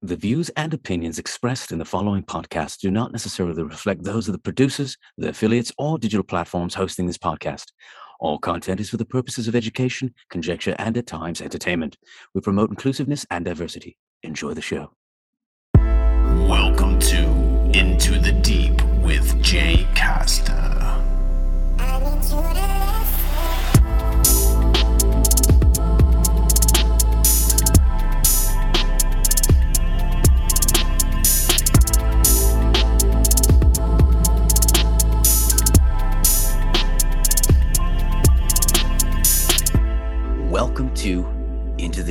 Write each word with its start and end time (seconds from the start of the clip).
The 0.00 0.14
views 0.14 0.48
and 0.50 0.72
opinions 0.72 1.18
expressed 1.18 1.72
in 1.72 1.80
the 1.80 1.84
following 1.84 2.22
podcast 2.22 2.78
do 2.78 2.88
not 2.88 3.10
necessarily 3.10 3.64
reflect 3.64 4.04
those 4.04 4.28
of 4.28 4.32
the 4.32 4.38
producers, 4.38 4.96
the 5.16 5.30
affiliates, 5.30 5.72
or 5.76 5.98
digital 5.98 6.22
platforms 6.22 6.74
hosting 6.74 7.08
this 7.08 7.18
podcast. 7.18 7.72
All 8.20 8.38
content 8.38 8.78
is 8.78 8.90
for 8.90 8.96
the 8.96 9.04
purposes 9.04 9.48
of 9.48 9.56
education, 9.56 10.14
conjecture, 10.30 10.76
and 10.78 10.96
at 10.96 11.08
times 11.08 11.40
entertainment. 11.40 11.96
We 12.32 12.40
promote 12.40 12.70
inclusiveness 12.70 13.26
and 13.32 13.44
diversity. 13.44 13.98
Enjoy 14.22 14.54
the 14.54 14.62
show. 14.62 14.92
Welcome 15.74 17.00
to 17.00 17.24
Into 17.74 18.20
the 18.20 18.38
Deep 18.40 18.80
with 19.02 19.42
Jay 19.42 19.84
Costa. 19.96 20.47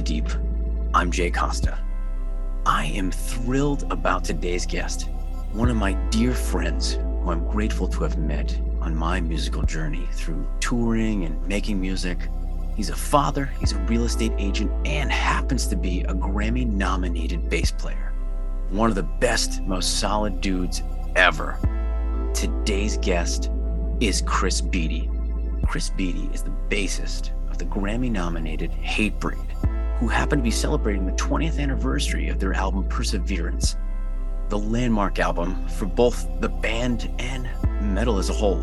Deep. 0.08 0.30
I'm 0.94 1.12
Jay 1.12 1.30
Costa. 1.30 1.78
I 2.66 2.86
am 2.86 3.12
thrilled 3.12 3.92
about 3.92 4.24
today's 4.24 4.66
guest, 4.66 5.10
one 5.52 5.70
of 5.70 5.76
my 5.76 5.96
dear 6.12 6.34
friends 6.34 6.94
who 6.94 7.30
I'm 7.30 7.46
grateful 7.46 7.90
to 7.90 8.04
have 8.04 8.18
met 8.18 8.58
on 8.80 8.96
my 8.96 9.20
musical 9.20 9.64
journey 9.64 10.08
through 10.14 10.48
touring 10.62 11.26
and 11.26 11.46
making 11.46 11.82
music. 11.82 12.30
He's 12.78 12.90
a 12.90 12.96
father, 12.96 13.52
he's 13.60 13.74
a 13.74 13.80
real 13.80 14.06
estate 14.06 14.32
agent, 14.38 14.72
and 14.88 15.12
happens 15.12 15.68
to 15.68 15.76
be 15.76 16.04
a 16.04 16.14
Grammy 16.14 16.66
nominated 16.66 17.50
bass 17.50 17.72
player. 17.72 18.14
One 18.70 18.88
of 18.88 18.96
the 18.96 19.04
best, 19.04 19.62
most 19.64 20.00
solid 20.00 20.40
dudes 20.40 20.84
ever. 21.18 21.60
Today's 22.34 22.98
guest 23.00 23.52
is 24.00 24.22
Chris 24.22 24.62
Beattie. 24.62 25.10
Chris 25.66 25.90
Beattie 25.90 26.30
is 26.34 26.44
the 26.44 26.56
bassist 26.70 27.32
of 27.52 27.58
the 27.58 27.66
Grammy 27.66 28.10
nominated 28.10 28.72
Hatebreed, 28.72 29.57
who 30.00 30.08
happen 30.08 30.38
to 30.38 30.44
be 30.44 30.52
celebrating 30.52 31.08
the 31.08 31.12
20th 31.14 31.60
anniversary 31.60 32.30
of 32.30 32.40
their 32.40 32.54
album 32.54 32.84
Perseverance, 32.84 33.76
the 34.50 34.58
landmark 34.58 35.18
album 35.18 35.68
for 35.68 35.88
both 35.88 36.28
the 36.40 36.50
band 36.50 37.12
and 37.18 37.50
metal 37.82 38.20
as 38.20 38.30
a 38.30 38.34
whole. 38.34 38.60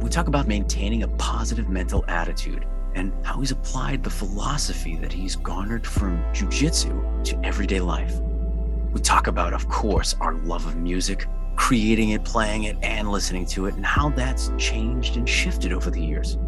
We 0.00 0.08
talk 0.08 0.28
about 0.28 0.46
maintaining 0.46 1.02
a 1.02 1.08
positive 1.08 1.68
mental 1.68 2.04
attitude 2.06 2.64
and 2.94 3.12
how 3.26 3.40
he's 3.40 3.50
applied 3.50 4.04
the 4.04 4.10
philosophy 4.10 4.96
that 4.96 5.12
he's 5.12 5.34
garnered 5.34 5.84
from 5.84 6.22
jujitsu 6.32 7.24
to 7.24 7.44
everyday 7.44 7.80
life. 7.80 8.20
We 8.92 9.00
talk 9.00 9.26
about, 9.26 9.52
of 9.52 9.68
course, 9.68 10.14
our 10.20 10.34
love 10.34 10.64
of 10.64 10.76
music, 10.76 11.26
creating 11.56 12.10
it, 12.10 12.24
playing 12.24 12.64
it, 12.64 12.76
and 12.82 13.10
listening 13.10 13.46
to 13.46 13.66
it, 13.66 13.74
and 13.74 13.84
how 13.84 14.10
that's 14.10 14.52
changed 14.58 15.16
and 15.16 15.28
shifted 15.28 15.72
over 15.72 15.90
the 15.90 16.02
years. 16.02 16.38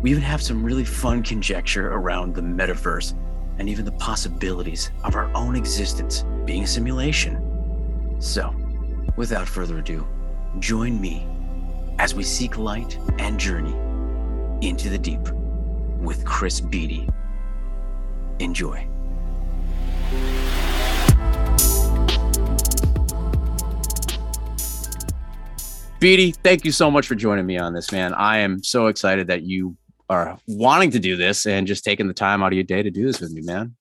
We 0.00 0.10
even 0.12 0.22
have 0.22 0.42
some 0.42 0.64
really 0.64 0.84
fun 0.84 1.22
conjecture 1.24 1.92
around 1.92 2.34
the 2.34 2.40
metaverse 2.40 3.14
and 3.58 3.68
even 3.68 3.84
the 3.84 3.92
possibilities 3.92 4.90
of 5.04 5.14
our 5.14 5.32
own 5.34 5.56
existence 5.56 6.24
being 6.44 6.64
a 6.64 6.66
simulation. 6.66 8.16
So, 8.20 8.54
without 9.16 9.48
further 9.48 9.78
ado, 9.78 10.06
join 10.58 11.00
me 11.00 11.26
as 11.98 12.14
we 12.14 12.22
seek 12.22 12.58
light 12.58 12.98
and 13.18 13.38
journey 13.38 13.76
into 14.66 14.88
the 14.88 14.98
deep 14.98 15.28
with 15.98 16.24
Chris 16.24 16.60
Beattie. 16.60 17.08
Enjoy. 18.38 18.86
Beattie, 26.00 26.32
thank 26.32 26.64
you 26.64 26.72
so 26.72 26.90
much 26.90 27.06
for 27.06 27.14
joining 27.14 27.46
me 27.46 27.58
on 27.58 27.74
this, 27.74 27.92
man. 27.92 28.12
I 28.14 28.38
am 28.38 28.64
so 28.64 28.88
excited 28.88 29.28
that 29.28 29.42
you 29.42 29.76
are 30.12 30.38
wanting 30.46 30.90
to 30.90 30.98
do 30.98 31.16
this 31.16 31.46
and 31.46 31.66
just 31.66 31.84
taking 31.84 32.06
the 32.06 32.14
time 32.14 32.42
out 32.42 32.48
of 32.48 32.54
your 32.54 32.64
day 32.64 32.82
to 32.82 32.90
do 32.90 33.06
this 33.06 33.20
with 33.20 33.32
me, 33.32 33.40
man. 33.40 33.74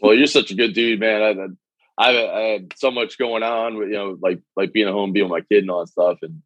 well, 0.00 0.14
you're 0.14 0.26
such 0.26 0.50
a 0.50 0.54
good 0.54 0.74
dude, 0.74 1.00
man. 1.00 1.56
I, 1.98 2.10
I, 2.10 2.32
I 2.32 2.40
had 2.52 2.72
so 2.76 2.90
much 2.90 3.18
going 3.18 3.42
on 3.42 3.76
with 3.76 3.88
you 3.88 3.94
know, 3.94 4.18
like 4.20 4.40
like 4.56 4.72
being 4.72 4.88
at 4.88 4.92
home, 4.92 5.12
being 5.12 5.28
with 5.28 5.32
my 5.32 5.40
kid, 5.40 5.64
and 5.64 5.70
all 5.70 5.80
that 5.80 5.88
stuff, 5.92 6.18
and 6.22 6.42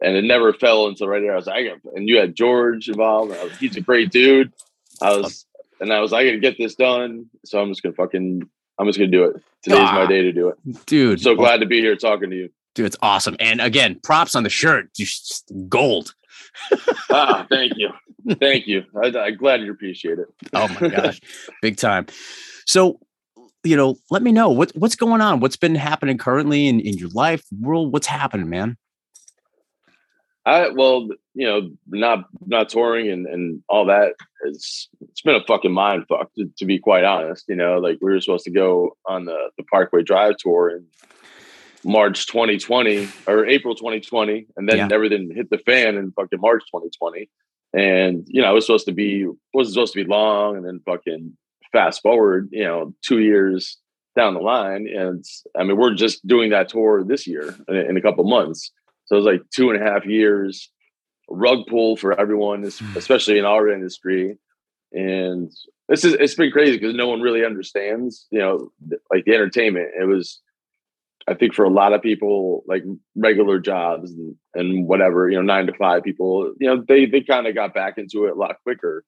and 0.00 0.16
it 0.16 0.24
never 0.24 0.52
fell 0.52 0.86
until 0.86 1.08
right 1.08 1.20
there. 1.20 1.32
I 1.32 1.36
was 1.36 1.46
like, 1.46 1.66
and 1.94 2.08
you 2.08 2.18
had 2.18 2.34
George 2.34 2.88
involved. 2.88 3.30
Was, 3.30 3.56
he's 3.58 3.76
a 3.76 3.80
great 3.80 4.10
dude. 4.10 4.52
I 5.00 5.16
was, 5.16 5.46
and 5.80 5.92
I 5.92 6.00
was, 6.00 6.12
I 6.12 6.24
got 6.24 6.32
to 6.32 6.38
get 6.38 6.58
this 6.58 6.74
done. 6.74 7.26
So 7.44 7.60
I'm 7.60 7.68
just 7.68 7.82
gonna 7.82 7.94
fucking, 7.94 8.48
I'm 8.78 8.86
just 8.86 8.98
gonna 8.98 9.10
do 9.10 9.24
it. 9.24 9.42
Today's 9.62 9.80
ah, 9.80 9.92
my 9.94 10.06
day 10.06 10.22
to 10.22 10.32
do 10.32 10.48
it, 10.48 10.86
dude. 10.86 11.20
so 11.20 11.34
glad 11.34 11.58
to 11.58 11.66
be 11.66 11.80
here 11.80 11.96
talking 11.96 12.30
to 12.30 12.36
you, 12.36 12.50
dude. 12.74 12.86
It's 12.86 12.96
awesome. 13.02 13.36
And 13.38 13.60
again, 13.60 14.00
props 14.02 14.34
on 14.34 14.44
the 14.44 14.50
shirt, 14.50 14.94
just 14.94 15.52
gold. 15.68 16.14
ah, 17.10 17.46
thank 17.48 17.72
you, 17.76 17.90
thank 18.40 18.66
you. 18.66 18.84
I, 19.02 19.06
I'm 19.18 19.36
glad 19.36 19.62
you 19.62 19.70
appreciate 19.70 20.18
it. 20.18 20.26
oh 20.52 20.68
my 20.80 20.88
gosh, 20.88 21.20
big 21.60 21.76
time. 21.76 22.06
So 22.66 23.00
you 23.64 23.76
know, 23.76 23.96
let 24.10 24.22
me 24.22 24.32
know 24.32 24.50
what 24.50 24.72
what's 24.74 24.96
going 24.96 25.20
on. 25.20 25.40
What's 25.40 25.56
been 25.56 25.74
happening 25.74 26.18
currently 26.18 26.66
in, 26.66 26.80
in 26.80 26.98
your 26.98 27.10
life, 27.10 27.44
world? 27.60 27.92
What's 27.92 28.06
happening, 28.06 28.48
man? 28.48 28.76
I 30.44 30.70
well, 30.70 31.08
you 31.34 31.46
know, 31.46 31.70
not 31.86 32.24
not 32.46 32.68
touring 32.68 33.10
and 33.10 33.26
and 33.26 33.62
all 33.68 33.86
that. 33.86 34.14
It's 34.44 34.88
it's 35.00 35.22
been 35.22 35.36
a 35.36 35.44
fucking 35.44 35.72
mind 35.72 36.06
fuck 36.08 36.34
to, 36.34 36.50
to 36.58 36.64
be 36.64 36.78
quite 36.78 37.04
honest. 37.04 37.44
You 37.48 37.56
know, 37.56 37.78
like 37.78 37.98
we 38.00 38.12
were 38.12 38.20
supposed 38.20 38.44
to 38.44 38.50
go 38.50 38.96
on 39.06 39.26
the 39.26 39.50
the 39.56 39.62
Parkway 39.64 40.02
Drive 40.02 40.36
tour 40.38 40.70
in 40.70 40.86
March 41.84 42.26
2020 42.26 43.08
or 43.26 43.46
April 43.46 43.74
2020, 43.74 44.46
and 44.56 44.68
then 44.68 44.76
yeah. 44.76 44.88
everything 44.92 45.30
hit 45.34 45.50
the 45.50 45.58
fan 45.58 45.96
in 45.96 46.12
fucking 46.12 46.40
March 46.40 46.62
2020. 46.66 47.28
And 47.74 48.26
you 48.28 48.42
know, 48.42 48.50
it 48.50 48.54
was 48.54 48.66
supposed 48.66 48.86
to 48.86 48.92
be 48.92 49.26
wasn't 49.54 49.74
supposed 49.74 49.94
to 49.94 50.04
be 50.04 50.10
long, 50.10 50.56
and 50.56 50.66
then 50.66 50.80
fucking 50.84 51.36
fast 51.72 52.02
forward, 52.02 52.48
you 52.52 52.64
know, 52.64 52.94
two 53.02 53.20
years 53.20 53.78
down 54.14 54.34
the 54.34 54.40
line, 54.40 54.86
and 54.86 55.24
I 55.56 55.64
mean, 55.64 55.78
we're 55.78 55.94
just 55.94 56.26
doing 56.26 56.50
that 56.50 56.68
tour 56.68 57.02
this 57.02 57.26
year 57.26 57.56
in, 57.66 57.76
in 57.76 57.96
a 57.96 58.02
couple 58.02 58.24
months 58.24 58.70
so 59.12 59.16
it 59.16 59.24
was 59.24 59.26
like 59.26 59.42
two 59.50 59.70
and 59.70 59.82
a 59.82 59.84
half 59.84 60.06
years 60.06 60.70
rug 61.28 61.66
pull 61.68 61.96
for 61.96 62.18
everyone, 62.18 62.62
hmm. 62.62 62.96
especially 62.96 63.38
in 63.38 63.44
our 63.44 63.68
industry. 63.68 64.38
And 64.92 65.50
this 65.88 66.04
is 66.04 66.14
it's 66.14 66.34
been 66.34 66.50
crazy 66.50 66.78
because 66.78 66.94
no 66.94 67.08
one 67.08 67.20
really 67.20 67.44
understands, 67.44 68.26
you 68.30 68.38
know, 68.38 68.72
like 69.10 69.26
the 69.26 69.34
entertainment. 69.34 69.90
It 70.00 70.06
was, 70.06 70.40
I 71.28 71.34
think, 71.34 71.54
for 71.54 71.64
a 71.64 71.70
lot 71.70 71.92
of 71.92 72.02
people, 72.02 72.64
like 72.66 72.84
regular 73.16 73.58
jobs 73.58 74.10
and, 74.12 74.36
and 74.54 74.86
whatever, 74.86 75.28
you 75.28 75.36
know, 75.36 75.42
nine 75.42 75.66
to 75.66 75.72
five 75.74 76.02
people, 76.02 76.52
you 76.58 76.66
know, 76.66 76.84
they 76.86 77.06
they 77.06 77.20
kind 77.20 77.46
of 77.46 77.54
got 77.54 77.74
back 77.74 77.98
into 77.98 78.26
it 78.26 78.32
a 78.32 78.38
lot 78.38 78.56
quicker. 78.62 79.04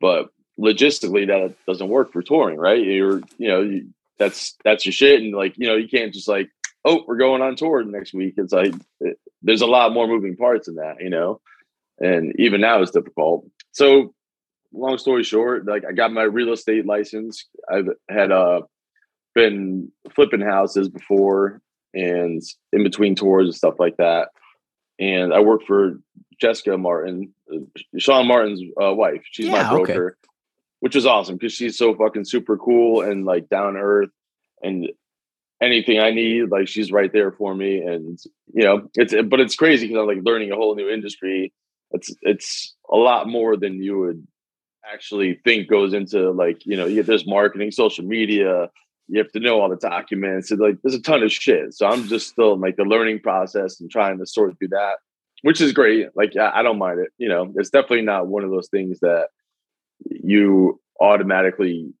But 0.00 0.28
logistically, 0.58 1.26
that 1.26 1.54
doesn't 1.66 1.88
work 1.88 2.12
for 2.12 2.22
touring, 2.22 2.58
right? 2.58 2.82
You're, 2.82 3.20
you 3.38 3.48
know, 3.48 3.62
you, 3.62 3.88
that's 4.18 4.56
that's 4.64 4.84
your 4.84 4.92
shit, 4.92 5.20
and 5.20 5.34
like, 5.34 5.54
you 5.56 5.66
know, 5.66 5.76
you 5.76 5.88
can't 5.88 6.12
just 6.12 6.28
like 6.28 6.50
oh, 6.84 7.04
we're 7.06 7.16
going 7.16 7.42
on 7.42 7.56
tour 7.56 7.82
next 7.84 8.14
week. 8.14 8.34
It's 8.36 8.52
like 8.52 8.74
it, 9.00 9.18
there's 9.42 9.62
a 9.62 9.66
lot 9.66 9.92
more 9.92 10.06
moving 10.06 10.36
parts 10.36 10.68
in 10.68 10.76
that, 10.76 10.96
you 11.00 11.10
know, 11.10 11.40
and 11.98 12.34
even 12.38 12.60
now 12.60 12.82
it's 12.82 12.90
difficult. 12.90 13.46
So, 13.72 14.14
long 14.72 14.98
story 14.98 15.24
short, 15.24 15.66
like 15.66 15.84
I 15.88 15.92
got 15.92 16.12
my 16.12 16.22
real 16.22 16.52
estate 16.52 16.86
license. 16.86 17.46
I've 17.70 17.88
had 18.08 18.32
uh 18.32 18.62
been 19.34 19.90
flipping 20.14 20.40
houses 20.40 20.88
before 20.88 21.60
and 21.92 22.42
in 22.72 22.82
between 22.82 23.14
tours 23.14 23.46
and 23.46 23.54
stuff 23.54 23.74
like 23.78 23.96
that. 23.98 24.28
And 24.98 25.34
I 25.34 25.40
work 25.40 25.62
for 25.66 26.00
Jessica 26.40 26.76
Martin, 26.78 27.32
Sean 27.98 28.26
Martin's 28.26 28.62
uh, 28.80 28.94
wife. 28.94 29.22
She's 29.30 29.46
yeah, 29.46 29.64
my 29.64 29.70
broker, 29.70 30.06
okay. 30.06 30.28
which 30.80 30.96
is 30.96 31.06
awesome 31.06 31.36
because 31.36 31.52
she's 31.52 31.76
so 31.76 31.94
fucking 31.94 32.24
super 32.24 32.56
cool 32.56 33.02
and 33.02 33.24
like 33.24 33.48
down 33.48 33.76
earth. 33.76 34.10
And 34.62 34.88
anything 35.60 35.98
I 35.98 36.10
need, 36.10 36.50
like 36.50 36.68
she's 36.68 36.92
right 36.92 37.12
there 37.12 37.32
for 37.32 37.54
me. 37.54 37.78
And 37.78 38.18
you 38.52 38.64
know, 38.64 38.88
it's 38.94 39.14
but 39.28 39.40
it's 39.40 39.56
crazy 39.56 39.86
because 39.88 40.00
I'm 40.00 40.06
like 40.06 40.24
learning 40.24 40.52
a 40.52 40.56
whole 40.56 40.74
new 40.74 40.88
industry. 40.88 41.52
It's 41.90 42.14
it's 42.22 42.74
a 42.90 42.96
lot 42.96 43.28
more 43.28 43.56
than 43.56 43.82
you 43.82 43.98
would 43.98 44.26
actually 44.92 45.40
think 45.44 45.68
goes 45.68 45.94
into 45.94 46.30
like 46.30 46.64
you 46.66 46.76
know 46.76 46.86
you 46.86 47.02
there's 47.02 47.26
marketing, 47.26 47.70
social 47.70 48.04
media. 48.04 48.68
You 49.08 49.18
have 49.18 49.32
to 49.32 49.40
know 49.40 49.60
all 49.60 49.68
the 49.68 49.76
documents. 49.76 50.50
And 50.50 50.60
like 50.60 50.76
there's 50.82 50.94
a 50.94 51.02
ton 51.02 51.22
of 51.22 51.32
shit. 51.32 51.74
So 51.74 51.86
I'm 51.86 52.08
just 52.08 52.28
still 52.28 52.54
in 52.54 52.60
like 52.60 52.76
the 52.76 52.84
learning 52.84 53.20
process 53.20 53.80
and 53.80 53.90
trying 53.90 54.18
to 54.18 54.26
sort 54.26 54.58
through 54.58 54.68
that, 54.68 54.96
which 55.42 55.60
is 55.60 55.72
great. 55.72 56.08
Like 56.14 56.36
I, 56.36 56.60
I 56.60 56.62
don't 56.62 56.78
mind 56.78 57.00
it. 57.00 57.12
You 57.18 57.28
know, 57.28 57.52
it's 57.56 57.70
definitely 57.70 58.02
not 58.02 58.28
one 58.28 58.44
of 58.44 58.50
those 58.50 58.68
things 58.68 59.00
that 59.00 59.28
you 60.08 60.80
automatically 61.00 61.92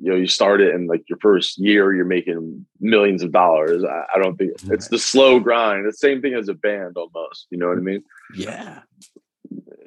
you 0.00 0.10
know 0.10 0.16
you 0.16 0.26
start 0.26 0.60
it 0.60 0.74
in 0.74 0.86
like 0.86 1.02
your 1.08 1.18
first 1.20 1.58
year 1.58 1.92
you're 1.92 2.04
making 2.04 2.64
millions 2.80 3.22
of 3.22 3.32
dollars 3.32 3.82
i, 3.84 4.02
I 4.14 4.22
don't 4.22 4.36
think 4.36 4.52
it's 4.70 4.88
the 4.88 4.98
slow 4.98 5.40
grind 5.40 5.86
the 5.86 5.92
same 5.92 6.22
thing 6.22 6.34
as 6.34 6.48
a 6.48 6.54
band 6.54 6.96
almost 6.96 7.46
you 7.50 7.58
know 7.58 7.68
what 7.68 7.78
i 7.78 7.80
mean 7.80 8.04
yeah 8.34 8.80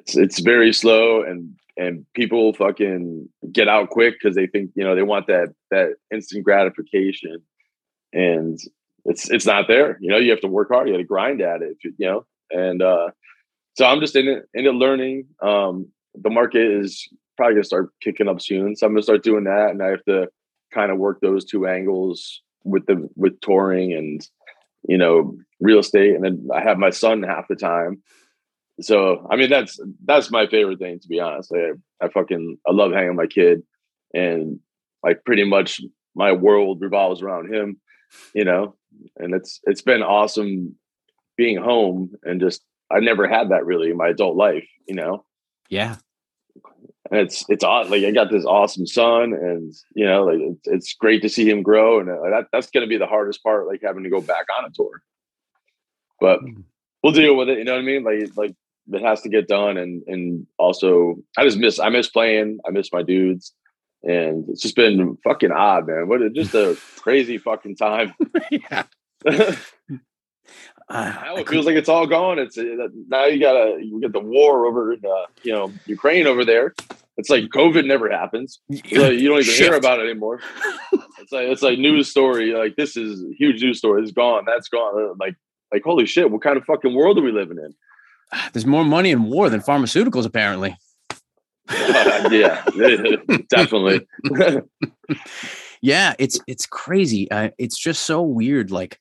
it's 0.02 0.16
it's 0.16 0.40
very 0.40 0.72
slow 0.72 1.22
and 1.22 1.54
and 1.76 2.04
people 2.14 2.52
fucking 2.52 3.28
get 3.50 3.68
out 3.68 3.88
quick 3.90 4.14
because 4.20 4.36
they 4.36 4.46
think 4.46 4.70
you 4.74 4.84
know 4.84 4.94
they 4.94 5.02
want 5.02 5.26
that 5.26 5.48
that 5.70 5.94
instant 6.12 6.44
gratification 6.44 7.38
and 8.12 8.58
it's 9.04 9.30
it's 9.30 9.46
not 9.46 9.66
there. 9.68 9.98
You 10.00 10.10
know, 10.10 10.18
you 10.18 10.30
have 10.30 10.40
to 10.40 10.48
work 10.48 10.68
hard. 10.70 10.88
You 10.88 10.94
have 10.94 11.02
to 11.02 11.06
grind 11.06 11.40
at 11.40 11.62
it. 11.62 11.76
You 11.82 11.92
know, 11.98 12.26
and 12.50 12.82
uh, 12.82 13.10
so 13.74 13.86
I'm 13.86 14.00
just 14.00 14.16
in 14.16 14.28
it, 14.28 14.44
in 14.54 14.66
it 14.66 14.74
learning. 14.74 15.26
Um, 15.42 15.88
the 16.14 16.30
market 16.30 16.62
is 16.62 17.08
probably 17.36 17.54
gonna 17.54 17.64
start 17.64 17.90
kicking 18.00 18.28
up 18.28 18.40
soon, 18.40 18.76
so 18.76 18.86
I'm 18.86 18.92
gonna 18.92 19.02
start 19.02 19.22
doing 19.22 19.44
that, 19.44 19.70
and 19.70 19.82
I 19.82 19.88
have 19.88 20.04
to 20.04 20.28
kind 20.72 20.92
of 20.92 20.98
work 20.98 21.20
those 21.20 21.44
two 21.44 21.66
angles 21.66 22.42
with 22.64 22.86
the 22.86 23.08
with 23.16 23.40
touring 23.40 23.92
and 23.92 24.26
you 24.88 24.98
know 24.98 25.36
real 25.60 25.78
estate, 25.78 26.14
and 26.14 26.24
then 26.24 26.48
I 26.54 26.60
have 26.60 26.78
my 26.78 26.90
son 26.90 27.22
half 27.22 27.48
the 27.48 27.56
time. 27.56 28.02
So 28.82 29.26
I 29.30 29.36
mean 29.36 29.50
that's 29.50 29.80
that's 30.04 30.30
my 30.30 30.46
favorite 30.46 30.78
thing 30.78 31.00
to 31.00 31.08
be 31.08 31.20
honest. 31.20 31.52
I, 31.54 32.04
I 32.04 32.08
fucking 32.08 32.58
I 32.66 32.72
love 32.72 32.92
hanging 32.92 33.16
with 33.16 33.16
my 33.16 33.26
kid, 33.26 33.62
and 34.14 34.58
like 35.02 35.24
pretty 35.24 35.44
much 35.44 35.80
my 36.14 36.32
world 36.32 36.80
revolves 36.80 37.22
around 37.22 37.52
him, 37.52 37.80
you 38.34 38.44
know. 38.44 38.76
And 39.16 39.34
it's 39.34 39.60
it's 39.64 39.82
been 39.82 40.02
awesome 40.02 40.76
being 41.36 41.56
home 41.56 42.10
and 42.24 42.40
just 42.40 42.62
I 42.90 43.00
never 43.00 43.26
had 43.26 43.50
that 43.50 43.64
really 43.64 43.90
in 43.90 43.96
my 43.96 44.08
adult 44.08 44.36
life, 44.36 44.68
you 44.86 44.94
know. 44.94 45.24
Yeah. 45.68 45.96
And 47.10 47.20
it's 47.20 47.44
it's 47.48 47.64
odd. 47.64 47.90
Like 47.90 48.04
I 48.04 48.10
got 48.10 48.30
this 48.30 48.44
awesome 48.44 48.86
son, 48.86 49.32
and 49.32 49.72
you 49.94 50.06
know, 50.06 50.24
like 50.24 50.38
it's, 50.40 50.68
it's 50.68 50.94
great 50.94 51.22
to 51.22 51.28
see 51.28 51.48
him 51.48 51.62
grow, 51.62 52.00
and 52.00 52.08
uh, 52.08 52.30
that 52.30 52.46
that's 52.52 52.70
going 52.70 52.82
to 52.82 52.88
be 52.88 52.96
the 52.96 53.06
hardest 53.06 53.42
part, 53.42 53.66
like 53.66 53.80
having 53.82 54.04
to 54.04 54.10
go 54.10 54.20
back 54.20 54.46
on 54.56 54.64
a 54.64 54.70
tour. 54.72 55.02
But 56.20 56.40
hmm. 56.40 56.60
we'll 57.02 57.12
deal 57.12 57.36
with 57.36 57.48
it. 57.48 57.58
You 57.58 57.64
know 57.64 57.72
what 57.72 57.80
I 57.80 57.84
mean? 57.84 58.04
Like 58.04 58.36
like 58.36 58.54
it 58.90 59.02
has 59.02 59.22
to 59.22 59.28
get 59.28 59.48
done, 59.48 59.76
and 59.76 60.02
and 60.06 60.46
also 60.58 61.16
I 61.36 61.44
just 61.44 61.58
miss 61.58 61.78
I 61.78 61.88
miss 61.88 62.08
playing. 62.08 62.58
I 62.66 62.70
miss 62.70 62.92
my 62.92 63.02
dudes 63.02 63.52
and 64.04 64.48
it's 64.48 64.62
just 64.62 64.76
been 64.76 65.16
fucking 65.22 65.52
odd, 65.52 65.86
man. 65.86 66.08
What 66.08 66.20
just 66.32 66.54
a 66.54 66.76
crazy 66.96 67.38
fucking 67.38 67.76
time. 67.76 68.14
yeah. 68.50 68.84
Uh, 70.88 71.14
it 71.38 71.48
feels 71.48 71.64
like 71.64 71.76
it's 71.76 71.88
all 71.88 72.06
gone. 72.06 72.38
It's 72.38 72.58
uh, 72.58 72.88
now 73.08 73.24
you 73.24 73.40
gotta 73.40 73.78
you 73.80 73.98
get 74.00 74.12
the 74.12 74.20
war 74.20 74.66
over 74.66 74.92
uh, 74.92 75.26
you 75.42 75.52
know 75.52 75.72
Ukraine 75.86 76.26
over 76.26 76.44
there. 76.44 76.74
It's 77.16 77.30
like 77.30 77.44
COVID 77.44 77.86
never 77.86 78.10
happens. 78.10 78.60
So 78.68 79.08
you 79.08 79.28
don't 79.28 79.40
even 79.40 79.54
hear 79.54 79.74
about 79.74 80.00
it 80.00 80.10
anymore. 80.10 80.40
It's 81.20 81.32
like 81.32 81.46
it's 81.46 81.62
like 81.62 81.78
news 81.78 82.10
story. 82.10 82.52
Like 82.52 82.76
this 82.76 82.96
is 82.96 83.24
huge 83.38 83.62
news 83.62 83.78
story. 83.78 84.02
It's 84.02 84.10
gone. 84.10 84.44
That's 84.46 84.68
gone. 84.68 85.16
Like 85.18 85.36
like 85.72 85.82
holy 85.82 86.04
shit! 86.04 86.30
What 86.30 86.42
kind 86.42 86.58
of 86.58 86.64
fucking 86.64 86.94
world 86.94 87.16
are 87.16 87.22
we 87.22 87.32
living 87.32 87.58
in? 87.58 87.72
There's 88.52 88.66
more 88.66 88.84
money 88.84 89.10
in 89.10 89.24
war 89.24 89.50
than 89.50 89.60
pharmaceuticals, 89.60 90.26
apparently. 90.26 90.76
Uh, 91.68 92.28
yeah, 92.32 92.64
definitely. 93.48 94.06
yeah, 95.82 96.14
it's 96.18 96.40
it's 96.46 96.66
crazy. 96.66 97.30
Uh, 97.30 97.50
it's 97.58 97.78
just 97.78 98.02
so 98.02 98.22
weird. 98.22 98.70
Like 98.70 98.98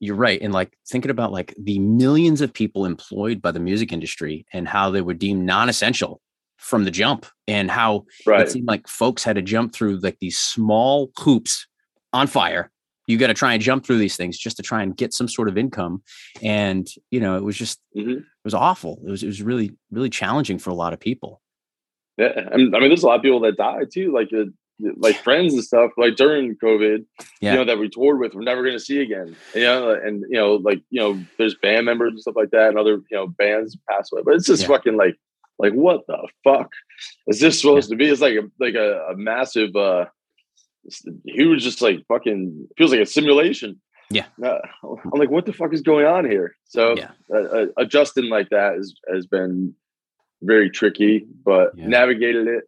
you're 0.00 0.16
right, 0.16 0.40
and 0.40 0.52
like 0.52 0.76
thinking 0.88 1.10
about 1.10 1.32
like 1.32 1.54
the 1.58 1.78
millions 1.78 2.40
of 2.40 2.52
people 2.52 2.84
employed 2.84 3.40
by 3.40 3.52
the 3.52 3.60
music 3.60 3.92
industry 3.92 4.46
and 4.52 4.66
how 4.66 4.90
they 4.90 5.00
were 5.00 5.14
deemed 5.14 5.44
non-essential 5.44 6.20
from 6.56 6.84
the 6.84 6.90
jump, 6.90 7.26
and 7.46 7.70
how 7.70 8.04
right. 8.26 8.42
it 8.42 8.50
seemed 8.50 8.68
like 8.68 8.88
folks 8.88 9.22
had 9.24 9.36
to 9.36 9.42
jump 9.42 9.74
through 9.74 9.98
like 9.98 10.18
these 10.20 10.38
small 10.38 11.10
hoops 11.18 11.66
on 12.12 12.26
fire 12.26 12.71
you 13.06 13.18
got 13.18 13.28
to 13.28 13.34
try 13.34 13.52
and 13.52 13.62
jump 13.62 13.84
through 13.84 13.98
these 13.98 14.16
things 14.16 14.38
just 14.38 14.56
to 14.56 14.62
try 14.62 14.82
and 14.82 14.96
get 14.96 15.12
some 15.12 15.28
sort 15.28 15.48
of 15.48 15.58
income 15.58 16.02
and 16.42 16.88
you 17.10 17.20
know 17.20 17.36
it 17.36 17.42
was 17.42 17.56
just 17.56 17.80
mm-hmm. 17.96 18.18
it 18.18 18.44
was 18.44 18.54
awful 18.54 19.00
it 19.06 19.10
was 19.10 19.22
it 19.22 19.26
was 19.26 19.42
really 19.42 19.72
really 19.90 20.10
challenging 20.10 20.58
for 20.58 20.70
a 20.70 20.74
lot 20.74 20.92
of 20.92 21.00
people 21.00 21.42
yeah, 22.18 22.48
I 22.52 22.56
mean, 22.56 22.70
there's 22.70 23.02
a 23.02 23.06
lot 23.06 23.16
of 23.16 23.22
people 23.22 23.40
that 23.40 23.56
died 23.56 23.88
too, 23.92 24.12
like 24.12 24.32
uh, 24.32 24.44
like 24.96 25.16
friends 25.22 25.54
and 25.54 25.64
stuff, 25.64 25.92
like 25.96 26.16
during 26.16 26.56
COVID, 26.56 27.04
yeah. 27.40 27.52
you 27.52 27.58
know, 27.58 27.64
that 27.64 27.78
we 27.78 27.88
toured 27.88 28.18
with, 28.18 28.34
we're 28.34 28.42
never 28.42 28.62
going 28.62 28.74
to 28.74 28.80
see 28.80 29.00
again. 29.00 29.34
You 29.54 29.62
know, 29.62 29.90
and 29.90 30.24
you 30.28 30.36
know, 30.36 30.54
like 30.56 30.82
you 30.90 31.00
know, 31.00 31.22
there's 31.38 31.54
band 31.54 31.86
members 31.86 32.12
and 32.12 32.20
stuff 32.20 32.36
like 32.36 32.50
that, 32.50 32.68
and 32.68 32.78
other 32.78 33.00
you 33.10 33.16
know 33.16 33.26
bands 33.26 33.76
pass 33.88 34.10
away. 34.12 34.22
But 34.24 34.34
it's 34.34 34.46
just 34.46 34.62
yeah. 34.62 34.68
fucking 34.68 34.96
like, 34.96 35.16
like 35.58 35.72
what 35.72 36.06
the 36.06 36.28
fuck 36.44 36.70
is 37.26 37.40
this 37.40 37.60
supposed 37.60 37.90
yeah. 37.90 37.94
to 37.94 37.98
be? 37.98 38.10
It's 38.10 38.20
like 38.20 38.34
a 38.34 38.48
like 38.60 38.74
a, 38.74 39.06
a 39.10 39.16
massive, 39.16 39.74
uh 39.74 40.06
huge, 41.24 41.62
just 41.62 41.82
like 41.82 42.04
fucking 42.08 42.68
feels 42.76 42.90
like 42.90 43.00
a 43.00 43.06
simulation. 43.06 43.80
Yeah, 44.10 44.26
uh, 44.44 44.58
I'm 44.82 45.18
like, 45.18 45.30
what 45.30 45.46
the 45.46 45.52
fuck 45.52 45.72
is 45.72 45.80
going 45.80 46.06
on 46.06 46.28
here? 46.28 46.54
So 46.64 46.94
yeah. 46.96 47.10
Uh, 47.32 47.38
uh 47.38 47.66
adjusting 47.78 48.28
like 48.28 48.50
that 48.50 48.74
is 48.74 48.94
has 49.12 49.26
been 49.26 49.74
very 50.42 50.70
tricky, 50.70 51.24
but 51.44 51.72
yeah. 51.76 51.86
navigated 51.86 52.46
it. 52.46 52.64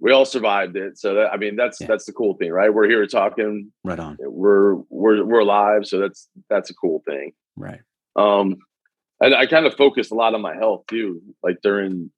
We 0.00 0.12
all 0.12 0.24
survived 0.24 0.76
it. 0.76 0.98
So 0.98 1.14
that 1.14 1.32
I 1.32 1.36
mean 1.36 1.56
that's 1.56 1.80
yeah. 1.80 1.86
that's 1.86 2.04
the 2.04 2.12
cool 2.12 2.34
thing, 2.34 2.50
right? 2.50 2.72
We're 2.72 2.88
here 2.88 3.06
talking. 3.06 3.72
Right 3.84 3.98
on. 3.98 4.16
We're 4.20 4.76
we're 4.88 5.24
we're 5.24 5.40
alive, 5.40 5.86
so 5.86 5.98
that's 5.98 6.28
that's 6.48 6.70
a 6.70 6.74
cool 6.74 7.02
thing. 7.06 7.32
Right. 7.56 7.80
Um 8.16 8.56
and 9.20 9.34
I 9.34 9.46
kind 9.46 9.66
of 9.66 9.74
focused 9.74 10.10
a 10.10 10.14
lot 10.14 10.34
on 10.34 10.40
my 10.40 10.54
health 10.54 10.84
too, 10.88 11.22
like 11.42 11.58
during 11.62 12.10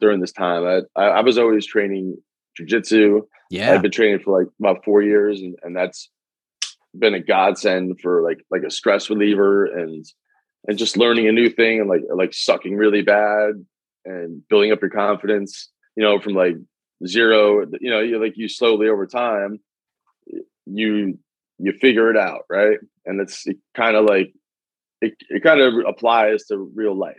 during 0.00 0.20
this 0.20 0.32
time. 0.32 0.66
I 0.66 1.00
I, 1.00 1.08
I 1.08 1.20
was 1.20 1.38
always 1.38 1.66
training 1.66 2.16
jujitsu. 2.60 3.22
Yeah. 3.50 3.72
I've 3.72 3.82
been 3.82 3.90
training 3.90 4.20
for 4.20 4.38
like 4.38 4.48
about 4.58 4.84
four 4.84 5.02
years 5.02 5.40
and, 5.40 5.56
and 5.62 5.76
that's 5.76 6.10
been 6.98 7.14
a 7.14 7.20
godsend 7.20 8.00
for 8.00 8.22
like 8.22 8.44
like 8.50 8.62
a 8.62 8.70
stress 8.70 9.08
reliever 9.08 9.64
and 9.66 10.04
and 10.68 10.78
just 10.78 10.96
learning 10.96 11.28
a 11.28 11.32
new 11.32 11.48
thing 11.48 11.80
and 11.80 11.88
like 11.88 12.02
like 12.14 12.34
sucking 12.34 12.76
really 12.76 13.02
bad 13.02 13.64
and 14.04 14.46
building 14.48 14.72
up 14.72 14.80
your 14.80 14.90
confidence, 14.90 15.70
you 15.96 16.02
know, 16.02 16.20
from 16.20 16.34
like 16.34 16.56
zero, 17.06 17.64
you 17.80 17.90
know, 17.90 18.00
you 18.00 18.20
like 18.20 18.36
you 18.36 18.48
slowly 18.48 18.88
over 18.88 19.06
time, 19.06 19.60
you 20.66 21.18
you 21.58 21.72
figure 21.80 22.10
it 22.10 22.16
out, 22.16 22.42
right? 22.50 22.78
And 23.06 23.20
it's 23.20 23.46
it 23.46 23.56
kind 23.74 23.96
of 23.96 24.04
like 24.04 24.32
it, 25.00 25.14
it 25.28 25.42
kind 25.42 25.60
of 25.60 25.74
applies 25.86 26.44
to 26.46 26.58
real 26.58 26.94
life. 26.94 27.16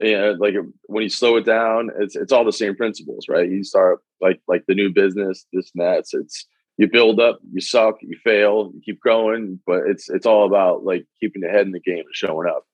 Yeah, 0.00 0.34
like 0.38 0.54
when 0.86 1.04
you 1.04 1.08
slow 1.08 1.36
it 1.36 1.44
down, 1.44 1.90
it's 1.98 2.16
it's 2.16 2.32
all 2.32 2.44
the 2.44 2.52
same 2.52 2.74
principles, 2.74 3.26
right? 3.28 3.48
You 3.48 3.62
start 3.62 4.00
like 4.20 4.40
like 4.48 4.64
the 4.66 4.74
new 4.74 4.90
business, 4.92 5.46
this 5.52 5.70
and 5.74 5.84
that. 5.84 6.08
So 6.08 6.18
it's 6.18 6.46
you 6.76 6.88
build 6.90 7.20
up, 7.20 7.38
you 7.52 7.60
suck, 7.60 7.96
you 8.00 8.16
fail, 8.24 8.72
you 8.74 8.80
keep 8.84 9.00
growing, 9.00 9.60
but 9.66 9.82
it's 9.86 10.10
it's 10.10 10.26
all 10.26 10.46
about 10.46 10.84
like 10.84 11.06
keeping 11.20 11.42
the 11.42 11.48
head 11.48 11.66
in 11.66 11.72
the 11.72 11.80
game 11.80 11.98
and 12.04 12.14
showing 12.14 12.48
up. 12.48 12.64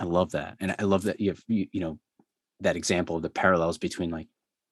I 0.00 0.04
love 0.04 0.32
that, 0.32 0.56
and 0.60 0.74
I 0.78 0.84
love 0.84 1.02
that 1.02 1.20
you 1.20 1.30
have 1.30 1.42
you, 1.48 1.66
you 1.70 1.80
know 1.80 1.98
that 2.60 2.76
example 2.76 3.16
of 3.16 3.22
the 3.22 3.30
parallels 3.30 3.76
between 3.76 4.10
like 4.10 4.28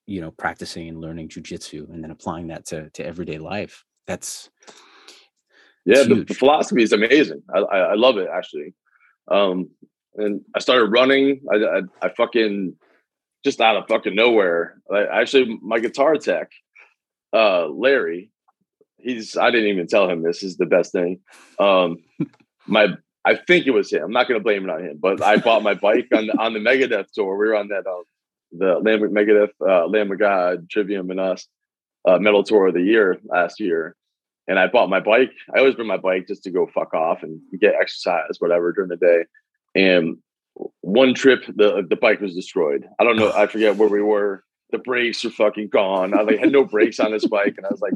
you 0.07 0.23
know 0.23 0.31
practicing 0.31 0.89
and 0.89 1.01
learning 1.01 1.29
jujitsu 1.29 1.93
and 1.93 2.03
then 2.03 2.11
applying 2.11 2.49
that 2.49 2.65
to 2.67 2.89
to 2.91 3.05
everyday 3.05 3.39
life. 3.39 3.85
That's 4.07 4.51
yeah, 5.85 6.05
the, 6.05 6.25
the, 6.27 6.35
philosophy 6.35 6.83
is 6.83 6.93
amazing. 6.93 7.43
I, 7.55 7.59
I, 7.59 7.79
I 7.79 7.95
love 7.95 8.17
it 8.17 8.29
actually. 8.33 8.75
Um, 9.31 9.71
and 10.17 10.43
I 10.55 10.61
started 10.61 10.87
running. 10.87 11.41
I, 11.53 11.57
I, 11.57 11.81
I 12.03 12.09
fucking 12.11 12.77
just 13.45 13.61
out 13.61 13.77
of 13.77 13.89
fucking 13.89 14.15
nowhere. 14.15 14.81
I, 14.93 15.05
actually, 15.21 15.59
my 15.63 15.79
guitar 15.79 16.17
tech, 16.17 16.51
uh, 17.33 17.69
Larry, 17.69 18.31
he's 18.99 19.37
I 19.37 19.51
didn't 19.51 19.71
even 19.71 19.87
tell 19.87 20.09
him 20.09 20.23
this 20.23 20.43
is 20.43 20.57
the 20.57 20.67
best 20.67 20.93
thing. 20.93 21.21
Um, 21.59 21.99
my 22.67 22.89
I 23.25 23.37
think 23.37 23.67
it 23.67 23.71
was 23.71 23.93
him. 23.93 24.03
I'm 24.03 24.13
not 24.13 24.27
going 24.27 24.41
to 24.41 24.45
blame 24.45 24.65
it 24.65 24.71
on 24.71 24.83
him, 24.83 24.99
but 25.01 25.23
I 25.23 25.37
bought 25.37 25.63
my 25.63 25.75
bike 25.75 26.09
on 26.15 26.27
the, 26.27 26.33
on 26.41 26.55
the 26.55 26.59
Megadeth 26.59 27.13
tour. 27.13 27.37
We 27.37 27.49
were 27.49 27.57
on 27.57 27.69
that 27.69 27.87
uh, 27.87 28.03
the 28.53 28.79
Lamb 28.79 29.01
Megadeth 29.01 29.51
uh, 29.61 29.87
Lamb 29.87 30.13
of 30.13 30.19
God 30.19 30.69
Trivium 30.69 31.11
and 31.11 31.21
us 31.21 31.47
uh, 32.07 32.19
metal 32.19 32.43
tour 32.43 32.69
of 32.69 32.75
the 32.75 32.83
year 32.83 33.19
last 33.25 33.61
year, 33.61 33.97
and 34.49 34.59
I 34.59 34.67
bought 34.67 34.91
my 34.91 35.01
bike. 35.01 35.33
I 35.55 35.61
always 35.61 35.75
bring 35.75 35.89
my 35.89 35.97
bike 35.97 36.27
just 36.29 36.45
to 36.45 36.51
go 36.51 36.69
fuck 36.75 36.95
off 36.95 37.23
and 37.23 37.41
get 37.61 37.75
exercise, 37.81 38.37
whatever, 38.39 38.73
during 38.73 38.91
the 38.91 38.97
day. 38.97 39.25
And 39.75 40.19
one 40.81 41.15
trip, 41.15 41.45
the 41.47 41.87
the 41.89 41.97
bike 41.97 42.21
was 42.21 42.35
destroyed. 42.35 42.89
I 42.99 43.05
don't 43.05 43.17
know. 43.17 43.33
I 43.35 43.47
forget 43.47 43.77
where 43.77 43.89
we 43.89 44.03
were. 44.03 44.45
The 44.71 44.79
brakes 44.79 45.25
are 45.25 45.31
fucking 45.31 45.69
gone. 45.69 46.15
I 46.15 46.23
like, 46.23 46.39
had 46.39 46.53
no 46.53 46.65
brakes 46.65 46.99
on 46.99 47.13
this 47.13 47.27
bike, 47.27 47.55
and 47.57 47.67
I 47.67 47.71
was 47.71 47.81
like, 47.81 47.93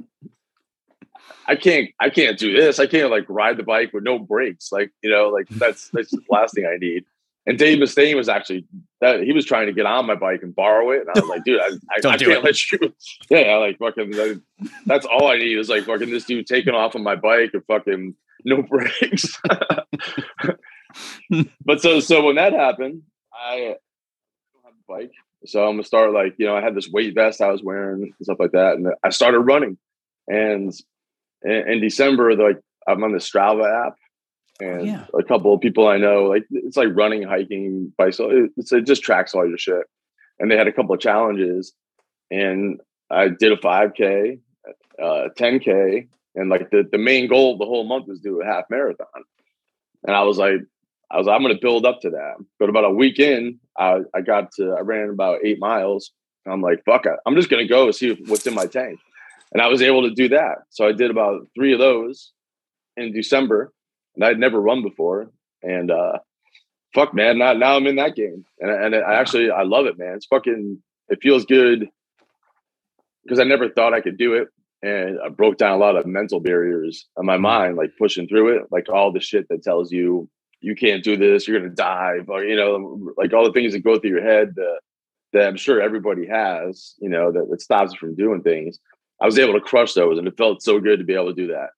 I 1.47 1.57
can't 1.57 1.91
I 2.01 2.11
can't 2.11 2.39
do 2.39 2.55
this. 2.55 2.79
I 2.79 2.87
can't 2.87 3.11
like 3.11 3.25
ride 3.29 3.57
the 3.57 3.63
bike 3.63 3.93
with 3.93 4.05
no 4.05 4.19
brakes. 4.19 4.73
Like, 4.73 4.91
you 5.03 5.11
know, 5.11 5.29
like 5.29 5.49
that's 5.49 5.91
that's 5.91 6.11
the 6.11 6.21
last 6.31 6.55
thing 6.55 6.67
I 6.67 6.77
need. 6.77 7.05
And 7.49 7.57
Dave 7.59 7.79
Mustaine 7.79 8.17
was 8.17 8.29
actually 8.29 8.67
that 9.01 9.23
he 9.23 9.33
was 9.33 9.45
trying 9.45 9.67
to 9.67 9.73
get 9.73 9.87
on 9.87 10.07
my 10.07 10.17
bike 10.17 10.43
and 10.43 10.55
borrow 10.55 10.91
it. 10.91 11.03
And 11.03 11.11
I 11.11 11.21
was 11.21 11.29
like, 11.29 11.45
dude, 11.45 11.61
I, 11.61 11.67
I, 11.67 12.09
I 12.09 12.17
can't 12.17 12.23
it. 12.23 12.45
let 12.45 12.73
you. 12.73 12.79
Yeah, 13.31 13.57
like 13.57 13.79
fucking 13.79 14.43
that's 14.85 15.07
all 15.07 15.29
I 15.29 15.37
need 15.37 15.57
is 15.57 15.69
like 15.69 15.85
fucking 15.85 16.11
this 16.11 16.25
dude 16.25 16.47
taking 16.47 16.75
off 16.75 16.97
on 16.97 17.05
my 17.05 17.15
bike 17.15 17.51
and 17.55 17.65
fucking 17.67 18.17
no 18.45 18.63
brakes. 18.71 19.39
But 21.65 21.81
so 21.81 22.01
so 22.01 22.25
when 22.25 22.37
that 22.37 22.53
happened, 22.53 23.03
I 23.33 23.77
don't 24.53 24.65
have 24.65 24.73
a 24.73 24.93
bike. 24.93 25.13
So 25.45 25.65
I'm 25.65 25.75
gonna 25.75 25.85
start 25.85 26.13
like, 26.13 26.35
you 26.39 26.47
know, 26.47 26.57
I 26.57 26.63
had 26.63 26.75
this 26.75 26.89
weight 26.91 27.15
vest 27.15 27.41
I 27.41 27.51
was 27.51 27.63
wearing 27.63 28.03
and 28.03 28.13
stuff 28.23 28.39
like 28.41 28.53
that. 28.53 28.77
And 28.77 28.89
I 29.03 29.11
started 29.11 29.41
running. 29.41 29.79
And 30.29 30.73
in, 31.43 31.71
in 31.71 31.81
December, 31.81 32.35
like 32.35 32.61
I'm 32.87 33.05
on 33.05 33.13
the 33.13 33.19
Strava 33.19 33.87
app, 33.87 33.95
and 34.61 34.87
yeah. 34.87 35.05
a 35.19 35.23
couple 35.23 35.53
of 35.53 35.61
people 35.61 35.87
I 35.87 35.99
know, 35.99 36.25
like 36.25 36.45
it's 36.51 36.77
like 36.77 36.89
running, 36.93 37.23
hiking, 37.23 37.93
bicycle. 37.97 38.49
It's, 38.57 38.73
it 38.73 38.87
just 38.87 39.03
tracks 39.03 39.35
all 39.35 39.47
your 39.47 39.59
shit. 39.59 39.85
And 40.39 40.51
they 40.51 40.57
had 40.57 40.69
a 40.69 40.73
couple 40.73 40.95
of 40.95 41.01
challenges, 41.01 41.73
and 42.31 42.81
I 43.11 43.29
did 43.29 43.53
a 43.53 43.57
5K, 43.57 44.39
uh, 45.03 45.29
10K, 45.39 46.09
and 46.35 46.51
like 46.51 46.71
the 46.71 46.87
the 46.91 46.99
main 46.99 47.29
goal 47.29 47.55
of 47.55 47.59
the 47.59 47.67
whole 47.67 47.85
month 47.85 48.07
was 48.07 48.21
do 48.21 48.41
a 48.41 48.45
half 48.45 48.65
marathon. 48.71 49.07
And 50.07 50.15
I 50.15 50.23
was 50.23 50.39
like, 50.39 50.61
I 51.11 51.19
was 51.19 51.27
like, 51.27 51.37
I'm 51.37 51.43
going 51.43 51.55
to 51.55 51.61
build 51.61 51.87
up 51.87 52.01
to 52.01 52.11
that. 52.11 52.35
But 52.59 52.69
about 52.69 52.85
a 52.85 52.91
week 52.91 53.19
in, 53.19 53.61
I 53.79 54.01
I 54.15 54.21
got 54.21 54.53
to 54.53 54.73
I 54.73 54.81
ran 54.81 55.11
about 55.11 55.41
eight 55.45 55.59
miles. 55.59 56.13
I'm 56.47 56.63
like, 56.63 56.85
fuck 56.85 57.07
it, 57.07 57.15
I'm 57.27 57.35
just 57.35 57.51
going 57.51 57.65
to 57.65 57.69
go 57.69 57.91
see 57.91 58.13
what's 58.27 58.47
in 58.47 58.55
my 58.55 58.67
tank. 58.67 59.01
And 59.53 59.63
I 59.63 59.69
was 59.69 59.83
able 59.83 60.03
to 60.03 60.15
do 60.15 60.29
that. 60.31 60.59
So 60.71 60.87
I 60.87 60.93
did 60.93 61.11
about 61.11 61.49
three 61.57 61.73
of 61.73 61.79
those 61.79 62.33
in 62.97 63.13
December, 63.13 63.73
and 64.15 64.25
I'd 64.25 64.39
never 64.39 64.61
run 64.61 64.83
before. 64.83 65.31
And 65.63 65.91
uh, 65.91 66.19
fuck, 66.95 67.15
man, 67.15 67.39
now 67.39 67.53
now 67.53 67.77
I'm 67.77 67.87
in 67.87 67.97
that 67.97 68.17
game, 68.17 68.45
and 68.61 68.71
and 68.71 68.95
I 68.95 69.15
actually 69.15 69.51
I 69.51 69.63
love 69.63 69.87
it, 69.87 69.99
man. 69.99 70.15
It's 70.15 70.27
fucking 70.27 70.83
it 71.09 71.19
feels 71.23 71.45
good 71.45 71.89
because 73.23 73.39
I 73.39 73.45
never 73.45 73.69
thought 73.69 73.95
I 73.95 74.01
could 74.01 74.17
do 74.17 74.35
it, 74.35 74.49
and 74.83 75.19
I 75.25 75.29
broke 75.29 75.59
down 75.59 75.73
a 75.73 75.79
lot 75.79 75.97
of 75.97 76.07
mental 76.07 76.41
barriers 76.41 77.07
in 77.19 77.27
my 77.27 77.35
mm-hmm. 77.35 77.43
mind, 77.43 77.77
like 77.77 77.91
pushing 77.99 78.29
through 78.29 78.57
it, 78.57 78.63
like 78.71 78.89
all 78.89 79.13
the 79.13 79.21
shit 79.21 79.47
that 79.49 79.63
tells 79.63 79.93
you 79.93 80.29
you 80.61 80.75
can't 80.75 81.05
do 81.05 81.17
this, 81.17 81.47
you're 81.47 81.59
gonna 81.59 81.75
die, 81.75 82.19
or 82.27 82.45
you 82.45 82.57
know, 82.57 83.13
like 83.17 83.33
all 83.33 83.45
the 83.45 83.53
things 83.53 83.73
that 83.73 83.85
go 83.85 83.99
through 83.99 84.11
your 84.11 84.23
head 84.23 84.55
that, 84.57 84.81
that 85.33 85.49
I'm 85.49 85.57
sure 85.57 85.81
everybody 85.81 86.27
has, 86.27 86.95
you 86.99 87.09
know, 87.09 87.33
that, 87.33 87.49
that 87.51 87.61
stops 87.61 87.93
you 87.93 87.99
from 87.99 88.15
doing 88.15 88.43
things. 88.43 88.79
I 89.21 89.27
was 89.27 89.39
able 89.39 89.55
to 89.55 89.61
crush 89.61 89.95
those, 89.95 90.19
and 90.19 90.27
it 90.27 90.37
felt 90.37 90.63
so 90.63 90.81
good 90.81 90.99
to 90.99 91.05
be 91.05 91.15
able 91.15 91.35
to 91.35 91.35
do 91.35 91.49
that. 91.49 91.71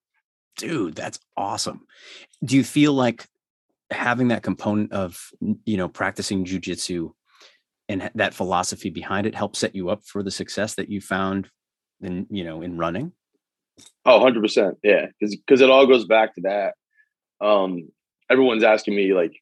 Dude, 0.57 0.97
that's 0.97 1.21
awesome. 1.37 1.87
Do 2.45 2.57
you 2.57 2.65
feel 2.65 2.93
like 2.93 3.27
having 3.91 4.29
that 4.29 4.43
component 4.43 4.93
of 4.93 5.31
you 5.65 5.77
know 5.77 5.89
practicing 5.89 6.45
jujitsu 6.45 7.11
and 7.89 8.11
that 8.15 8.35
philosophy 8.35 8.91
behind 8.91 9.27
it 9.27 9.35
help 9.35 9.57
set 9.57 9.75
you 9.75 9.89
up 9.89 10.05
for 10.05 10.23
the 10.23 10.31
success 10.31 10.75
that 10.75 10.91
you 10.91 11.01
found 11.01 11.49
in 12.03 12.27
you 12.31 12.45
know 12.45 12.61
in 12.61 12.77
running 12.77 13.13
oh 14.05 14.21
100% 14.21 14.75
yeah 14.83 15.07
because 15.19 15.37
because 15.37 15.61
it 15.61 15.71
all 15.71 15.87
goes 15.87 16.05
back 16.05 16.35
to 16.35 16.43
that 16.43 16.75
um 17.41 17.89
everyone's 18.31 18.65
asking 18.65 18.95
me 18.97 19.13
like 19.13 19.33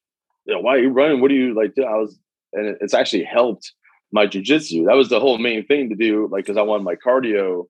you 0.44 0.54
know, 0.54 0.60
why 0.60 0.74
are 0.74 0.78
you 0.78 0.90
running 0.90 1.20
what 1.20 1.28
do 1.28 1.34
you 1.34 1.54
like 1.54 1.74
do? 1.74 1.84
i 1.84 1.96
was 1.96 2.18
and 2.52 2.76
it's 2.80 2.94
actually 2.94 3.24
helped 3.24 3.72
my 4.12 4.26
jujitsu 4.26 4.86
that 4.86 4.96
was 4.96 5.08
the 5.08 5.20
whole 5.20 5.38
main 5.38 5.64
thing 5.66 5.88
to 5.88 5.96
do 5.96 6.28
like 6.30 6.44
because 6.44 6.56
i 6.56 6.62
wanted 6.62 6.84
my 6.84 6.94
cardio 6.94 7.64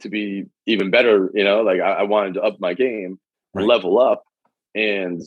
to 0.00 0.08
be 0.08 0.44
even 0.66 0.90
better 0.90 1.30
you 1.34 1.44
know 1.44 1.62
like 1.62 1.80
i, 1.80 1.92
I 1.92 2.02
wanted 2.02 2.34
to 2.34 2.42
up 2.42 2.60
my 2.60 2.74
game 2.74 3.18
right. 3.54 3.66
level 3.66 3.98
up 3.98 4.22
and 4.74 5.22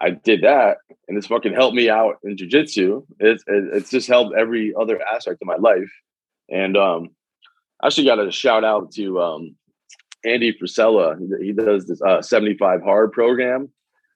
I 0.00 0.10
did 0.10 0.42
that, 0.42 0.78
and 1.08 1.16
it's 1.16 1.28
fucking 1.28 1.54
helped 1.54 1.74
me 1.74 1.88
out 1.88 2.16
in 2.24 2.36
jujitsu. 2.36 3.06
It's 3.20 3.44
it's 3.46 3.90
just 3.90 4.08
helped 4.08 4.36
every 4.36 4.74
other 4.78 5.00
aspect 5.02 5.40
of 5.40 5.46
my 5.46 5.56
life. 5.56 5.90
And 6.50 6.76
um, 6.76 7.10
I 7.82 7.86
actually 7.86 8.06
got 8.06 8.24
a 8.24 8.30
shout 8.30 8.64
out 8.64 8.92
to 8.92 9.20
um, 9.20 9.56
Andy 10.24 10.52
Frisella. 10.52 11.18
He, 11.18 11.46
he 11.46 11.52
does 11.52 11.86
this 11.86 12.02
uh, 12.02 12.20
75 12.20 12.82
hard 12.82 13.12
program, 13.12 13.70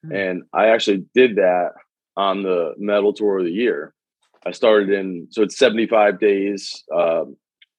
mm-hmm. 0.05 0.15
and 0.15 0.43
I 0.53 0.69
actually 0.69 1.05
did 1.13 1.37
that 1.37 1.71
on 2.17 2.43
the 2.43 2.73
Metal 2.77 3.13
Tour 3.13 3.39
of 3.39 3.45
the 3.45 3.51
Year. 3.51 3.93
I 4.45 4.51
started 4.51 4.89
in 4.89 5.27
so 5.31 5.41
it's 5.43 5.57
75 5.57 6.19
days. 6.19 6.83
Um, 6.93 7.37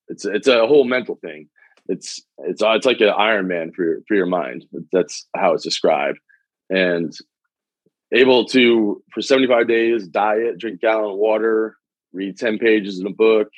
it's 0.08 0.24
it's 0.24 0.48
a 0.48 0.66
whole 0.66 0.84
mental 0.84 1.16
thing. 1.16 1.48
It's 1.88 2.22
it's 2.38 2.62
it's 2.64 2.86
like 2.86 3.00
an 3.00 3.08
Ironman 3.08 3.74
for 3.74 3.84
your 3.84 4.00
for 4.06 4.14
your 4.14 4.26
mind. 4.26 4.66
That's 4.92 5.26
how 5.34 5.54
it's 5.54 5.64
described. 5.64 6.18
And 6.68 7.16
able 8.12 8.44
to 8.44 9.02
for 9.12 9.22
75 9.22 9.68
days 9.68 10.06
diet 10.06 10.58
drink 10.58 10.80
gallon 10.80 11.12
of 11.12 11.16
water 11.16 11.76
read 12.12 12.36
10 12.36 12.58
pages 12.58 12.98
in 12.98 13.06
a 13.06 13.10
book 13.10 13.48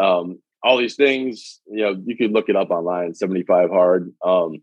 um, 0.00 0.40
all 0.62 0.76
these 0.76 0.96
things 0.96 1.60
you 1.66 1.82
know 1.82 2.00
you 2.04 2.16
could 2.16 2.32
look 2.32 2.48
it 2.48 2.56
up 2.56 2.70
online 2.70 3.14
75 3.14 3.70
hard 3.70 4.12
um, 4.24 4.62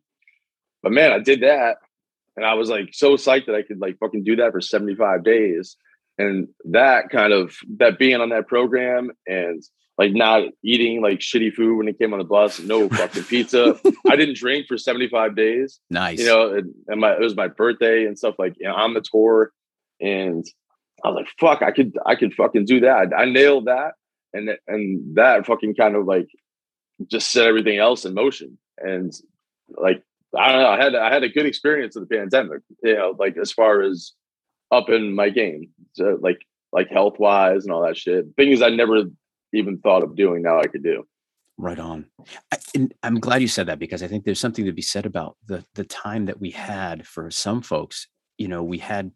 but 0.84 0.92
man 0.92 1.12
i 1.12 1.20
did 1.20 1.42
that 1.42 1.78
and 2.40 2.48
i 2.48 2.54
was 2.54 2.70
like 2.70 2.90
so 2.94 3.16
psyched 3.16 3.46
that 3.48 3.56
i 3.56 3.62
could 3.62 3.80
like 3.80 3.98
fucking 4.00 4.24
do 4.24 4.36
that 4.38 4.52
for 4.52 4.62
75 4.62 5.24
days 5.24 5.76
and 6.18 6.48
that 6.66 7.10
kind 7.10 7.34
of 7.34 7.56
that 7.78 7.98
being 7.98 8.20
on 8.20 8.30
that 8.30 8.48
program 8.48 9.12
and 9.28 9.64
like 10.00 10.14
not 10.14 10.44
eating 10.64 11.02
like 11.02 11.20
shitty 11.20 11.54
food 11.54 11.78
when 11.78 11.90
it 11.90 12.00
came 12.00 12.14
on 12.14 12.20
the 12.20 12.26
bus, 12.26 12.60
no 12.62 12.88
fucking 12.90 13.24
pizza. 13.24 13.80
I 14.10 14.16
didn't 14.16 14.38
drink 14.38 14.68
for 14.68 14.78
75 14.78 15.36
days. 15.36 15.80
Nice. 15.90 16.20
You 16.20 16.26
know, 16.26 16.54
and, 16.56 16.74
and, 16.88 17.02
my 17.02 17.14
it 17.14 17.20
was 17.20 17.36
my 17.36 17.50
birthday 17.50 18.06
and 18.06 18.18
stuff 18.18 18.36
like 18.40 18.56
you 18.60 18.68
know, 18.68 18.76
on 18.76 18.94
the 18.94 19.02
tour. 19.02 19.52
And 20.00 20.46
I 21.04 21.10
was 21.10 21.16
like, 21.18 21.28
fuck, 21.38 21.62
I 21.62 21.72
could 21.72 21.98
I 22.06 22.16
could 22.16 22.34
fucking 22.34 22.66
do 22.66 22.80
that. 22.82 23.12
I 23.16 23.26
nailed 23.26 23.66
that. 23.66 23.94
And 24.34 24.50
and 24.68 25.18
that 25.18 25.46
fucking 25.46 25.76
kind 25.76 25.98
of 25.98 26.06
like 26.06 26.28
just 27.08 27.32
set 27.32 27.46
everything 27.46 27.78
else 27.78 28.06
in 28.06 28.14
motion. 28.14 28.58
And 28.78 29.14
like 29.70 30.02
I 30.38 30.52
don't 30.52 30.62
know, 30.62 30.70
I 30.70 30.84
had 30.84 30.96
I 30.96 31.14
had 31.14 31.24
a 31.24 31.30
good 31.30 31.46
experience 31.46 31.96
of 31.96 32.08
the 32.08 32.16
pandemic, 32.16 32.62
you 32.84 32.96
know, 32.96 33.16
like 33.18 33.36
as 33.38 33.52
far 33.52 33.82
as 33.82 34.14
up 34.72 34.90
in 34.90 35.16
my 35.16 35.30
game. 35.30 35.70
So 35.94 36.18
like 36.22 36.46
like 36.72 36.90
health 36.90 37.20
wise 37.20 37.64
and 37.64 37.74
all 37.74 37.82
that 37.82 37.98
shit. 37.98 38.26
Things 38.36 38.62
I 38.62 38.70
never 38.70 39.04
even 39.54 39.80
thought 39.80 40.04
of 40.04 40.16
doing 40.16 40.44
now 40.44 40.60
I 40.60 40.68
could 40.68 40.84
do. 40.84 41.06
Right 41.58 41.80
on. 41.80 42.06
I, 42.54 42.58
am 43.04 43.20
glad 43.20 43.42
you 43.42 43.48
said 43.48 43.68
that 43.68 43.80
because 43.80 44.02
I 44.02 44.08
think 44.08 44.24
there's 44.24 44.40
something 44.40 44.66
to 44.66 44.72
be 44.72 44.82
said 44.82 45.06
about 45.06 45.36
the 45.46 45.66
the 45.76 45.84
time 45.84 46.26
that 46.26 46.40
we 46.40 46.52
had 46.52 47.06
for 47.06 47.30
some 47.32 47.62
folks. 47.62 48.08
You 48.38 48.48
know, 48.48 48.64
we 48.64 48.78
had, 48.78 49.12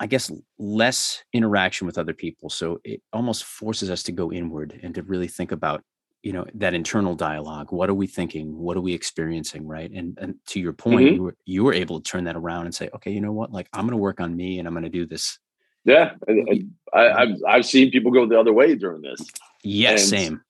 I 0.00 0.06
guess, 0.06 0.30
less 0.58 1.22
interaction 1.34 1.86
with 1.86 1.98
other 1.98 2.14
people, 2.14 2.48
so 2.48 2.80
it 2.84 3.02
almost 3.12 3.44
forces 3.44 3.90
us 3.90 4.02
to 4.04 4.12
go 4.12 4.32
inward 4.32 4.80
and 4.82 4.94
to 4.94 5.02
really 5.02 5.28
think 5.28 5.52
about, 5.52 5.82
you 6.22 6.32
know, 6.32 6.46
that 6.54 6.74
internal 6.74 7.14
dialogue. 7.14 7.72
What 7.72 7.90
are 7.90 7.94
we 7.94 8.06
thinking? 8.06 8.56
What 8.56 8.76
are 8.76 8.80
we 8.80 8.94
experiencing? 8.94 9.66
Right. 9.66 9.90
And 9.90 10.18
and 10.20 10.34
to 10.48 10.60
your 10.60 10.72
point, 10.72 11.06
mm-hmm. 11.06 11.14
you 11.14 11.22
were 11.22 11.36
you 11.44 11.64
were 11.64 11.74
able 11.74 12.00
to 12.00 12.10
turn 12.10 12.24
that 12.24 12.36
around 12.36 12.66
and 12.66 12.74
say, 12.74 12.88
okay, 12.94 13.10
you 13.10 13.20
know 13.20 13.32
what? 13.32 13.52
Like 13.52 13.68
I'm 13.72 13.82
going 13.82 13.92
to 13.92 13.96
work 13.96 14.20
on 14.20 14.36
me, 14.36 14.58
and 14.58 14.68
I'm 14.68 14.74
going 14.74 14.84
to 14.84 14.90
do 14.90 15.06
this 15.06 15.38
yeah, 15.84 16.12
I, 16.94 17.02
have 17.02 17.36
I've 17.46 17.66
seen 17.66 17.90
people 17.90 18.12
go 18.12 18.26
the 18.26 18.38
other 18.38 18.52
way 18.52 18.74
during 18.74 19.02
this. 19.02 19.20
Yes, 19.64 20.08
same. 20.08 20.40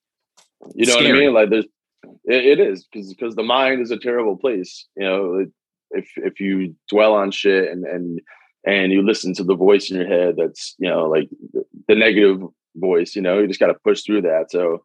You 0.75 0.87
know 0.87 0.93
Scary. 0.93 1.09
what 1.09 1.17
I 1.17 1.21
mean? 1.21 1.35
Like 1.35 1.51
there's, 1.51 1.65
it, 2.25 2.59
it 2.59 2.61
is 2.61 2.85
because 2.85 3.09
because 3.15 3.35
the 3.35 3.43
mind 3.43 3.81
is 3.81 3.91
a 3.91 3.99
terrible 3.99 4.37
place. 4.37 4.87
You 4.97 5.05
know, 5.05 5.47
if 5.91 6.09
if 6.17 6.41
you 6.41 6.77
dwell 6.89 7.15
on 7.15 7.31
shit 7.31 7.71
and 7.71 7.85
and 7.85 8.21
and 8.67 8.93
you 8.93 9.03
listen 9.03 9.35
to 9.35 9.45
the 9.45 9.55
voice 9.55 9.91
in 9.91 9.97
your 9.97 10.07
head, 10.07 10.35
that's 10.37 10.75
you 10.79 10.89
know 10.89 11.09
like 11.09 11.31
the, 11.53 11.65
the 11.89 11.95
negative 11.95 12.43
voice. 12.77 13.17
You 13.17 13.23
know, 13.23 13.39
you 13.39 13.49
just 13.49 13.61
got 13.61 13.69
to 13.69 13.75
push 13.75 14.03
through 14.03 14.23
that. 14.23 14.51
So, 14.51 14.85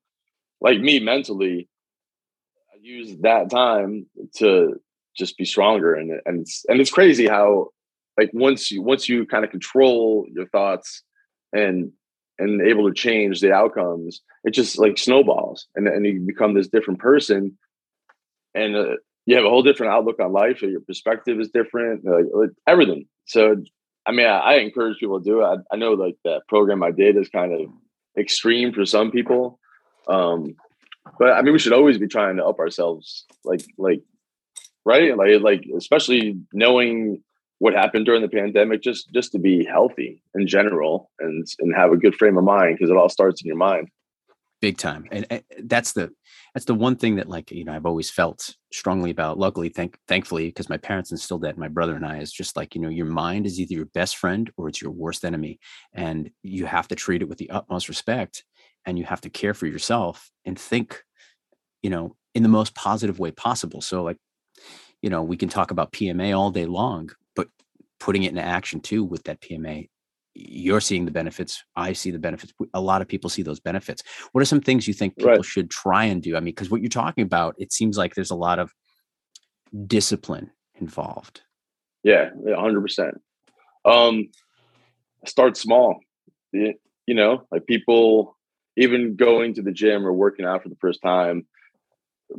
like 0.62 0.80
me 0.80 1.00
mentally, 1.00 1.70
I 2.74 2.78
use 2.82 3.18
that 3.22 3.50
time 3.50 4.08
to 4.38 4.80
just 5.16 5.38
be 5.38 5.46
stronger 5.46 5.96
and 5.96 6.22
and 6.26 6.42
it's, 6.42 6.64
and 6.70 6.80
it's 6.80 6.92
crazy 6.92 7.28
how 7.28 7.70
like 8.18 8.30
once 8.34 8.72
you 8.72 8.82
once 8.82 9.10
you 9.10 9.26
kind 9.26 9.44
of 9.44 9.52
control 9.52 10.26
your 10.32 10.48
thoughts 10.48 11.02
and 11.54 11.92
and 12.40 12.62
able 12.62 12.88
to 12.88 12.94
change 12.94 13.42
the 13.42 13.52
outcomes 13.52 14.22
it 14.44 14.52
just 14.52 14.78
like 14.78 14.98
snowballs 14.98 15.68
and, 15.76 15.88
and 15.88 16.06
you 16.06 16.22
become 16.26 16.54
this 16.54 16.70
different 16.70 17.00
person. 17.00 17.58
And 18.56 18.76
uh, 18.76 18.96
you 19.26 19.36
have 19.36 19.46
a 19.46 19.50
whole 19.50 19.62
different 19.62 19.92
outlook 19.92 20.20
on 20.20 20.32
life 20.32 20.62
your 20.62 20.82
perspective 20.82 21.40
is 21.40 21.50
different 21.50 22.06
like, 22.06 22.50
everything. 22.66 23.06
So 23.26 23.58
i 24.06 24.12
mean 24.12 24.26
I, 24.26 24.38
I, 24.40 24.54
encourage 24.60 25.00
people 25.00 25.20
to 25.20 25.26
do 25.26 25.42
it. 25.42 25.46
I, 25.46 25.56
I, 25.74 25.76
know 25.78 25.94
like 25.94 26.16
that 26.24 26.44
program 26.48 26.82
i 26.82 26.92
did 26.92 27.18
is 27.18 27.28
kind 27.28 27.52
of 27.54 27.68
extreme 28.18 28.72
for 28.72 28.86
some 28.86 29.12
people 29.12 29.60
um 30.10 30.56
but 31.20 31.32
i 31.32 31.42
mean 31.42 31.54
we 31.54 31.60
should 31.60 31.74
always 31.74 31.98
be 31.98 32.08
trying 32.08 32.38
to 32.38 32.46
up 32.46 32.60
ourselves 32.60 33.26
like 33.44 33.64
like 33.78 34.02
right? 34.88 35.18
Like 35.18 35.42
like 35.42 35.66
especially 35.76 36.40
knowing 36.54 37.22
what 37.60 37.74
happened 37.74 38.06
during 38.06 38.22
the 38.22 38.30
pandemic 38.30 38.82
just 38.82 39.12
just 39.14 39.34
to 39.34 39.40
be 39.40 39.66
healthy 39.66 40.24
in 40.34 40.48
general 40.48 41.12
and 41.20 41.46
and 41.60 41.76
have 41.76 41.92
a 41.92 41.98
good 41.98 42.16
frame 42.16 42.38
of 42.38 42.46
mind 42.46 42.78
because 42.78 42.90
it 42.90 42.96
all 42.96 43.10
starts 43.10 43.42
in 43.42 43.48
your 43.48 43.58
mind. 43.58 43.90
Big 44.60 44.78
time. 44.78 45.06
And, 45.12 45.28
and, 45.30 45.44
that's 45.66 45.92
the 45.92 46.10
that's 46.54 46.66
the 46.66 46.74
one 46.74 46.96
thing 46.96 47.18
that 47.18 47.28
like 47.28 47.52
you 47.52 47.66
know 47.66 47.74
i've 47.74 47.86
always 47.86 48.10
felt 48.10 48.56
strongly 48.72 49.12
about. 49.12 49.38
Luckily 49.38 49.70
thank 49.70 49.98
thankfully 50.08 50.48
because 50.48 50.70
my 50.70 50.78
parents 50.78 51.12
instilled 51.12 51.42
that 51.42 51.58
my 51.58 51.68
brother 51.68 51.96
and 51.96 52.06
i 52.06 52.20
is 52.20 52.32
just 52.32 52.56
like 52.56 52.74
you 52.74 52.82
know 52.82 52.90
your 52.90 53.06
mind 53.06 53.46
is 53.46 53.60
either 53.60 53.76
your 53.76 53.86
best 53.86 54.16
friend 54.16 54.50
or 54.56 54.70
it's 54.70 54.82
your 54.82 54.92
worst 54.92 55.26
enemy. 55.26 55.60
And 55.94 56.32
you 56.44 56.66
have 56.66 56.88
to 56.88 56.96
treat 56.96 57.22
it 57.22 57.28
with 57.28 57.40
the 57.40 57.50
utmost 57.50 57.90
respect 57.90 58.46
and 58.88 58.98
you 58.98 59.06
have 59.06 59.22
to 59.22 59.30
care 59.30 59.54
for 59.54 59.68
yourself 59.68 60.32
and 60.46 60.58
think 60.58 61.04
you 61.84 61.92
know 61.92 62.16
in 62.34 62.42
the 62.42 62.50
most 62.50 62.74
positive 62.74 63.20
way 63.20 63.30
possible 63.30 63.82
so 63.82 64.02
like 64.02 64.18
you 65.04 65.10
know 65.12 65.22
we 65.22 65.38
can 65.38 65.50
talk 65.50 65.70
about 65.70 65.92
pma 65.92 66.36
all 66.36 66.50
day 66.50 66.66
long 66.66 67.10
but 67.36 67.48
putting 68.00 68.24
it 68.24 68.30
into 68.30 68.42
action 68.42 68.80
too 68.80 69.04
with 69.04 69.24
that 69.24 69.42
PMA, 69.42 69.90
you're 70.34 70.82
seeing 70.82 71.06
the 71.06 71.12
benefits. 71.12 71.64
I 71.76 71.94
see 71.94 72.12
the 72.12 72.20
benefits. 72.20 72.54
A 72.74 72.82
lot 72.82 73.02
of 73.02 73.08
people 73.08 73.30
see 73.30 73.42
those 73.42 73.60
benefits. 73.60 74.04
What 74.32 74.42
are 74.42 74.46
some 74.46 74.62
things 74.62 74.88
you 74.88 74.94
think 74.94 75.18
people 75.18 75.32
right. 75.32 75.46
should 75.46 75.70
try 75.70 76.06
and 76.06 76.22
do? 76.22 76.36
I 76.36 76.40
mean, 76.40 76.46
because 76.54 76.70
what 76.70 76.82
you're 76.82 76.90
talking 76.90 77.24
about, 77.24 77.56
it 77.58 77.74
seems 77.74 77.98
like 77.98 78.14
there's 78.14 78.32
a 78.32 78.36
lot 78.36 78.60
of 78.60 78.72
discipline 79.88 80.52
involved. 80.80 81.42
Yeah, 82.04 82.30
hundred 82.56 82.82
percent. 82.82 83.20
Um, 83.84 84.30
start 85.26 85.58
small. 85.58 86.00
You 86.54 86.76
know, 87.08 87.46
like 87.52 87.66
people 87.66 88.37
even 88.78 89.16
going 89.16 89.56
to 89.56 89.62
the 89.62 89.72
gym 89.72 90.06
or 90.06 90.14
working 90.14 90.46
out 90.46 90.64
for 90.64 90.70
the 90.70 90.78
first 90.80 91.02
time. 91.02 91.46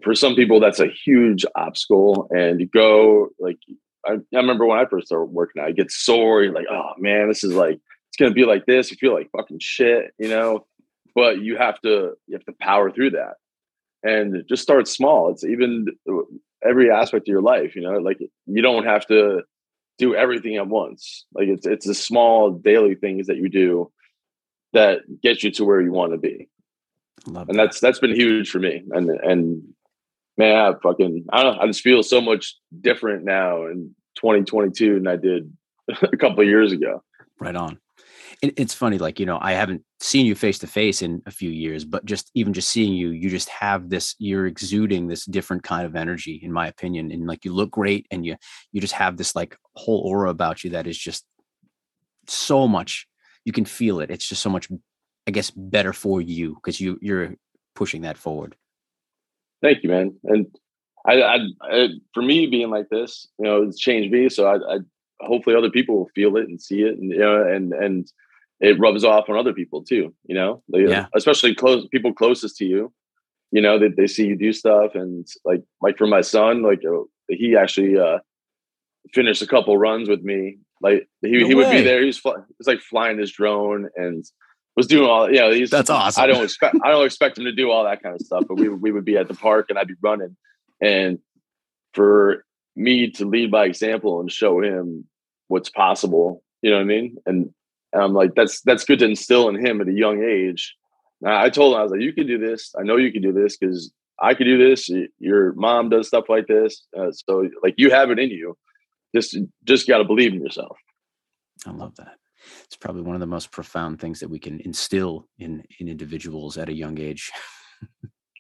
for 0.03 0.15
some 0.15 0.35
people 0.35 0.61
that's 0.61 0.81
a 0.81 0.87
huge 0.87 1.45
obstacle 1.57 2.29
and 2.31 2.61
you 2.61 2.67
go 2.67 3.29
like 3.39 3.59
I, 4.07 4.13
I 4.13 4.37
remember 4.37 4.67
when 4.67 4.79
I 4.79 4.87
first 4.87 5.09
started 5.09 5.33
working 5.33 5.61
out, 5.61 5.69
I 5.69 5.73
get 5.73 5.91
sore, 5.91 6.43
you're 6.43 6.55
like, 6.55 6.67
oh 6.71 6.93
man, 6.99 7.29
this 7.29 7.45
is 7.45 7.55
like 7.55 7.75
it's 7.75 8.17
gonna 8.19 8.33
be 8.33 8.45
like 8.45 8.67
this. 8.67 8.91
You 8.91 8.97
feel 8.97 9.13
like 9.13 9.31
fucking 9.37 9.59
shit, 9.61 10.13
you 10.19 10.29
know. 10.29 10.67
But 11.15 11.41
you 11.41 11.57
have 11.57 11.81
to 11.81 12.13
you 12.27 12.35
have 12.35 12.45
to 12.45 12.55
power 12.61 12.91
through 12.91 13.11
that. 13.11 13.35
And 14.03 14.45
just 14.49 14.63
start 14.63 14.87
small. 14.87 15.31
It's 15.31 15.45
even 15.45 15.87
every 16.65 16.91
aspect 16.91 17.29
of 17.29 17.33
your 17.33 17.43
life, 17.43 17.75
you 17.75 17.83
know, 17.83 17.99
like 17.99 18.19
you 18.47 18.63
don't 18.63 18.85
have 18.85 19.07
to 19.09 19.43
do 19.99 20.15
everything 20.15 20.57
at 20.57 20.69
once. 20.69 21.27
Like 21.35 21.49
it's 21.49 21.67
it's 21.67 21.87
the 21.87 21.95
small 21.95 22.53
daily 22.53 22.95
things 22.95 23.27
that 23.27 23.37
you 23.37 23.49
do 23.49 23.91
that 24.73 25.01
gets 25.23 25.43
you 25.43 25.51
to 25.53 25.65
where 25.65 25.81
you 25.81 25.93
want 25.93 26.13
to 26.13 26.19
be. 26.19 26.49
Love 27.27 27.49
and 27.49 27.59
that. 27.59 27.65
that's 27.65 27.81
that's 27.81 27.99
been 27.99 28.15
huge 28.15 28.51
for 28.51 28.59
me. 28.59 28.83
And 28.91 29.11
and 29.11 29.63
man, 30.37 30.57
I 30.57 30.73
fucking 30.83 31.27
I 31.33 31.43
don't 31.43 31.57
know, 31.57 31.63
I 31.63 31.67
just 31.67 31.83
feel 31.83 32.03
so 32.03 32.21
much 32.21 32.55
different 32.81 33.25
now 33.25 33.67
in 33.67 33.95
2022 34.17 34.95
than 34.95 35.07
I 35.07 35.17
did 35.17 35.53
a 36.03 36.17
couple 36.17 36.41
of 36.41 36.49
years 36.49 36.73
ago. 36.73 37.03
Right 37.41 37.57
on. 37.57 37.79
It, 38.41 38.55
it's 38.57 38.75
funny, 38.75 38.99
like 38.99 39.19
you 39.19 39.27
know, 39.27 39.39
I 39.41 39.53
haven't 39.53 39.83
seen 40.01 40.27
you 40.27 40.35
face 40.35 40.59
to 40.61 40.67
face 40.67 41.03
in 41.03 41.23
a 41.27 41.31
few 41.31 41.51
years, 41.51 41.85
but 41.85 42.05
just 42.05 42.31
even 42.35 42.53
just 42.53 42.71
seeing 42.71 42.93
you, 42.93 43.11
you 43.11 43.31
just 43.31 43.49
have 43.49 43.91
this. 43.91 44.15
You're 44.19 44.47
exuding 44.47 45.09
this 45.09 45.25
different 45.25 45.65
kind 45.65 45.87
of 45.87 45.97
energy, 45.97 46.39
in 46.43 46.53
my 46.53 46.69
opinion, 46.69 47.11
and 47.11 47.27
like 47.27 47.45
you 47.45 47.53
look 47.53 47.71
great, 47.71 48.07
and 48.11 48.25
you 48.25 48.37
you 48.71 48.81
just 48.81 48.95
have 48.95 49.17
this 49.17 49.35
like 49.35 49.57
whole 49.75 50.01
aura 50.07 50.31
about 50.31 50.63
you 50.63 50.71
that 50.71 50.87
is 50.87 50.97
just 50.97 51.25
so 52.29 52.69
much. 52.69 53.09
You 53.49 53.53
can 53.53 53.65
feel 53.65 54.01
it. 54.01 54.11
It's 54.11 54.29
just 54.29 54.43
so 54.43 54.51
much, 54.51 54.69
I 55.27 55.31
guess, 55.31 55.51
better 55.51 55.95
for 55.95 56.21
you 56.21 56.57
because 56.57 56.83
you 56.83 56.99
you're 57.01 57.35
pushing 57.75 58.03
that 58.03 58.19
forward. 58.19 58.57
Thank 59.63 59.83
you, 59.83 59.89
man. 59.89 60.17
And 60.25 60.47
I, 61.07 61.23
I, 61.23 61.39
I, 61.63 61.89
for 62.13 62.23
me 62.23 62.47
being 62.47 62.69
like 62.69 62.91
this, 62.91 63.27
you 63.39 63.47
know, 63.47 63.63
it's 63.63 63.79
changed 63.79 64.13
me. 64.13 64.29
So 64.29 64.47
I, 64.47 64.75
I, 64.75 64.79
hopefully 65.21 65.57
other 65.57 65.71
people 65.71 65.97
will 65.97 66.11
feel 66.15 66.37
it 66.37 66.47
and 66.47 66.61
see 66.61 66.83
it, 66.83 66.99
and 66.99 67.11
you 67.11 67.21
know, 67.21 67.43
and 67.43 67.73
and 67.73 68.13
it 68.61 68.79
rubs 68.79 69.03
off 69.03 69.31
on 69.31 69.39
other 69.39 69.55
people 69.55 69.83
too. 69.83 70.15
You 70.27 70.35
know, 70.35 70.63
they, 70.71 70.87
yeah. 70.87 71.07
especially 71.17 71.55
close 71.55 71.87
people 71.89 72.13
closest 72.13 72.59
to 72.59 72.67
you. 72.67 72.93
You 73.51 73.63
know, 73.63 73.79
they, 73.79 73.89
they 73.89 74.09
see 74.09 74.27
you 74.27 74.37
do 74.37 74.53
stuff, 74.53 74.95
and 74.95 75.27
like 75.47 75.63
like 75.81 75.97
for 75.97 76.07
my 76.07 76.21
son, 76.21 76.63
like 76.63 76.83
uh, 76.85 77.05
he 77.31 77.57
actually 77.57 77.99
uh 77.99 78.19
finished 79.15 79.41
a 79.41 79.47
couple 79.47 79.79
runs 79.79 80.07
with 80.07 80.21
me. 80.21 80.59
Like 80.81 81.09
he, 81.23 81.39
no 81.39 81.47
he 81.47 81.55
would 81.55 81.71
be 81.71 81.83
there. 81.83 82.01
He 82.01 82.07
was, 82.07 82.19
fly, 82.19 82.35
he 82.37 82.55
was 82.59 82.67
like 82.67 82.81
flying 82.81 83.19
his 83.19 83.33
drone 83.33 83.89
and 83.97 84.25
was 84.79 84.87
doing 84.87 85.11
all 85.11 85.29
you 85.29 85.41
know 85.41 85.51
he's 85.51 85.71
that's 85.71 85.91
awesome. 85.91 86.23
I 86.23 86.29
don't 86.29 86.45
expect 86.45 86.77
i 86.85 86.91
don't 86.91 87.05
expect 87.05 87.37
him 87.37 87.45
to 87.47 87.53
do 87.53 87.69
all 87.69 87.83
that 87.83 88.01
kind 88.01 88.15
of 88.15 88.25
stuff 88.25 88.45
but 88.47 88.59
we, 88.59 88.69
we 88.69 88.93
would 88.93 89.05
be 89.05 89.17
at 89.17 89.27
the 89.27 89.35
park 89.35 89.67
and 89.69 89.79
i'd 89.79 89.89
be 89.89 89.95
running. 90.01 90.37
And 90.81 91.19
for 91.95 92.45
me 92.77 93.11
to 93.11 93.27
lead 93.27 93.51
by 93.51 93.65
example 93.65 94.21
and 94.21 94.31
show 94.31 94.63
him 94.63 95.05
what's 95.49 95.69
possible 95.69 96.45
you 96.63 96.71
know 96.71 96.77
what 96.77 96.83
i 96.83 96.87
mean? 96.87 97.17
And, 97.27 97.53
and 97.93 98.03
i'm 98.03 98.15
like 98.15 98.37
that's 98.37 98.61
that's 98.63 98.85
good 98.85 99.01
to 99.01 99.07
instill 99.07 99.49
in 99.49 99.67
him 99.67 99.81
at 99.81 99.89
a 99.89 99.93
young 99.93 100.23
age. 100.23 100.77
I 101.27 101.51
told 101.51 101.75
him 101.75 101.81
i 101.81 101.83
was 101.83 101.91
like 101.91 102.01
you 102.01 102.13
can 102.13 102.29
do 102.29 102.39
this. 102.39 102.73
I 102.79 102.85
know 102.85 102.97
you 102.97 103.11
can 103.11 103.23
do 103.23 103.33
this 103.33 103.57
because 103.57 103.93
i 104.23 104.33
can 104.33 104.47
do 104.47 104.59
this. 104.59 104.89
Your 105.19 105.55
mom 105.55 105.89
does 105.89 106.07
stuff 106.07 106.29
like 106.29 106.47
this 106.47 106.87
uh, 106.97 107.11
so 107.11 107.49
like 107.65 107.75
you 107.79 107.91
have 107.91 108.13
it 108.13 108.21
in 108.21 108.31
you 108.31 108.57
just 109.15 109.37
just 109.65 109.89
got 109.89 109.99
to 109.99 110.05
believe 110.05 110.33
in 110.33 110.43
yourself. 110.43 110.77
I 111.67 111.71
love 111.71 111.97
that. 111.97 112.17
It's 112.65 112.77
probably 112.77 113.03
one 113.03 113.17
of 113.17 113.21
the 113.21 113.27
most 113.27 113.51
profound 113.51 114.01
things 114.01 114.21
that 114.21 114.31
we 114.31 114.39
can 114.39 114.61
instill 114.61 115.27
in 115.39 115.65
in 115.79 115.89
individuals 115.89 116.59
at 116.59 116.69
a 116.69 116.75
young 116.75 116.99
age. 116.99 117.31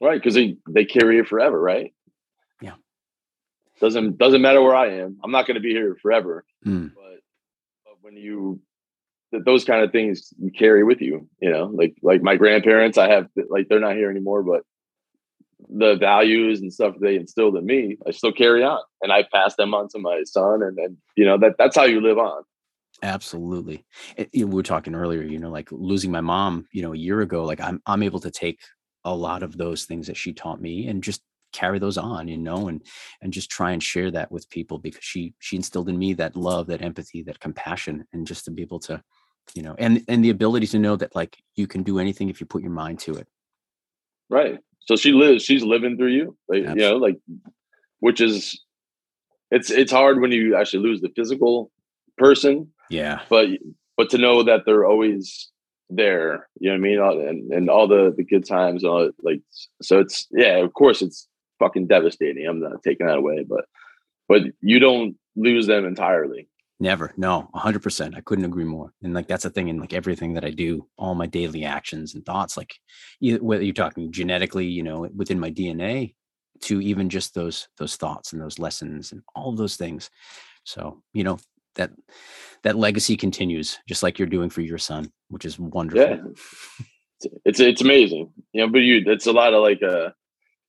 Right 0.00 0.20
because 0.20 0.34
they 0.34 0.56
they 0.68 0.84
carry 0.84 1.18
it 1.18 1.26
forever 1.26 1.60
right? 1.60 1.92
Yeah. 2.60 2.74
Doesn't 3.80 4.16
doesn't 4.16 4.42
matter 4.42 4.62
where 4.62 4.76
i 4.76 4.92
am 4.92 5.18
i'm 5.24 5.32
not 5.32 5.44
going 5.46 5.56
to 5.56 5.60
be 5.60 5.70
here 5.70 5.96
forever. 6.00 6.44
Mm. 6.64 6.92
but, 6.94 7.20
but 7.84 7.94
when 8.02 8.16
you 8.16 8.60
those 9.32 9.64
kind 9.64 9.82
of 9.82 9.90
things 9.90 10.32
you 10.38 10.52
carry 10.52 10.84
with 10.84 11.00
you 11.00 11.28
you 11.40 11.50
know? 11.50 11.64
Like 11.64 11.96
like 12.00 12.22
my 12.22 12.36
grandparents 12.36 12.96
i 12.96 13.08
have 13.08 13.26
like 13.50 13.66
they're 13.68 13.80
not 13.80 13.96
here 13.96 14.08
anymore 14.08 14.44
but 14.44 14.62
the 15.70 15.96
values 15.96 16.60
and 16.60 16.72
stuff 16.72 16.94
they 17.00 17.16
instilled 17.16 17.56
in 17.56 17.66
me 17.66 17.96
i 18.06 18.10
still 18.10 18.32
carry 18.32 18.62
on 18.62 18.80
and 19.02 19.12
i 19.12 19.22
pass 19.32 19.54
them 19.56 19.74
on 19.74 19.88
to 19.88 19.98
my 19.98 20.22
son 20.24 20.62
and 20.62 20.76
then 20.76 20.96
you 21.16 21.24
know 21.24 21.36
that 21.36 21.56
that's 21.58 21.76
how 21.76 21.84
you 21.84 22.00
live 22.00 22.18
on 22.18 22.42
Absolutely. 23.02 23.84
Eh, 24.16 24.24
it, 24.32 24.44
we 24.44 24.54
were 24.54 24.62
talking 24.62 24.94
earlier, 24.94 25.22
you 25.22 25.38
know, 25.38 25.50
like 25.50 25.70
losing 25.70 26.10
my 26.10 26.20
mom, 26.20 26.66
you 26.72 26.82
know, 26.82 26.92
a 26.92 26.96
year 26.96 27.20
ago, 27.20 27.44
like 27.44 27.60
I'm 27.60 27.80
I'm 27.86 28.02
able 28.02 28.20
to 28.20 28.30
take 28.30 28.60
a 29.04 29.14
lot 29.14 29.42
of 29.42 29.56
those 29.56 29.84
things 29.84 30.06
that 30.08 30.16
she 30.16 30.32
taught 30.32 30.60
me 30.60 30.88
and 30.88 31.02
just 31.02 31.22
carry 31.52 31.78
those 31.78 31.96
on, 31.96 32.28
you 32.28 32.36
know, 32.36 32.68
and 32.68 32.82
and 33.22 33.32
just 33.32 33.50
try 33.50 33.72
and 33.72 33.82
share 33.82 34.10
that 34.10 34.32
with 34.32 34.50
people 34.50 34.78
because 34.78 35.04
she 35.04 35.34
she 35.38 35.56
instilled 35.56 35.88
in 35.88 35.98
me 35.98 36.12
that 36.14 36.36
love, 36.36 36.66
that 36.68 36.82
empathy, 36.82 37.22
that 37.22 37.40
compassion 37.40 38.06
and 38.12 38.26
just 38.26 38.44
to 38.46 38.50
be 38.50 38.62
able 38.62 38.80
to, 38.80 39.02
you 39.54 39.62
know, 39.62 39.76
and 39.78 40.02
and 40.08 40.24
the 40.24 40.30
ability 40.30 40.66
to 40.68 40.78
know 40.78 40.96
that 40.96 41.14
like 41.14 41.38
you 41.54 41.66
can 41.66 41.82
do 41.82 41.98
anything 41.98 42.28
if 42.28 42.40
you 42.40 42.46
put 42.46 42.62
your 42.62 42.72
mind 42.72 42.98
to 43.00 43.14
it. 43.14 43.28
Right. 44.28 44.58
So 44.88 44.96
she 44.96 45.12
lives, 45.12 45.44
she's 45.44 45.62
living 45.62 45.96
through 45.96 46.12
you. 46.12 46.36
Like, 46.48 46.64
Absolutely. 46.64 46.82
you 46.82 46.90
know, 46.90 46.96
like 46.96 47.16
which 48.00 48.20
is 48.20 48.60
it's 49.50 49.70
it's 49.70 49.92
hard 49.92 50.20
when 50.20 50.32
you 50.32 50.56
actually 50.56 50.82
lose 50.82 51.00
the 51.00 51.12
physical 51.14 51.70
person 52.16 52.68
yeah. 52.90 53.20
But 53.28 53.48
but 53.96 54.10
to 54.10 54.18
know 54.18 54.42
that 54.42 54.62
they're 54.64 54.86
always 54.86 55.50
there, 55.90 56.48
you 56.60 56.70
know 56.70 57.00
what 57.00 57.12
I 57.12 57.18
mean? 57.20 57.28
And 57.28 57.52
and 57.52 57.70
all 57.70 57.88
the 57.88 58.12
the 58.16 58.24
good 58.24 58.46
times, 58.46 58.84
all 58.84 59.10
like 59.22 59.40
so 59.82 60.00
it's 60.00 60.26
yeah, 60.30 60.56
of 60.58 60.72
course 60.74 61.02
it's 61.02 61.28
fucking 61.58 61.86
devastating. 61.86 62.46
I'm 62.46 62.60
not 62.60 62.82
taking 62.82 63.06
that 63.06 63.18
away, 63.18 63.44
but 63.48 63.64
but 64.28 64.42
you 64.60 64.78
don't 64.78 65.16
lose 65.36 65.66
them 65.66 65.84
entirely. 65.84 66.48
Never. 66.80 67.12
No, 67.16 67.48
100%. 67.54 68.16
I 68.16 68.20
couldn't 68.20 68.44
agree 68.44 68.64
more. 68.64 68.92
And 69.02 69.12
like 69.12 69.26
that's 69.26 69.42
the 69.42 69.50
thing 69.50 69.68
in 69.68 69.80
like 69.80 69.92
everything 69.92 70.34
that 70.34 70.44
I 70.44 70.50
do, 70.50 70.86
all 70.96 71.14
my 71.14 71.26
daily 71.26 71.64
actions 71.64 72.14
and 72.14 72.24
thoughts 72.24 72.56
like 72.56 72.74
whether 73.20 73.64
you're 73.64 73.74
talking 73.74 74.12
genetically, 74.12 74.66
you 74.66 74.84
know, 74.84 75.08
within 75.14 75.40
my 75.40 75.50
DNA 75.50 76.14
to 76.60 76.80
even 76.80 77.08
just 77.08 77.34
those 77.34 77.68
those 77.78 77.96
thoughts 77.96 78.32
and 78.32 78.40
those 78.40 78.58
lessons 78.58 79.12
and 79.12 79.22
all 79.34 79.52
those 79.52 79.76
things. 79.76 80.08
So, 80.64 81.02
you 81.12 81.24
know, 81.24 81.38
that 81.78 81.90
that 82.62 82.76
legacy 82.76 83.16
continues 83.16 83.78
just 83.88 84.02
like 84.02 84.18
you're 84.18 84.28
doing 84.28 84.50
for 84.50 84.60
your 84.60 84.78
son 84.78 85.10
which 85.28 85.44
is 85.44 85.58
wonderful 85.58 86.02
yeah. 86.02 87.28
it's 87.44 87.60
it's 87.60 87.80
amazing 87.80 88.30
you 88.52 88.60
know 88.60 88.70
but 88.70 88.78
you 88.78 89.02
it's 89.06 89.26
a 89.26 89.32
lot 89.32 89.54
of 89.54 89.62
like 89.62 89.82
uh 89.82 90.10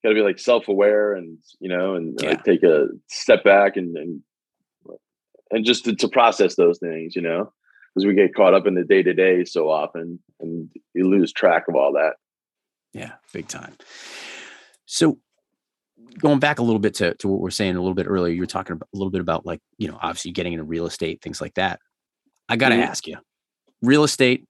gotta 0.04 0.16
be 0.16 0.22
like 0.22 0.40
self-aware 0.40 1.14
and 1.14 1.38
you 1.60 1.68
know 1.68 1.96
and 1.96 2.18
yeah. 2.22 2.30
like 2.30 2.44
take 2.44 2.64
a 2.64 2.88
step 3.08 3.44
back 3.44 3.76
and 3.76 3.98
and 3.98 4.22
and 5.52 5.66
just 5.66 5.86
to, 5.86 5.96
to 5.96 6.08
process 6.08 6.56
those 6.56 6.80
things 6.80 7.16
you 7.16 7.22
know 7.22 7.52
because 7.94 8.06
we 8.06 8.14
get 8.14 8.36
caught 8.36 8.54
up 8.54 8.68
in 8.68 8.76
the 8.76 8.84
day-to-day 8.84 9.44
so 9.46 9.70
often 9.70 10.20
and 10.40 10.70
you 10.94 11.08
lose 11.08 11.32
track 11.34 11.64
of 11.68 11.76
all 11.76 11.94
that 11.94 12.14
yeah 12.94 13.14
big 13.34 13.48
time 13.48 13.76
so 14.86 15.18
going 16.18 16.40
back 16.40 16.60
a 16.60 16.64
little 16.64 16.80
bit 16.80 16.96
to, 16.96 17.14
to 17.16 17.28
what 17.28 17.42
we 17.42 17.48
are 17.48 17.52
saying 17.52 17.76
a 17.76 17.80
little 17.80 17.94
bit 17.94 18.08
earlier, 18.08 18.34
you 18.34 18.42
were 18.42 18.48
talking 18.48 18.74
about, 18.74 18.88
a 18.94 18.98
little 18.98 19.12
bit 19.12 19.22
about 19.22 19.46
like, 19.46 19.62
you 19.78 19.88
know, 19.88 19.98
obviously 20.02 20.32
getting 20.32 20.54
into 20.54 20.64
real 20.64 20.86
estate, 20.86 21.22
things 21.22 21.42
like 21.42 21.54
that. 21.56 21.80
I 22.48 22.56
got 22.56 22.70
to 22.70 22.76
mm-hmm. 22.76 22.84
ask 22.84 23.08
you, 23.08 23.18
real 23.82 24.04
estate, 24.04 24.46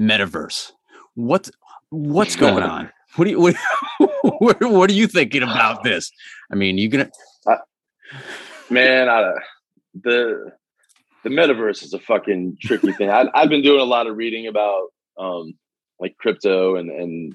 metaverse, 0.00 0.72
what, 1.14 1.48
what's 1.90 2.36
going 2.36 2.62
on? 2.62 2.90
What 3.16 3.24
do 3.24 3.30
you, 3.30 3.40
what, 3.40 3.54
what, 4.38 4.60
what, 4.60 4.90
are 4.90 4.94
you 4.94 5.06
thinking 5.06 5.42
about 5.42 5.84
this? 5.84 6.10
I 6.50 6.56
mean, 6.56 6.78
you 6.78 6.88
gonna, 6.88 7.10
uh, 7.46 7.56
man, 8.70 9.08
I, 9.08 9.32
the, 9.94 10.52
the 11.22 11.30
metaverse 11.30 11.82
is 11.82 11.94
a 11.94 11.98
fucking 11.98 12.58
tricky 12.60 12.92
thing. 12.92 13.10
I, 13.10 13.26
I've 13.34 13.48
been 13.48 13.62
doing 13.62 13.80
a 13.80 13.84
lot 13.84 14.06
of 14.06 14.16
reading 14.16 14.46
about, 14.46 14.88
um, 15.18 15.54
like 16.00 16.16
crypto 16.18 16.76
and, 16.76 16.90
and 16.90 17.34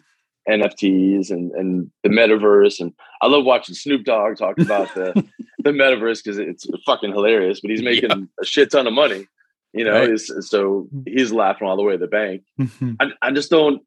NFTs 0.49 1.29
and 1.29 1.51
and 1.51 1.91
the 2.03 2.09
metaverse, 2.09 2.79
and 2.79 2.93
I 3.21 3.27
love 3.27 3.45
watching 3.45 3.75
Snoop 3.75 4.03
Dogg 4.03 4.37
talk 4.37 4.59
about 4.59 4.93
the 4.95 5.13
the 5.59 5.71
metaverse 5.71 6.23
because 6.23 6.39
it's 6.39 6.65
fucking 6.85 7.11
hilarious. 7.11 7.61
But 7.61 7.71
he's 7.71 7.83
making 7.83 8.09
yeah. 8.09 8.25
a 8.41 8.45
shit 8.45 8.71
ton 8.71 8.87
of 8.87 8.93
money, 8.93 9.27
you 9.73 9.85
know. 9.85 10.07
Right. 10.07 10.19
so 10.19 10.87
mm. 10.93 11.03
he's 11.05 11.31
laughing 11.31 11.67
all 11.67 11.77
the 11.77 11.83
way 11.83 11.93
to 11.93 11.99
the 11.99 12.07
bank. 12.07 12.43
Mm-hmm. 12.59 12.93
I, 12.99 13.11
I 13.21 13.31
just 13.31 13.49
don't 13.49 13.83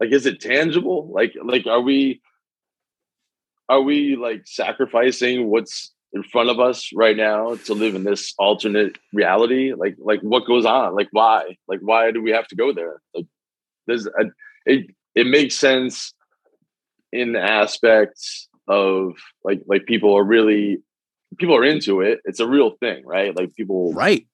like. 0.00 0.12
Is 0.12 0.26
it 0.26 0.40
tangible? 0.40 1.10
Like 1.12 1.34
like 1.42 1.66
are 1.66 1.80
we 1.80 2.20
are 3.68 3.82
we 3.82 4.16
like 4.16 4.42
sacrificing 4.44 5.48
what's 5.48 5.92
in 6.12 6.22
front 6.22 6.50
of 6.50 6.58
us 6.58 6.90
right 6.94 7.16
now 7.16 7.54
to 7.66 7.74
live 7.74 7.94
in 7.94 8.04
this 8.04 8.34
alternate 8.38 8.98
reality? 9.12 9.72
Like 9.74 9.96
like 9.98 10.20
what 10.20 10.46
goes 10.46 10.64
on? 10.64 10.94
Like 10.94 11.08
why? 11.12 11.56
Like 11.66 11.80
why 11.80 12.10
do 12.10 12.22
we 12.22 12.30
have 12.30 12.48
to 12.48 12.56
go 12.56 12.72
there? 12.72 13.00
Like 13.14 13.26
there's 13.86 14.06
a 14.06 14.24
it 14.66 14.90
it 15.14 15.26
makes 15.26 15.54
sense 15.54 16.14
in 17.12 17.36
aspects 17.36 18.48
of 18.66 19.12
like 19.44 19.62
like 19.66 19.86
people 19.86 20.16
are 20.16 20.24
really 20.24 20.78
people 21.38 21.56
are 21.56 21.64
into 21.64 22.00
it. 22.00 22.20
It's 22.24 22.40
a 22.40 22.46
real 22.48 22.72
thing, 22.80 23.04
right? 23.06 23.34
Like 23.36 23.54
people 23.54 23.92
right. 23.92 24.26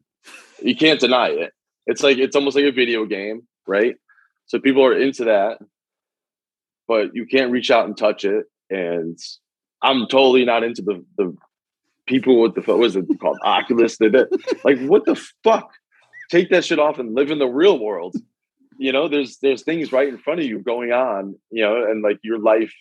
You 0.63 0.77
can't 0.77 1.01
deny 1.01 1.29
it. 1.29 1.53
It's 1.87 2.03
like 2.03 2.19
it's 2.19 2.37
almost 2.37 2.57
like 2.57 2.65
a 2.65 2.73
video 2.73 3.05
game, 3.05 3.47
right? 3.67 3.97
So 4.47 4.59
people 4.59 4.85
are 4.85 4.97
into 4.97 5.25
that, 5.25 5.59
but 6.89 7.15
you 7.15 7.27
can't 7.27 7.51
reach 7.51 7.71
out 7.71 7.87
and 7.87 7.97
touch 7.97 8.25
it. 8.25 8.47
and 8.71 9.19
I'm 9.83 10.07
totally 10.09 10.45
not 10.45 10.65
into 10.65 10.83
the 10.83 11.05
the 11.19 11.37
people 12.07 12.41
with 12.41 12.55
the 12.55 12.63
what 12.63 12.79
was 12.79 12.97
it 12.97 13.07
called 13.21 13.39
Oculus. 13.43 13.99
They 13.99 14.09
did 14.09 14.29
like 14.65 14.81
what 14.81 15.05
the 15.05 15.17
fuck? 15.43 15.73
Take 16.31 16.51
that 16.51 16.65
shit 16.65 16.79
off 16.79 16.99
and 16.99 17.15
live 17.15 17.31
in 17.31 17.39
the 17.39 17.47
real 17.47 17.79
world. 17.79 18.17
You 18.79 18.93
know, 18.93 19.09
there's 19.09 19.39
there's 19.39 19.63
things 19.63 19.93
right 19.93 20.09
in 20.09 20.19
front 20.19 20.41
of 20.41 20.47
you 20.47 20.59
going 20.59 20.93
on. 20.93 21.37
You 21.51 21.65
know, 21.65 21.91
and 21.91 22.03
like 22.03 22.19
your 22.23 22.39
life. 22.39 22.73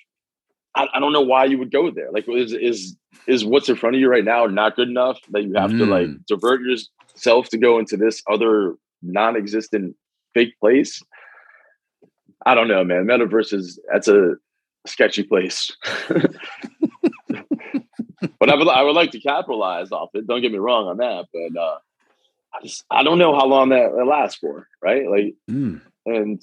I, 0.76 0.88
I 0.92 1.00
don't 1.00 1.14
know 1.14 1.22
why 1.22 1.46
you 1.46 1.60
would 1.60 1.72
go 1.72 1.92
there. 1.92 2.12
Like, 2.12 2.28
is 2.28 2.52
is 2.54 2.96
is 3.28 3.46
what's 3.46 3.70
in 3.70 3.76
front 3.76 3.96
of 3.96 4.02
you 4.02 4.10
right 4.10 4.24
now 4.24 4.48
not 4.48 4.76
good 4.76 4.90
enough 4.90 5.20
that 5.30 5.44
you 5.44 5.54
have 5.54 5.72
mm. 5.72 5.80
to 5.80 5.86
like 5.86 6.08
mm. 6.08 6.26
divert 6.26 6.62
yourself 6.62 7.50
to 7.50 7.58
go 7.58 7.78
into 7.78 7.96
this 7.96 8.24
other 8.30 8.76
non-existent 9.04 9.96
fake 10.34 10.60
place? 10.60 11.02
I 12.46 12.56
don't 12.56 12.68
know, 12.68 12.84
man. 12.84 13.06
Metaverse 13.06 13.54
is 13.54 13.80
that's 13.92 14.08
a 14.08 14.36
sketchy 14.86 15.24
place. 15.24 15.76
but 18.40 18.50
I 18.50 18.56
would 18.56 18.68
I 18.68 18.84
would 18.84 18.96
like 18.96 19.12
to 19.12 19.20
capitalize 19.20 19.92
off 19.92 20.10
it. 20.14 20.28
Don't 20.28 20.42
get 20.42 20.52
me 20.52 20.58
wrong 20.58 20.88
on 20.88 20.98
that, 20.98 21.28
but 21.34 21.60
uh, 21.60 21.78
I 22.54 22.62
just 22.64 22.84
I 22.90 23.04
don't 23.04 23.20
know 23.20 23.36
how 23.36 23.46
long 23.46 23.70
that, 23.70 23.94
lasts 24.06 24.38
for, 24.40 24.68
right? 24.82 25.08
Like, 25.10 25.36
mm. 25.50 25.82
and 26.06 26.42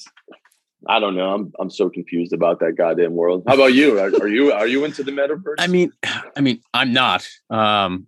I 0.87 0.98
don't 0.98 1.14
know. 1.14 1.35
I'm 1.35 1.53
I'm 1.59 1.70
so 1.70 1.90
confused 1.90 2.33
about 2.33 2.61
that 2.61 2.72
goddamn 2.76 3.14
world. 3.14 3.44
How 3.46 3.55
about 3.55 3.74
you? 3.74 3.98
Are, 3.98 4.09
are 4.20 4.29
you 4.29 4.53
are 4.53 4.66
you 4.66 4.85
into 4.85 5.03
the 5.03 5.12
metaverse? 5.12 5.57
I 5.59 5.66
mean, 5.66 5.92
I 6.37 6.40
mean, 6.40 6.61
I'm 6.74 6.92
not. 6.92 7.29
Um, 7.48 8.07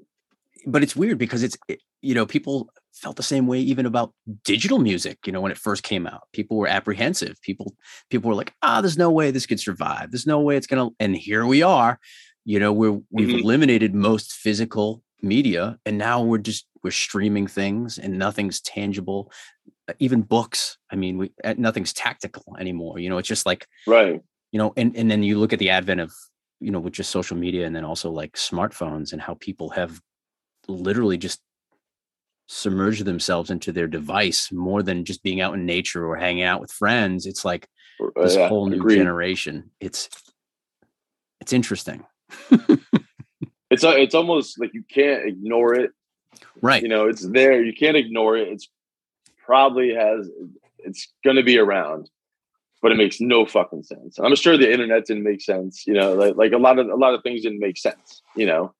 but 0.66 0.82
it's 0.82 0.96
weird 0.96 1.18
because 1.18 1.42
it's 1.42 1.56
it, 1.68 1.80
you 2.00 2.14
know 2.14 2.26
people 2.26 2.70
felt 2.92 3.16
the 3.16 3.22
same 3.22 3.46
way 3.46 3.58
even 3.58 3.86
about 3.86 4.12
digital 4.44 4.78
music 4.78 5.18
you 5.24 5.32
know 5.32 5.40
when 5.40 5.50
it 5.50 5.58
first 5.58 5.82
came 5.82 6.06
out 6.06 6.28
people 6.32 6.58
were 6.58 6.68
apprehensive 6.68 7.40
people 7.40 7.74
people 8.10 8.28
were 8.28 8.34
like 8.34 8.52
ah 8.62 8.80
there's 8.80 8.98
no 8.98 9.10
way 9.10 9.30
this 9.30 9.46
could 9.46 9.58
survive 9.58 10.10
there's 10.10 10.26
no 10.26 10.40
way 10.40 10.56
it's 10.56 10.66
gonna 10.66 10.90
and 11.00 11.16
here 11.16 11.46
we 11.46 11.62
are 11.62 11.98
you 12.44 12.58
know 12.58 12.72
we're 12.72 13.00
we've 13.10 13.28
mm-hmm. 13.28 13.38
eliminated 13.38 13.94
most 13.94 14.32
physical 14.32 15.02
media 15.20 15.78
and 15.86 15.98
now 15.98 16.20
we're 16.20 16.38
just 16.38 16.66
we're 16.82 16.90
streaming 16.90 17.46
things 17.46 17.98
and 17.98 18.18
nothing's 18.18 18.60
tangible 18.60 19.30
uh, 19.88 19.92
even 20.00 20.22
books. 20.22 20.78
I 20.90 20.96
mean 20.96 21.18
we 21.18 21.32
uh, 21.44 21.54
nothing's 21.56 21.92
tactical 21.92 22.56
anymore 22.58 22.98
you 22.98 23.08
know 23.08 23.18
it's 23.18 23.28
just 23.28 23.46
like 23.46 23.66
right. 23.86 24.20
you 24.50 24.58
know 24.58 24.72
and 24.76 24.96
and 24.96 25.10
then 25.10 25.22
you 25.22 25.38
look 25.38 25.52
at 25.52 25.58
the 25.58 25.70
advent 25.70 26.00
of 26.00 26.12
you 26.60 26.70
know 26.70 26.80
with 26.80 26.94
just 26.94 27.10
social 27.10 27.36
media 27.36 27.66
and 27.66 27.74
then 27.74 27.84
also 27.84 28.10
like 28.10 28.32
smartphones 28.32 29.12
and 29.12 29.22
how 29.22 29.34
people 29.34 29.70
have 29.70 30.00
literally 30.68 31.18
just 31.18 31.40
submerged 32.48 33.04
themselves 33.04 33.50
into 33.50 33.72
their 33.72 33.86
device 33.86 34.52
more 34.52 34.82
than 34.82 35.04
just 35.04 35.22
being 35.22 35.40
out 35.40 35.54
in 35.54 35.64
nature 35.64 36.06
or 36.06 36.16
hanging 36.16 36.42
out 36.42 36.60
with 36.60 36.70
friends. 36.70 37.24
It's 37.24 37.44
like 37.44 37.66
uh, 38.00 38.22
this 38.22 38.36
yeah, 38.36 38.48
whole 38.48 38.66
new 38.66 38.76
agreed. 38.76 38.96
generation. 38.96 39.70
It's 39.80 40.08
it's 41.40 41.52
interesting 41.52 42.04
it's 43.84 43.98
it's 43.98 44.14
almost 44.14 44.60
like 44.60 44.74
you 44.74 44.82
can't 44.82 45.26
ignore 45.26 45.74
it. 45.74 45.90
Right. 46.60 46.82
You 46.82 46.88
know, 46.88 47.06
it's 47.06 47.26
there. 47.26 47.62
You 47.62 47.72
can't 47.72 47.96
ignore 47.96 48.36
it. 48.36 48.48
It's 48.48 48.68
probably 49.44 49.94
has 49.94 50.30
it's 50.78 51.08
going 51.24 51.36
to 51.36 51.42
be 51.42 51.58
around, 51.58 52.10
but 52.80 52.92
it 52.92 52.96
makes 52.96 53.20
no 53.20 53.46
fucking 53.46 53.84
sense. 53.84 54.18
I'm 54.18 54.34
sure 54.36 54.56
the 54.56 54.72
internet 54.72 55.06
didn't 55.06 55.22
make 55.22 55.40
sense. 55.40 55.86
You 55.86 55.94
know, 55.94 56.14
like 56.14 56.36
like 56.36 56.52
a 56.52 56.58
lot 56.58 56.78
of 56.78 56.88
a 56.88 56.94
lot 56.94 57.14
of 57.14 57.22
things 57.22 57.42
didn't 57.42 57.60
make 57.60 57.78
sense. 57.78 58.22
You 58.36 58.46
know, 58.46 58.74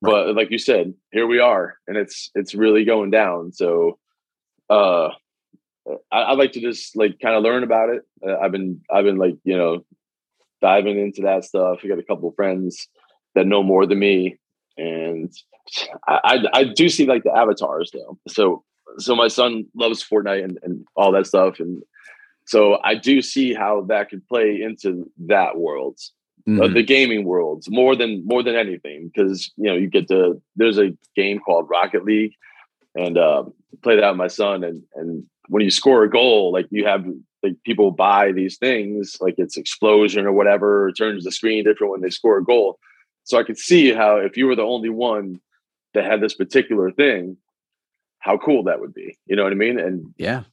right. 0.00 0.10
but 0.12 0.34
like 0.34 0.50
you 0.50 0.58
said, 0.58 0.94
here 1.12 1.26
we 1.26 1.40
are, 1.40 1.76
and 1.86 1.96
it's 1.96 2.30
it's 2.34 2.54
really 2.54 2.84
going 2.84 3.10
down. 3.10 3.52
So, 3.52 3.98
uh, 4.68 5.10
I, 6.10 6.18
I 6.18 6.32
like 6.32 6.52
to 6.52 6.60
just 6.60 6.96
like 6.96 7.18
kind 7.20 7.34
of 7.34 7.42
learn 7.42 7.62
about 7.62 7.90
it. 7.90 8.02
Uh, 8.26 8.38
I've 8.38 8.52
been 8.52 8.82
I've 8.90 9.04
been 9.04 9.18
like 9.18 9.36
you 9.44 9.56
know 9.56 9.84
diving 10.60 10.98
into 10.98 11.22
that 11.22 11.44
stuff. 11.44 11.80
I 11.82 11.88
got 11.88 11.98
a 11.98 12.04
couple 12.04 12.28
of 12.28 12.34
friends 12.36 12.88
that 13.34 13.46
know 13.46 13.62
more 13.62 13.86
than 13.86 13.98
me, 13.98 14.38
and 14.76 15.32
I, 16.08 16.20
I, 16.24 16.60
I 16.60 16.64
do 16.64 16.88
see 16.88 17.06
like 17.06 17.24
the 17.24 17.36
avatars 17.36 17.90
though. 17.92 18.18
So 18.28 18.64
so 18.98 19.14
my 19.14 19.28
son 19.28 19.66
loves 19.74 20.04
Fortnite 20.04 20.44
and, 20.44 20.58
and 20.62 20.84
all 20.96 21.12
that 21.12 21.26
stuff, 21.26 21.60
and 21.60 21.82
so 22.46 22.78
I 22.82 22.96
do 22.96 23.22
see 23.22 23.54
how 23.54 23.82
that 23.82 24.10
could 24.10 24.26
play 24.26 24.60
into 24.60 25.10
that 25.26 25.56
world. 25.56 25.98
Mm-hmm. 26.48 26.60
Uh, 26.62 26.68
the 26.68 26.82
gaming 26.82 27.24
worlds 27.24 27.70
more 27.70 27.94
than 27.94 28.26
more 28.26 28.42
than 28.42 28.56
anything 28.56 29.10
because 29.12 29.52
you 29.56 29.64
know 29.64 29.76
you 29.76 29.88
get 29.88 30.08
to 30.08 30.40
there's 30.56 30.78
a 30.78 30.96
game 31.14 31.38
called 31.38 31.68
Rocket 31.68 32.02
League 32.02 32.32
and 32.94 33.18
uh, 33.18 33.44
play 33.82 33.96
that 33.96 34.08
with 34.08 34.16
my 34.16 34.26
son 34.26 34.64
and 34.64 34.82
and 34.94 35.24
when 35.48 35.62
you 35.62 35.70
score 35.70 36.02
a 36.02 36.10
goal 36.10 36.50
like 36.50 36.66
you 36.70 36.86
have 36.86 37.04
like 37.42 37.56
people 37.64 37.90
buy 37.90 38.32
these 38.32 38.56
things 38.56 39.18
like 39.20 39.34
it's 39.36 39.58
explosion 39.58 40.24
or 40.24 40.32
whatever 40.32 40.90
turns 40.92 41.24
the 41.24 41.30
screen 41.30 41.62
different 41.62 41.92
when 41.92 42.00
they 42.00 42.10
score 42.10 42.38
a 42.38 42.44
goal 42.44 42.78
so 43.24 43.38
I 43.38 43.44
could 43.44 43.58
see 43.58 43.92
how 43.92 44.16
if 44.16 44.36
you 44.36 44.46
were 44.46 44.56
the 44.56 44.62
only 44.62 44.88
one 44.88 45.40
that 45.94 46.04
had 46.04 46.20
this 46.20 46.34
particular 46.34 46.90
thing, 46.90 47.36
how 48.20 48.38
cool 48.38 48.64
that 48.64 48.80
would 48.80 48.94
be. 48.94 49.18
You 49.26 49.36
know 49.36 49.42
what 49.42 49.52
I 49.52 49.56
mean? 49.56 49.78
And 49.78 50.14
yeah. 50.16 50.44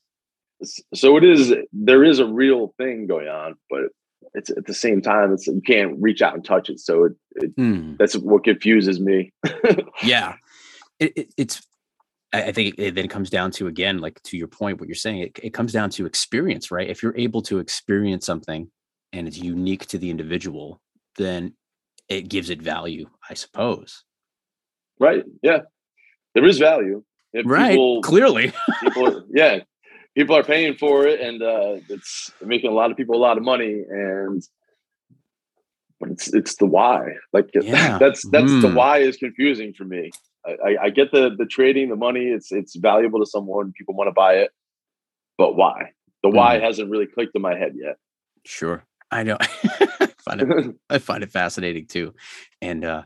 So 0.93 1.17
it 1.17 1.23
is 1.23 1.53
there 1.71 2.03
is 2.03 2.19
a 2.19 2.25
real 2.25 2.73
thing 2.77 3.05
going 3.07 3.27
on, 3.27 3.55
but 3.69 3.83
it's 4.33 4.49
at 4.49 4.65
the 4.65 4.73
same 4.73 5.01
time 5.01 5.31
it's 5.33 5.47
you 5.47 5.61
can't 5.61 5.95
reach 5.99 6.21
out 6.21 6.33
and 6.33 6.43
touch 6.43 6.69
it. 6.69 6.79
So 6.79 7.05
it, 7.05 7.11
it 7.35 7.51
hmm. 7.55 7.95
that's 7.97 8.15
what 8.15 8.43
confuses 8.43 8.99
me. 8.99 9.31
yeah. 10.03 10.35
It, 10.99 11.13
it, 11.15 11.33
it's 11.37 11.61
I 12.33 12.51
think 12.51 12.75
it 12.77 12.95
then 12.95 13.07
comes 13.07 13.29
down 13.29 13.51
to 13.51 13.67
again, 13.67 13.99
like 13.99 14.21
to 14.23 14.37
your 14.37 14.47
point, 14.47 14.79
what 14.79 14.89
you're 14.89 14.95
saying, 14.95 15.19
it, 15.19 15.39
it 15.41 15.53
comes 15.53 15.71
down 15.71 15.89
to 15.91 16.05
experience, 16.05 16.71
right? 16.71 16.89
If 16.89 17.01
you're 17.01 17.17
able 17.17 17.41
to 17.43 17.59
experience 17.59 18.25
something 18.25 18.69
and 19.13 19.27
it's 19.27 19.37
unique 19.37 19.85
to 19.87 19.97
the 19.97 20.09
individual, 20.09 20.81
then 21.17 21.53
it 22.09 22.29
gives 22.29 22.49
it 22.49 22.61
value, 22.61 23.09
I 23.29 23.33
suppose. 23.33 24.03
Right. 24.99 25.23
Yeah. 25.41 25.59
There 26.33 26.45
is 26.45 26.57
value. 26.57 27.03
If 27.33 27.45
right. 27.45 27.71
People, 27.71 28.01
Clearly. 28.01 28.53
people, 28.81 29.23
yeah. 29.33 29.59
People 30.15 30.35
are 30.35 30.43
paying 30.43 30.75
for 30.75 31.05
it 31.05 31.19
and 31.19 31.41
uh, 31.43 31.77
it's 31.89 32.31
making 32.43 32.71
a 32.71 32.73
lot 32.73 32.89
of 32.89 32.97
people 32.97 33.15
a 33.15 33.21
lot 33.21 33.37
of 33.37 33.43
money. 33.43 33.83
And 33.89 34.41
but 35.99 36.09
it's 36.09 36.33
it's 36.33 36.55
the 36.55 36.65
why. 36.65 37.13
Like 37.33 37.49
yeah. 37.53 37.97
that's 37.97 38.27
that's 38.29 38.51
mm. 38.51 38.61
the 38.61 38.69
why 38.69 38.99
is 38.99 39.17
confusing 39.17 39.73
for 39.73 39.83
me. 39.83 40.11
I, 40.45 40.77
I 40.83 40.89
get 40.89 41.11
the 41.11 41.35
the 41.37 41.45
trading, 41.45 41.89
the 41.89 41.95
money, 41.95 42.27
it's 42.27 42.51
it's 42.51 42.75
valuable 42.75 43.19
to 43.19 43.25
someone, 43.25 43.73
people 43.77 43.95
want 43.95 44.07
to 44.07 44.13
buy 44.13 44.35
it. 44.35 44.51
But 45.37 45.55
why? 45.55 45.91
The 46.23 46.29
why 46.29 46.57
mm. 46.57 46.61
hasn't 46.61 46.89
really 46.89 47.05
clicked 47.05 47.35
in 47.35 47.41
my 47.41 47.57
head 47.57 47.73
yet. 47.75 47.97
Sure. 48.45 48.83
I 49.11 49.23
know. 49.23 49.37
I 49.41 50.07
find 50.19 50.41
it 50.41 50.75
I 50.89 50.97
find 50.99 51.23
it 51.23 51.31
fascinating 51.31 51.87
too. 51.87 52.13
And 52.61 52.85
uh 52.85 53.03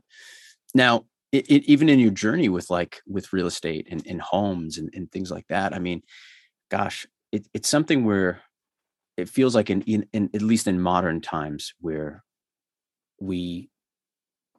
now 0.73 1.05
it, 1.31 1.49
it, 1.49 1.63
even 1.63 1.89
in 1.89 1.99
your 1.99 2.11
journey 2.11 2.49
with 2.49 2.69
like 2.69 3.01
with 3.07 3.33
real 3.33 3.47
estate 3.47 3.87
and, 3.89 4.05
and 4.05 4.21
homes 4.21 4.77
and, 4.77 4.89
and 4.93 5.11
things 5.11 5.31
like 5.31 5.47
that, 5.47 5.73
I 5.73 5.79
mean, 5.79 6.01
gosh, 6.69 7.07
it, 7.31 7.47
it's 7.53 7.69
something 7.69 8.03
where 8.03 8.41
it 9.17 9.29
feels 9.29 9.55
like 9.55 9.69
in, 9.69 9.81
in, 9.83 10.07
in 10.13 10.29
at 10.33 10.41
least 10.41 10.67
in 10.67 10.81
modern 10.81 11.21
times 11.21 11.73
where 11.79 12.23
we 13.19 13.69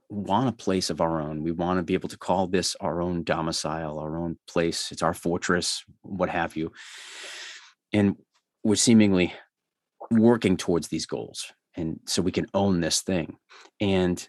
want 0.08 0.48
a 0.48 0.52
place 0.52 0.90
of 0.90 1.00
our 1.00 1.20
own. 1.20 1.42
We 1.42 1.52
want 1.52 1.78
to 1.78 1.82
be 1.82 1.94
able 1.94 2.08
to 2.10 2.18
call 2.18 2.46
this 2.46 2.76
our 2.80 3.00
own 3.00 3.24
domicile, 3.24 3.98
our 3.98 4.16
own 4.16 4.38
place. 4.46 4.92
It's 4.92 5.02
our 5.02 5.14
fortress, 5.14 5.84
what 6.02 6.28
have 6.28 6.56
you. 6.56 6.72
And 7.92 8.16
we're 8.62 8.76
seemingly 8.76 9.34
working 10.18 10.56
towards 10.56 10.88
these 10.88 11.06
goals 11.06 11.52
and 11.74 12.00
so 12.06 12.22
we 12.22 12.32
can 12.32 12.46
own 12.54 12.80
this 12.80 13.00
thing 13.02 13.36
and 13.80 14.28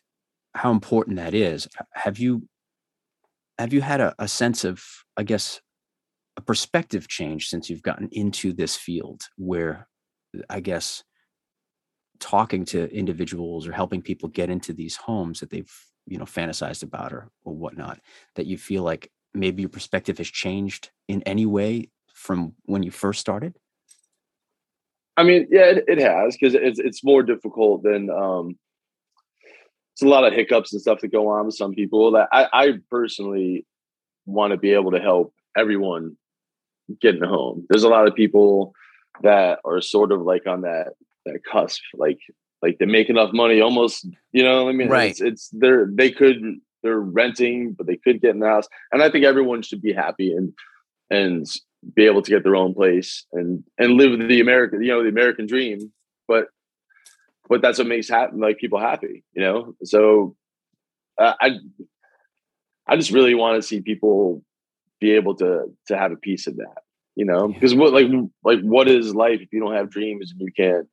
how 0.56 0.72
important 0.72 1.18
that 1.18 1.34
is 1.34 1.68
have 1.94 2.18
you 2.18 2.48
have 3.58 3.74
you 3.74 3.82
had 3.82 4.02
a, 4.02 4.14
a 4.20 4.28
sense 4.28 4.64
of 4.64 4.84
i 5.18 5.24
guess 5.24 5.62
a 6.38 6.42
perspective 6.42 7.08
change 7.08 7.48
since 7.48 7.70
you've 7.70 7.84
gotten 7.84 8.10
into 8.12 8.54
this 8.54 8.76
field 8.76 9.24
where 9.38 9.88
i 10.50 10.60
guess 10.60 11.04
talking 12.20 12.64
to 12.64 12.90
individuals 12.96 13.68
or 13.68 13.72
helping 13.72 14.02
people 14.02 14.30
get 14.30 14.50
into 14.50 14.74
these 14.74 14.96
homes 14.96 15.40
that 15.40 15.50
they've 15.50 15.72
you 16.06 16.18
know 16.18 16.26
fantasized 16.26 16.84
about 16.84 17.14
or 17.14 17.30
or 17.44 17.54
whatnot 17.54 18.00
that 18.36 18.46
you 18.46 18.58
feel 18.58 18.84
like 18.84 19.10
maybe 19.34 19.62
your 19.62 19.70
perspective 19.70 20.18
has 20.18 20.28
changed 20.28 20.92
in 21.08 21.22
any 21.24 21.46
way 21.46 21.90
from 22.14 22.54
when 22.66 22.84
you 22.84 22.92
first 22.92 23.20
started 23.20 23.54
I 25.16 25.24
mean, 25.24 25.48
yeah, 25.52 25.66
it, 25.66 25.86
it 25.88 26.00
has 26.00 26.36
because 26.36 26.56
it's 26.56 26.80
it's 26.80 27.04
more 27.04 27.24
difficult 27.24 27.84
than 27.84 28.10
um, 28.10 28.58
it's 29.94 30.02
a 30.02 30.08
lot 30.08 30.26
of 30.26 30.34
hiccups 30.34 30.74
and 30.74 30.82
stuff 30.82 31.02
that 31.02 31.12
go 31.12 31.28
on 31.28 31.46
with 31.46 31.56
some 31.56 31.74
people. 31.74 32.12
That 32.12 32.30
I, 32.32 32.48
I 32.52 32.74
personally 32.90 33.66
want 34.26 34.52
to 34.52 34.58
be 34.58 34.72
able 34.72 34.92
to 34.92 35.00
help 35.00 35.34
everyone 35.56 36.18
get 37.02 37.16
in 37.16 37.24
a 37.24 37.28
home. 37.28 37.66
There's 37.70 37.84
a 37.84 37.90
lot 37.90 38.08
of 38.08 38.16
people 38.16 38.74
that 39.22 39.60
are 39.66 39.82
sort 39.82 40.12
of 40.12 40.22
like 40.22 40.48
on 40.48 40.62
that 40.62 40.94
that 41.26 41.44
cusp, 41.44 41.82
like 41.94 42.20
like 42.64 42.80
they 42.80 42.86
make 42.86 43.10
enough 43.10 43.34
money, 43.34 43.62
almost 43.62 44.08
you 44.32 44.44
know. 44.44 44.68
I 44.68 44.72
mean, 44.72 44.90
right? 44.90 45.12
It's, 45.12 45.22
it's 45.22 45.50
they're 45.54 45.88
they 45.92 46.10
could 46.10 46.42
they're 46.82 47.00
renting, 47.00 47.74
but 47.74 47.86
they 47.86 47.98
could 47.98 48.20
get 48.20 48.32
in 48.32 48.40
the 48.40 48.48
house, 48.48 48.68
and 48.92 49.04
I 49.04 49.10
think 49.10 49.26
everyone 49.26 49.62
should 49.62 49.82
be 49.82 49.94
happy 49.94 50.34
and 50.34 50.54
and 51.10 51.48
be 51.96 52.06
able 52.06 52.22
to 52.22 52.32
get 52.32 52.44
their 52.44 52.56
own 52.56 52.74
place 52.74 53.26
and 53.34 53.64
and 53.78 53.94
live 53.94 54.28
the 54.28 54.40
American, 54.42 54.82
you 54.82 54.90
know, 54.90 55.04
the 55.04 55.10
American 55.10 55.46
dream. 55.46 55.92
But 56.28 56.48
but 57.50 57.62
that's 57.62 57.78
what 57.78 57.88
makes 57.88 58.10
happen 58.10 58.40
like 58.40 58.58
people 58.58 58.80
happy, 58.80 59.24
you 59.34 59.42
know. 59.42 59.76
So 59.84 60.36
uh, 61.18 61.34
I 61.40 61.58
I 62.88 62.96
just 62.96 63.12
really 63.12 63.36
want 63.36 63.62
to 63.62 63.68
see 63.68 63.82
people 63.82 64.44
be 65.00 65.12
able 65.12 65.36
to 65.36 65.66
to 65.88 65.98
have 65.98 66.12
a 66.12 66.18
piece 66.18 66.48
of 66.48 66.56
that, 66.58 66.82
you 67.16 67.26
know, 67.26 67.48
Yeah. 67.48 67.54
because 67.54 67.76
what 67.76 67.94
like 67.94 68.08
like 68.44 68.62
what 68.62 68.88
is 68.88 69.14
life 69.16 69.42
if 69.42 69.50
you 69.52 69.60
don't 69.60 69.76
have 69.76 69.90
dreams 69.90 70.32
and 70.32 70.42
you 70.42 70.52
can't 70.56 70.88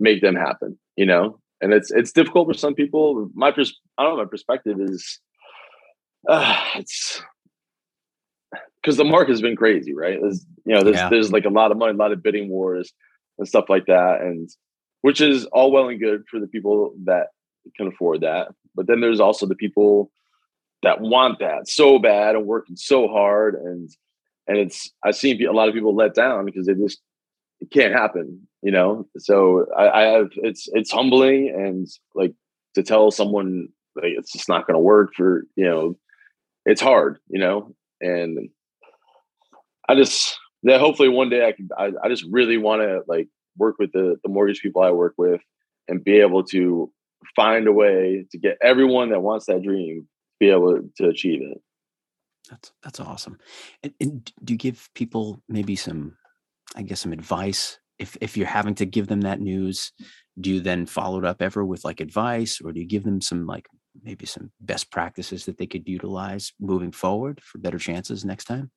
make 0.00 0.20
them 0.22 0.36
happen, 0.36 0.78
you 0.96 1.06
know? 1.06 1.40
And 1.60 1.72
it's 1.72 1.90
it's 1.90 2.12
difficult 2.12 2.48
for 2.48 2.54
some 2.54 2.74
people. 2.74 3.30
My 3.34 3.50
pers- 3.50 3.80
I 3.96 4.04
don't 4.04 4.16
know. 4.16 4.22
My 4.24 4.28
perspective 4.30 4.80
is, 4.80 5.18
uh, 6.28 6.56
it's 6.76 7.20
because 8.82 8.96
the 8.96 9.04
market 9.04 9.32
has 9.32 9.42
been 9.42 9.56
crazy, 9.56 9.94
right? 9.94 10.18
There's 10.20 10.44
you 10.64 10.74
know 10.74 10.82
there's 10.82 10.96
Yeah. 10.96 11.08
there's 11.08 11.32
like 11.32 11.44
a 11.44 11.50
lot 11.50 11.70
of 11.72 11.78
money, 11.78 11.92
a 11.92 11.96
lot 11.96 12.12
of 12.12 12.22
bidding 12.22 12.48
wars 12.48 12.92
and 13.38 13.48
stuff 13.48 13.66
like 13.68 13.86
that, 13.86 14.20
and 14.20 14.48
which 15.02 15.20
is 15.20 15.44
all 15.46 15.70
well 15.70 15.88
and 15.88 16.00
good 16.00 16.24
for 16.30 16.40
the 16.40 16.46
people 16.46 16.94
that 17.04 17.28
can 17.76 17.86
afford 17.88 18.22
that. 18.22 18.48
But 18.74 18.86
then 18.86 19.00
there's 19.00 19.20
also 19.20 19.46
the 19.46 19.54
people 19.54 20.10
that 20.82 21.00
want 21.00 21.40
that 21.40 21.68
so 21.68 21.98
bad 21.98 22.36
and 22.36 22.46
working 22.46 22.76
so 22.76 23.08
hard, 23.08 23.54
and 23.54 23.90
and 24.46 24.58
it's 24.58 24.90
I've 25.04 25.16
seen 25.16 25.44
a 25.46 25.52
lot 25.52 25.68
of 25.68 25.74
people 25.74 25.94
let 25.94 26.14
down 26.14 26.44
because 26.44 26.66
they 26.66 26.74
just 26.74 27.00
it 27.60 27.70
can't 27.70 27.92
happen, 27.92 28.46
you 28.62 28.70
know. 28.70 29.08
So 29.18 29.66
I, 29.76 29.88
I 29.88 30.02
have 30.02 30.30
it's 30.36 30.68
it's 30.72 30.92
humbling 30.92 31.52
and 31.54 31.88
like 32.14 32.34
to 32.74 32.82
tell 32.82 33.10
someone 33.10 33.68
like 33.96 34.12
it's 34.16 34.32
just 34.32 34.48
not 34.48 34.66
going 34.66 34.74
to 34.74 34.80
work 34.80 35.14
for 35.16 35.44
you 35.56 35.64
know 35.64 35.96
it's 36.64 36.80
hard, 36.80 37.18
you 37.28 37.40
know, 37.40 37.74
and 38.00 38.50
I 39.88 39.94
just 39.94 40.38
that 40.64 40.80
hopefully 40.80 41.08
one 41.08 41.30
day 41.30 41.46
I 41.46 41.52
can 41.52 41.68
I, 41.76 41.92
I 42.02 42.08
just 42.08 42.24
really 42.30 42.58
want 42.58 42.82
to 42.82 43.00
like 43.06 43.28
work 43.56 43.76
with 43.78 43.92
the 43.92 44.16
the 44.22 44.28
mortgage 44.28 44.60
people 44.60 44.82
I 44.82 44.90
work 44.90 45.14
with 45.16 45.40
and 45.88 46.04
be 46.04 46.20
able 46.20 46.44
to 46.44 46.92
find 47.34 47.66
a 47.66 47.72
way 47.72 48.26
to 48.30 48.38
get 48.38 48.58
everyone 48.62 49.10
that 49.10 49.20
wants 49.20 49.46
that 49.46 49.62
dream 49.62 50.02
to 50.02 50.06
be 50.38 50.50
able 50.50 50.80
to 50.96 51.08
achieve 51.08 51.42
it. 51.42 51.60
That's 52.50 52.72
that's 52.82 53.00
awesome. 53.00 53.38
And, 53.82 53.94
and 54.00 54.32
do 54.44 54.54
you 54.54 54.58
give 54.58 54.88
people 54.94 55.42
maybe 55.48 55.76
some, 55.76 56.16
I 56.76 56.82
guess, 56.82 57.00
some 57.00 57.12
advice 57.12 57.78
if 57.98 58.16
if 58.20 58.36
you're 58.36 58.46
having 58.46 58.74
to 58.76 58.86
give 58.86 59.08
them 59.08 59.22
that 59.22 59.40
news? 59.40 59.92
Do 60.40 60.50
you 60.50 60.60
then 60.60 60.86
follow 60.86 61.18
it 61.18 61.24
up 61.24 61.42
ever 61.42 61.64
with 61.64 61.84
like 61.84 62.00
advice, 62.00 62.60
or 62.62 62.72
do 62.72 62.80
you 62.80 62.86
give 62.86 63.04
them 63.04 63.20
some 63.20 63.46
like 63.46 63.66
maybe 64.02 64.24
some 64.24 64.52
best 64.60 64.90
practices 64.90 65.44
that 65.46 65.58
they 65.58 65.66
could 65.66 65.88
utilize 65.88 66.52
moving 66.60 66.92
forward 66.92 67.40
for 67.42 67.58
better 67.58 67.78
chances 67.78 68.24
next 68.24 68.44
time? 68.44 68.70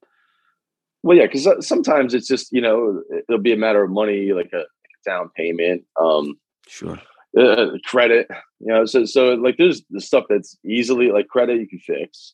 Well, 1.04 1.18
yeah, 1.18 1.26
because 1.26 1.68
sometimes 1.68 2.14
it's 2.14 2.28
just 2.28 2.52
you 2.52 2.62
know 2.62 3.02
it'll 3.28 3.42
be 3.42 3.54
a 3.54 3.58
matter 3.58 3.84
of 3.84 3.90
money, 3.92 4.34
like 4.34 4.52
a, 4.54 4.64
down 5.04 5.30
payment, 5.36 5.84
um, 6.00 6.36
Sure. 6.68 7.00
uh, 7.38 7.72
credit. 7.86 8.28
You 8.60 8.68
know, 8.68 8.86
so 8.86 9.06
so 9.06 9.34
like 9.34 9.58
there's 9.58 9.82
the 9.90 10.00
stuff 10.02 10.26
that's 10.30 10.58
easily 10.64 11.12
like 11.12 11.28
credit 11.28 11.60
you 11.60 11.68
can 11.68 11.80
fix. 11.80 12.34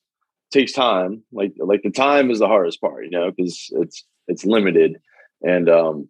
Takes 0.51 0.73
time. 0.73 1.23
Like 1.31 1.53
like 1.59 1.81
the 1.83 1.91
time 1.91 2.29
is 2.31 2.39
the 2.39 2.47
hardest 2.47 2.81
part. 2.81 3.05
You 3.05 3.11
know, 3.11 3.31
because 3.31 3.69
it's 3.71 4.03
it's 4.27 4.45
limited, 4.45 4.97
and 5.41 5.69
um, 5.69 6.09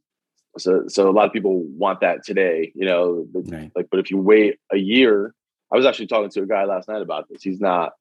so 0.57 0.85
so 0.87 1.09
a 1.09 1.11
lot 1.11 1.25
of 1.27 1.33
people 1.33 1.63
want 1.63 2.01
that 2.01 2.23
today. 2.23 2.71
You 2.75 2.85
know, 2.85 3.27
but, 3.31 3.43
Right. 3.51 3.71
like 3.75 3.87
but 3.91 3.99
if 3.99 4.09
you 4.11 4.17
wait 4.17 4.57
a 4.71 4.77
year, 4.77 5.33
I 5.71 5.75
was 5.77 5.85
actually 5.85 6.07
talking 6.07 6.29
to 6.31 6.41
a 6.41 6.47
guy 6.47 6.65
last 6.65 6.87
night 6.87 7.01
about 7.03 7.29
this. 7.29 7.43
He's 7.43 7.59
not 7.59 7.93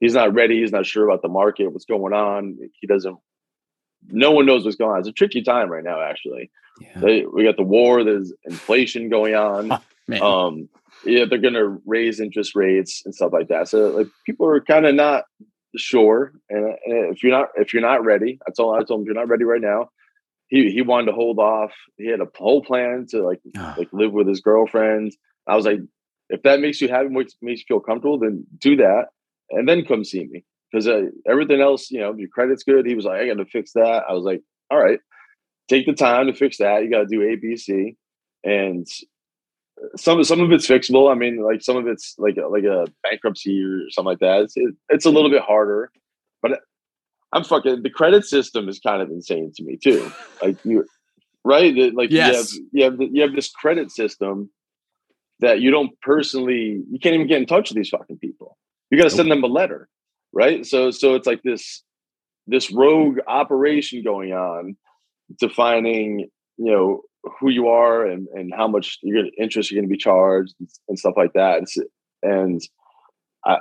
he's 0.00 0.14
not 0.14 0.34
ready. 0.34 0.60
He's 0.60 0.72
not 0.72 0.84
sure 0.86 1.06
about 1.08 1.22
the 1.22 1.28
market, 1.28 1.68
what's 1.72 1.84
going 1.86 2.12
on. 2.12 2.58
He 2.80 2.86
doesn't. 2.86 3.16
No 4.08 4.30
one 4.32 4.46
knows 4.46 4.64
what's 4.64 4.76
going 4.76 4.92
on. 4.92 4.98
It's 5.00 5.08
a 5.08 5.12
tricky 5.12 5.42
time 5.42 5.70
right 5.70 5.84
now. 5.84 6.00
Actually, 6.02 6.50
Yeah. 6.80 7.00
they, 7.00 7.24
we 7.26 7.44
got 7.44 7.56
the 7.56 7.62
war. 7.62 8.04
There's 8.04 8.32
inflation 8.44 9.08
going 9.08 9.34
on. 9.34 9.68
Man. 10.08 10.22
Um, 10.22 10.68
yeah, 11.04 11.24
they're 11.24 11.38
going 11.38 11.54
to 11.54 11.80
raise 11.86 12.20
interest 12.20 12.54
rates 12.54 13.02
and 13.04 13.14
stuff 13.14 13.32
like 13.32 13.48
that. 13.48 13.68
So 13.68 13.88
like 13.90 14.08
people 14.26 14.46
are 14.46 14.60
kind 14.60 14.86
of 14.86 14.94
not 14.94 15.24
sure. 15.76 16.32
And, 16.50 16.64
and 16.84 17.14
if 17.14 17.22
you're 17.22 17.32
not 17.32 17.48
if 17.56 17.72
you're 17.72 17.82
not 17.82 18.04
ready, 18.04 18.38
I 18.46 18.50
told 18.56 18.76
I 18.76 18.84
told 18.84 19.00
him 19.00 19.02
if 19.02 19.06
you're 19.06 19.14
not 19.14 19.28
ready 19.28 19.44
right 19.44 19.60
now. 19.60 19.90
He 20.48 20.70
he 20.70 20.82
wanted 20.82 21.06
to 21.06 21.12
hold 21.12 21.38
off. 21.38 21.72
He 21.96 22.08
had 22.08 22.20
a 22.20 22.26
whole 22.36 22.62
plan 22.62 23.06
to 23.10 23.22
like 23.22 23.40
Ah, 23.56 23.74
like 23.78 23.88
live 23.92 24.12
with 24.12 24.28
his 24.28 24.40
girlfriend. 24.40 25.12
I 25.46 25.56
was 25.56 25.64
like, 25.64 25.80
if 26.28 26.42
that 26.42 26.60
makes 26.60 26.80
you 26.80 26.88
happy, 26.88 27.08
makes 27.08 27.34
makes 27.40 27.60
you 27.60 27.64
feel 27.68 27.80
comfortable, 27.80 28.18
then 28.18 28.44
do 28.58 28.76
that, 28.76 29.06
and 29.50 29.68
then 29.68 29.84
come 29.84 30.04
see 30.04 30.26
me. 30.30 30.44
Because 30.72 30.88
uh, 30.88 31.02
everything 31.28 31.60
else, 31.60 31.90
you 31.90 32.00
know, 32.00 32.14
your 32.14 32.28
credit's 32.28 32.62
good. 32.62 32.86
He 32.86 32.94
was 32.94 33.04
like, 33.04 33.20
I 33.20 33.26
got 33.26 33.36
to 33.36 33.44
fix 33.44 33.72
that. 33.74 34.04
I 34.08 34.14
was 34.14 34.24
like, 34.24 34.42
all 34.70 34.82
right, 34.82 34.98
take 35.68 35.84
the 35.84 35.92
time 35.92 36.26
to 36.26 36.32
fix 36.32 36.58
that. 36.58 36.82
You 36.82 36.90
got 36.90 37.00
to 37.00 37.06
do 37.06 37.22
A, 37.22 37.36
B, 37.36 37.56
C, 37.56 37.96
and 38.42 38.86
some 39.96 40.22
some 40.24 40.40
of 40.40 40.50
it's 40.52 40.66
fixable. 40.66 41.10
I 41.10 41.14
mean, 41.14 41.42
like 41.42 41.62
some 41.62 41.76
of 41.76 41.86
it's 41.86 42.14
like 42.18 42.36
a, 42.36 42.46
like 42.46 42.64
a 42.64 42.86
bankruptcy 43.02 43.62
or 43.62 43.90
something 43.90 44.08
like 44.08 44.20
that. 44.20 44.42
It's 44.42 44.56
it, 44.56 44.74
it's 44.88 45.04
a 45.04 45.10
little 45.10 45.30
bit 45.30 45.42
harder, 45.42 45.90
but 46.40 46.60
I'm 47.32 47.44
fucking. 47.44 47.82
The 47.82 47.90
credit 47.90 48.24
system 48.24 48.68
is 48.68 48.78
kind 48.78 49.02
of 49.02 49.10
insane 49.10 49.52
to 49.56 49.64
me 49.64 49.78
too. 49.82 50.10
Like 50.42 50.56
you, 50.64 50.84
right? 51.44 51.94
Like 51.94 52.10
Yes. 52.10 52.54
you 52.72 52.84
have 52.84 52.96
you 52.98 53.02
have 53.02 53.14
you 53.14 53.22
have 53.22 53.34
this 53.34 53.50
credit 53.50 53.90
system 53.90 54.50
that 55.40 55.60
you 55.60 55.70
don't 55.70 55.98
personally. 56.00 56.82
You 56.90 56.98
can't 56.98 57.14
even 57.14 57.26
get 57.26 57.40
in 57.40 57.46
touch 57.46 57.70
with 57.70 57.76
these 57.76 57.88
fucking 57.88 58.18
people. 58.18 58.56
You 58.90 58.98
got 58.98 59.04
to 59.04 59.10
send 59.10 59.30
them 59.30 59.42
a 59.42 59.46
letter, 59.46 59.88
right? 60.32 60.64
So 60.66 60.90
so 60.90 61.14
it's 61.14 61.26
like 61.26 61.42
this 61.42 61.82
this 62.46 62.70
rogue 62.72 63.18
operation 63.26 64.02
going 64.02 64.32
on 64.32 64.76
defining 65.38 66.28
you 66.58 66.72
know 66.72 67.02
who 67.40 67.50
you 67.50 67.68
are 67.68 68.06
and, 68.06 68.28
and 68.34 68.52
how 68.54 68.66
much 68.66 68.98
you're 69.02 69.26
interest 69.38 69.70
you're 69.70 69.80
going 69.80 69.88
to 69.88 69.92
be 69.92 69.98
charged 69.98 70.54
and, 70.88 70.98
stuff 70.98 71.14
like 71.16 71.32
that. 71.34 71.58
And, 71.58 71.66
and 72.22 72.60
I, 73.44 73.58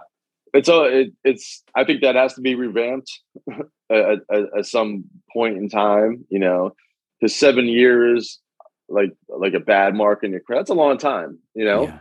it's 0.53 0.69
a, 0.69 0.83
it, 0.83 1.13
it's, 1.23 1.63
I 1.75 1.83
think 1.83 2.01
that 2.01 2.15
has 2.15 2.33
to 2.35 2.41
be 2.41 2.55
revamped 2.55 3.11
at, 3.89 4.19
at, 4.31 4.43
at 4.57 4.65
some 4.65 5.05
point 5.31 5.57
in 5.57 5.69
time, 5.69 6.25
you 6.29 6.39
know, 6.39 6.73
because 7.19 7.35
seven 7.35 7.65
years, 7.65 8.39
like, 8.89 9.11
like 9.29 9.53
a 9.53 9.59
bad 9.59 9.95
mark 9.95 10.23
in 10.23 10.31
your 10.31 10.41
credit, 10.41 10.61
that's 10.61 10.69
a 10.71 10.75
long 10.75 10.97
time, 10.97 11.39
you 11.53 11.65
know, 11.65 11.83
yeah. 11.83 11.99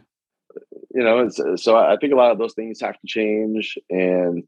you 0.95 1.05
know, 1.05 1.21
it's, 1.21 1.41
so 1.63 1.77
I 1.77 1.97
think 2.01 2.13
a 2.13 2.17
lot 2.17 2.33
of 2.33 2.39
those 2.39 2.55
things 2.55 2.81
have 2.81 2.99
to 2.99 3.07
change. 3.07 3.79
And 3.91 4.45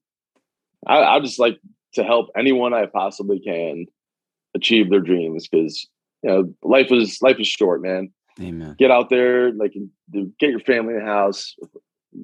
I, 0.87 1.03
I 1.03 1.21
just 1.21 1.39
like 1.39 1.59
to 1.95 2.05
help 2.05 2.31
anyone 2.37 2.75
I 2.75 2.87
possibly 2.87 3.41
can 3.41 3.87
achieve 4.55 4.91
their 4.91 5.01
dreams 5.01 5.49
because 5.49 5.87
you 6.23 6.31
know 6.31 6.55
life 6.63 6.91
is 6.91 7.21
life 7.23 7.37
is 7.39 7.49
short, 7.49 7.83
man. 7.83 8.13
Amen. 8.41 8.77
Get 8.79 8.91
out 8.91 9.11
there, 9.11 9.53
like 9.53 9.75
get 10.39 10.51
your 10.51 10.61
family 10.61 10.95
in 10.95 11.01
the 11.01 11.07
house. 11.07 11.55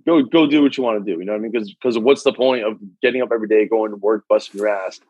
Go 0.07 0.23
go 0.23 0.47
do 0.47 0.63
what 0.63 0.77
you 0.77 0.83
want 0.83 1.05
to 1.05 1.13
do. 1.13 1.19
You 1.19 1.25
know 1.25 1.33
what 1.33 1.39
I 1.39 1.43
mean? 1.43 1.53
Because 1.53 1.73
because 1.73 1.99
what's 1.99 2.23
the 2.23 2.33
point 2.33 2.65
of 2.65 2.79
getting 3.03 3.23
up 3.23 3.31
every 3.33 3.49
day, 3.49 3.67
going 3.67 3.91
to 3.91 3.97
work, 3.97 4.25
busting 4.29 4.59
your 4.59 4.69
ass, 4.69 5.01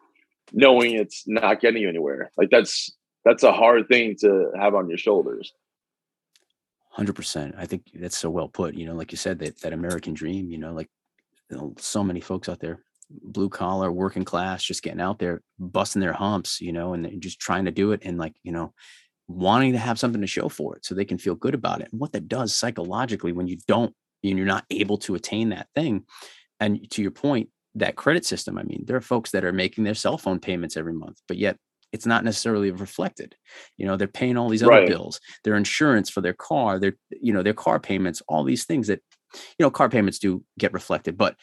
knowing 0.53 0.95
it's 0.95 1.25
not 1.27 1.61
getting 1.61 1.83
you 1.83 1.89
anywhere? 1.89 2.31
Like 2.37 2.51
that's 2.51 2.93
that's 3.25 3.43
a 3.43 3.53
hard 3.53 3.89
thing 3.89 4.17
to 4.21 4.51
have 4.59 4.75
on 4.75 4.89
your 4.89 4.99
shoulders. 4.99 5.53
Hundred 6.91 7.15
percent. 7.15 7.55
I 7.57 7.67
think 7.67 7.85
that's 7.95 8.17
so 8.17 8.31
well 8.31 8.49
put. 8.49 8.75
You 8.75 8.87
know, 8.87 8.95
like 8.95 9.13
you 9.13 9.19
said, 9.19 9.39
that 9.41 9.61
that 9.61 9.73
American 9.73 10.15
dream. 10.15 10.51
You 10.51 10.59
know, 10.59 10.73
like 10.73 10.89
you 11.51 11.57
know, 11.57 11.75
so 11.79 12.03
many 12.03 12.21
folks 12.21 12.49
out 12.49 12.61
there, 12.61 12.83
blue 13.11 13.49
collar, 13.49 13.91
working 13.93 14.25
class, 14.25 14.63
just 14.63 14.83
getting 14.83 15.01
out 15.01 15.19
there, 15.19 15.43
busting 15.59 16.01
their 16.01 16.13
humps. 16.13 16.61
You 16.61 16.73
know, 16.73 16.95
and 16.95 17.21
just 17.23 17.41
trying 17.41 17.65
to 17.67 17.71
do 17.71 17.93
it, 17.93 18.01
and 18.05 18.19
like 18.19 18.35
you 18.43 18.53
know, 18.53 18.73
wanting 19.29 19.73
to 19.73 19.79
have 19.79 19.99
something 19.99 20.21
to 20.23 20.27
show 20.27 20.49
for 20.49 20.77
it, 20.77 20.85
so 20.87 20.95
they 20.95 21.05
can 21.05 21.19
feel 21.19 21.35
good 21.37 21.55
about 21.55 21.81
it. 21.83 21.89
And 21.93 22.01
what 22.01 22.13
that 22.13 22.29
does 22.29 22.55
psychologically, 22.55 23.33
when 23.33 23.49
you 23.49 23.59
don't, 23.69 23.95
and 24.25 24.39
you're 24.39 24.47
not 24.47 24.67
able 24.71 24.99
to 24.99 25.15
attain 25.15 25.51
that 25.51 25.69
thing, 25.75 26.05
and 26.61 26.91
to 26.91 27.03
your 27.03 27.11
point, 27.11 27.51
that 27.75 27.97
credit 27.97 28.25
system. 28.25 28.59
I 28.59 28.63
mean, 28.65 28.85
there 28.87 28.97
are 28.97 29.01
folks 29.01 29.31
that 29.31 29.45
are 29.45 29.53
making 29.53 29.85
their 29.85 29.95
cell 29.95 30.19
phone 30.19 30.41
payments 30.41 30.77
every 30.77 30.93
month, 30.93 31.21
but 31.29 31.37
yet 31.37 31.57
it's 31.93 32.07
not 32.07 32.25
necessarily 32.25 32.71
reflected. 32.71 33.37
You 33.77 33.87
know, 33.87 33.97
they're 33.97 34.09
paying 34.09 34.37
all 34.37 34.49
these 34.49 34.63
other 34.63 34.79
Right. 34.79 34.81
bills, 34.81 35.21
their 35.45 35.57
insurance 35.57 36.11
for 36.11 36.21
their 36.21 36.35
car, 36.35 36.79
their 36.81 36.95
you 37.11 37.33
know 37.33 37.43
their 37.43 37.55
car 37.55 37.79
payments, 37.81 38.23
all 38.29 38.45
these 38.45 38.65
things 38.65 38.89
that 38.89 39.01
you 39.59 39.65
know 39.65 39.71
car 39.71 39.89
payments 39.89 40.19
do 40.19 40.45
get 40.59 40.73
reflected, 40.73 41.17
but 41.17 41.37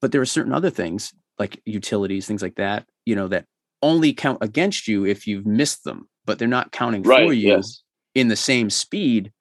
but 0.00 0.12
there 0.12 0.20
are 0.20 0.26
certain 0.26 0.52
other 0.52 0.70
things 0.70 1.12
like 1.38 1.60
utilities, 1.64 2.26
things 2.26 2.42
like 2.42 2.56
that, 2.56 2.86
you 3.06 3.14
know, 3.14 3.28
that 3.28 3.46
only 3.82 4.12
count 4.12 4.38
against 4.42 4.88
you 4.88 5.06
if 5.06 5.26
you've 5.26 5.46
missed 5.46 5.84
them, 5.84 6.08
but 6.26 6.38
they're 6.38 6.48
not 6.48 6.72
counting 6.72 7.02
Right. 7.02 7.26
for 7.26 7.32
you 7.32 7.48
Yes. 7.48 7.82
in 8.14 8.28
the 8.28 8.36
same 8.36 8.68
speed, 8.70 9.32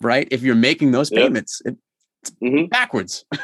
right? 0.00 0.26
If 0.30 0.42
you're 0.42 0.54
making 0.56 0.90
those 0.90 1.10
Yep. 1.10 1.20
payments 1.20 1.62
it- 1.64 1.76
hmm 2.40 2.64
backwards. 2.66 3.24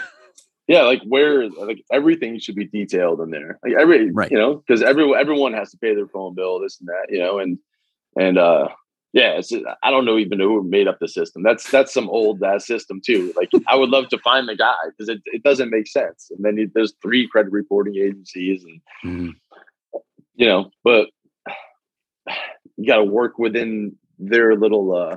Yeah, 0.68 0.82
like 0.82 1.02
where 1.02 1.48
like 1.50 1.84
everything 1.92 2.38
should 2.38 2.54
be 2.54 2.64
detailed 2.66 3.20
in 3.20 3.30
there. 3.30 3.58
Like 3.64 3.74
every 3.78 4.10
Right. 4.12 4.30
you 4.30 4.38
know, 4.38 4.54
because 4.56 4.80
everyone 4.80 5.18
everyone 5.18 5.52
has 5.54 5.72
to 5.72 5.76
pay 5.76 5.92
their 5.94 6.06
phone 6.06 6.34
bill, 6.36 6.60
this 6.60 6.78
and 6.80 6.88
that, 6.88 7.06
you 7.12 7.18
know, 7.18 7.40
and 7.40 7.58
and 8.18 8.38
uh 8.38 8.68
yeah, 9.12 9.32
it's 9.32 9.52
I 9.82 9.90
don't 9.90 10.04
know 10.04 10.16
even 10.18 10.40
who 10.40 10.62
made 10.64 10.88
up 10.88 10.98
the 10.98 11.08
system. 11.08 11.42
That's 11.42 11.70
that's 11.70 11.92
some 11.92 12.08
old 12.08 12.42
ass 12.42 12.66
system 12.66 13.00
too. 13.04 13.32
Like 13.36 13.50
I 13.68 13.76
would 13.76 13.90
love 13.90 14.08
to 14.08 14.18
find 14.18 14.48
the 14.48 14.56
guy 14.56 14.74
because 14.88 15.08
it, 15.08 15.20
it 15.26 15.42
doesn't 15.42 15.70
make 15.70 15.86
sense. 15.86 16.28
And 16.30 16.44
then 16.44 16.56
you, 16.56 16.70
there's 16.74 16.94
three 17.02 17.28
credit 17.28 17.52
reporting 17.52 17.96
agencies, 17.96 18.64
and 18.64 18.80
Mhm. 19.04 19.32
you 20.34 20.46
know, 20.46 20.70
but 20.82 21.08
you 22.76 22.86
got 22.86 22.96
to 22.96 23.04
work 23.04 23.38
within 23.38 23.96
their 24.18 24.56
little 24.56 24.96
uh 24.96 25.16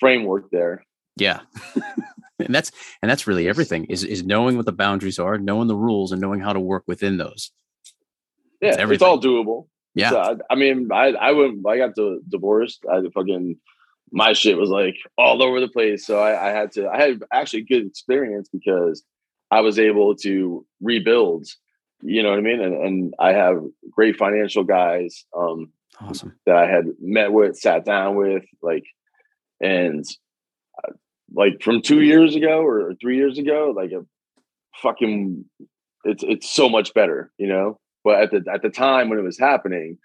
framework 0.00 0.50
there. 0.50 0.84
Yeah. 1.16 1.40
and 2.38 2.54
that's 2.54 2.70
and 3.02 3.10
that's 3.10 3.26
really 3.26 3.48
everything 3.48 3.84
is 3.86 4.04
is 4.04 4.24
knowing 4.24 4.56
what 4.56 4.66
the 4.66 4.72
boundaries 4.72 5.18
are, 5.18 5.38
knowing 5.38 5.68
the 5.68 5.76
rules 5.76 6.12
and 6.12 6.20
knowing 6.20 6.40
how 6.40 6.52
to 6.52 6.60
work 6.60 6.84
within 6.86 7.16
those. 7.16 7.50
Yeah, 8.60 8.76
it's 8.78 9.02
all 9.02 9.20
doable. 9.20 9.66
Yeah. 9.94 10.10
So, 10.10 10.38
I, 10.50 10.54
mean, 10.54 10.88
I 10.92 11.08
I 11.08 11.32
went 11.32 11.66
I 11.66 11.76
got 11.76 11.94
the 11.94 12.20
divorced. 12.28 12.84
I 12.90 13.00
fucking 13.14 13.56
my 14.10 14.32
shit 14.32 14.58
was 14.58 14.70
like 14.70 14.96
all 15.16 15.42
over 15.42 15.60
the 15.60 15.68
place. 15.68 16.06
So 16.06 16.18
I, 16.18 16.48
I 16.48 16.50
had 16.50 16.72
to 16.72 16.88
I 16.88 17.00
had 17.00 17.22
actually 17.32 17.62
good 17.62 17.86
experience 17.86 18.48
because 18.52 19.02
I 19.50 19.60
was 19.60 19.78
able 19.78 20.14
to 20.16 20.66
rebuild. 20.80 21.46
You 22.02 22.22
know 22.22 22.30
what 22.30 22.38
I 22.38 22.42
mean? 22.42 22.60
And 22.60 22.74
and 22.74 23.14
I 23.18 23.32
have 23.32 23.62
great 23.90 24.16
financial 24.16 24.64
guys. 24.64 25.24
Um 25.36 25.72
awesome 26.00 26.34
that 26.46 26.56
I 26.56 26.66
had 26.66 26.86
met 27.00 27.32
with, 27.32 27.58
sat 27.58 27.84
down 27.84 28.16
with, 28.16 28.44
like, 28.62 28.84
and 29.60 30.04
uh, 30.82 30.92
like 31.34 31.62
from 31.62 31.82
two 31.82 32.02
years 32.02 32.34
ago 32.34 32.62
or 32.62 32.94
three 33.00 33.16
years 33.16 33.38
ago, 33.38 33.72
like 33.74 33.92
a 33.92 34.04
fucking, 34.82 35.44
it's 36.04 36.24
it's 36.26 36.50
so 36.50 36.68
much 36.68 36.94
better, 36.94 37.30
you 37.38 37.46
know. 37.46 37.78
But 38.04 38.20
at 38.20 38.30
the 38.30 38.44
at 38.52 38.62
the 38.62 38.70
time 38.70 39.08
when 39.08 39.18
it 39.18 39.22
was 39.22 39.38
happening, 39.38 39.98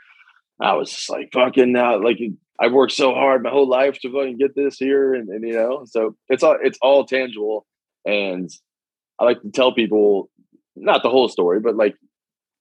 I 0.62 0.74
was 0.74 0.92
just 0.92 1.10
like 1.10 1.30
fucking 1.34 1.76
uh, 1.76 2.00
like 2.00 2.20
I 2.60 2.68
worked 2.68 2.94
so 2.94 3.14
hard 3.14 3.44
my 3.44 3.50
whole 3.50 3.68
life 3.68 4.00
to 4.00 4.12
fucking 4.12 4.38
get 4.38 4.56
this 4.56 4.78
here, 4.78 5.14
and, 5.14 5.30
and 5.30 5.48
you 5.48 5.54
know, 5.54 5.86
so 5.86 6.16
it's 6.30 6.44
all 6.44 6.58
it's 6.62 6.80
all 6.82 7.06
tangible, 7.06 7.66
and 8.06 8.50
I 9.20 9.26
like 9.26 9.42
to 9.42 9.52
tell 9.52 9.74
people 9.74 10.30
not 10.76 11.04
the 11.04 11.10
whole 11.10 11.30
story, 11.30 11.60
but 11.60 11.76
like 11.76 11.96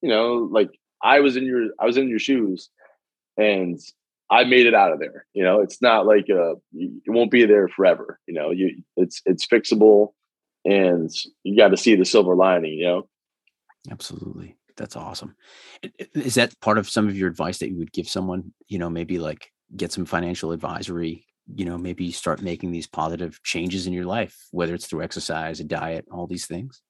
you 0.03 0.09
know, 0.09 0.49
like 0.51 0.71
I 1.03 1.21
was 1.21 1.37
in 1.37 1.45
your 1.45 1.69
I 1.81 1.87
was 1.87 1.97
in 1.97 2.09
your 2.09 2.19
shoes, 2.19 2.71
and 3.37 3.81
I 4.31 4.45
made 4.45 4.67
it 4.67 4.75
out 4.75 4.93
of 4.93 4.99
there. 4.99 5.27
You 5.33 5.45
know, 5.45 5.61
it's 5.61 5.81
not 5.81 6.07
like 6.07 6.27
uh, 6.31 6.55
it 6.75 7.11
won't 7.11 7.31
be 7.31 7.47
there 7.47 7.69
forever. 7.69 8.19
You 8.27 8.35
know, 8.35 8.51
you 8.51 8.83
it's 8.97 9.23
it's 9.25 9.47
fixable, 9.47 10.13
and 10.65 11.11
you 11.43 11.57
got 11.57 11.69
to 11.69 11.77
see 11.77 11.95
the 11.95 12.05
silver 12.05 12.35
lining. 12.35 12.75
You 12.75 12.85
know, 12.85 13.09
absolutely. 13.91 14.57
That's 14.77 14.97
awesome. 14.97 15.35
Is 16.15 16.35
that 16.35 16.59
part 16.61 16.79
of 16.79 16.89
some 16.89 17.09
of 17.09 17.17
your 17.17 17.29
advice 17.29 17.59
that 17.59 17.71
you 17.71 17.77
would 17.77 17.93
give 17.93 18.09
someone? 18.09 18.53
You 18.69 18.79
know, 18.79 18.91
maybe 18.91 19.19
like 19.19 19.51
get 19.75 19.93
some 19.93 20.05
financial 20.05 20.53
advisory. 20.53 21.27
You 21.55 21.65
know, 21.65 21.79
maybe 21.79 22.11
start 22.11 22.43
making 22.43 22.73
these 22.73 22.87
positive 22.87 23.43
changes 23.43 23.87
in 23.87 23.93
your 23.93 24.05
life, 24.05 24.37
whether 24.51 24.75
it's 24.75 24.87
through 24.87 25.03
exercise, 25.03 25.61
a 25.61 25.65
diet, 25.65 26.07
all 26.11 26.27
these 26.27 26.47
things. 26.47 26.83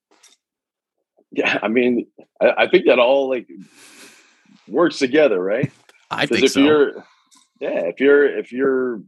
Yeah, 1.30 1.58
I 1.62 1.68
mean, 1.68 2.06
I, 2.40 2.52
I 2.58 2.68
think 2.68 2.86
that 2.86 2.98
all 2.98 3.28
like 3.28 3.46
works 4.66 4.98
together, 4.98 5.40
right? 5.40 5.70
I 6.10 6.26
think 6.26 6.44
if 6.44 6.52
so. 6.52 6.60
You're, 6.60 6.92
yeah, 7.60 7.80
if 7.86 8.00
you're 8.00 8.38
if 8.38 8.52
you're 8.52 9.02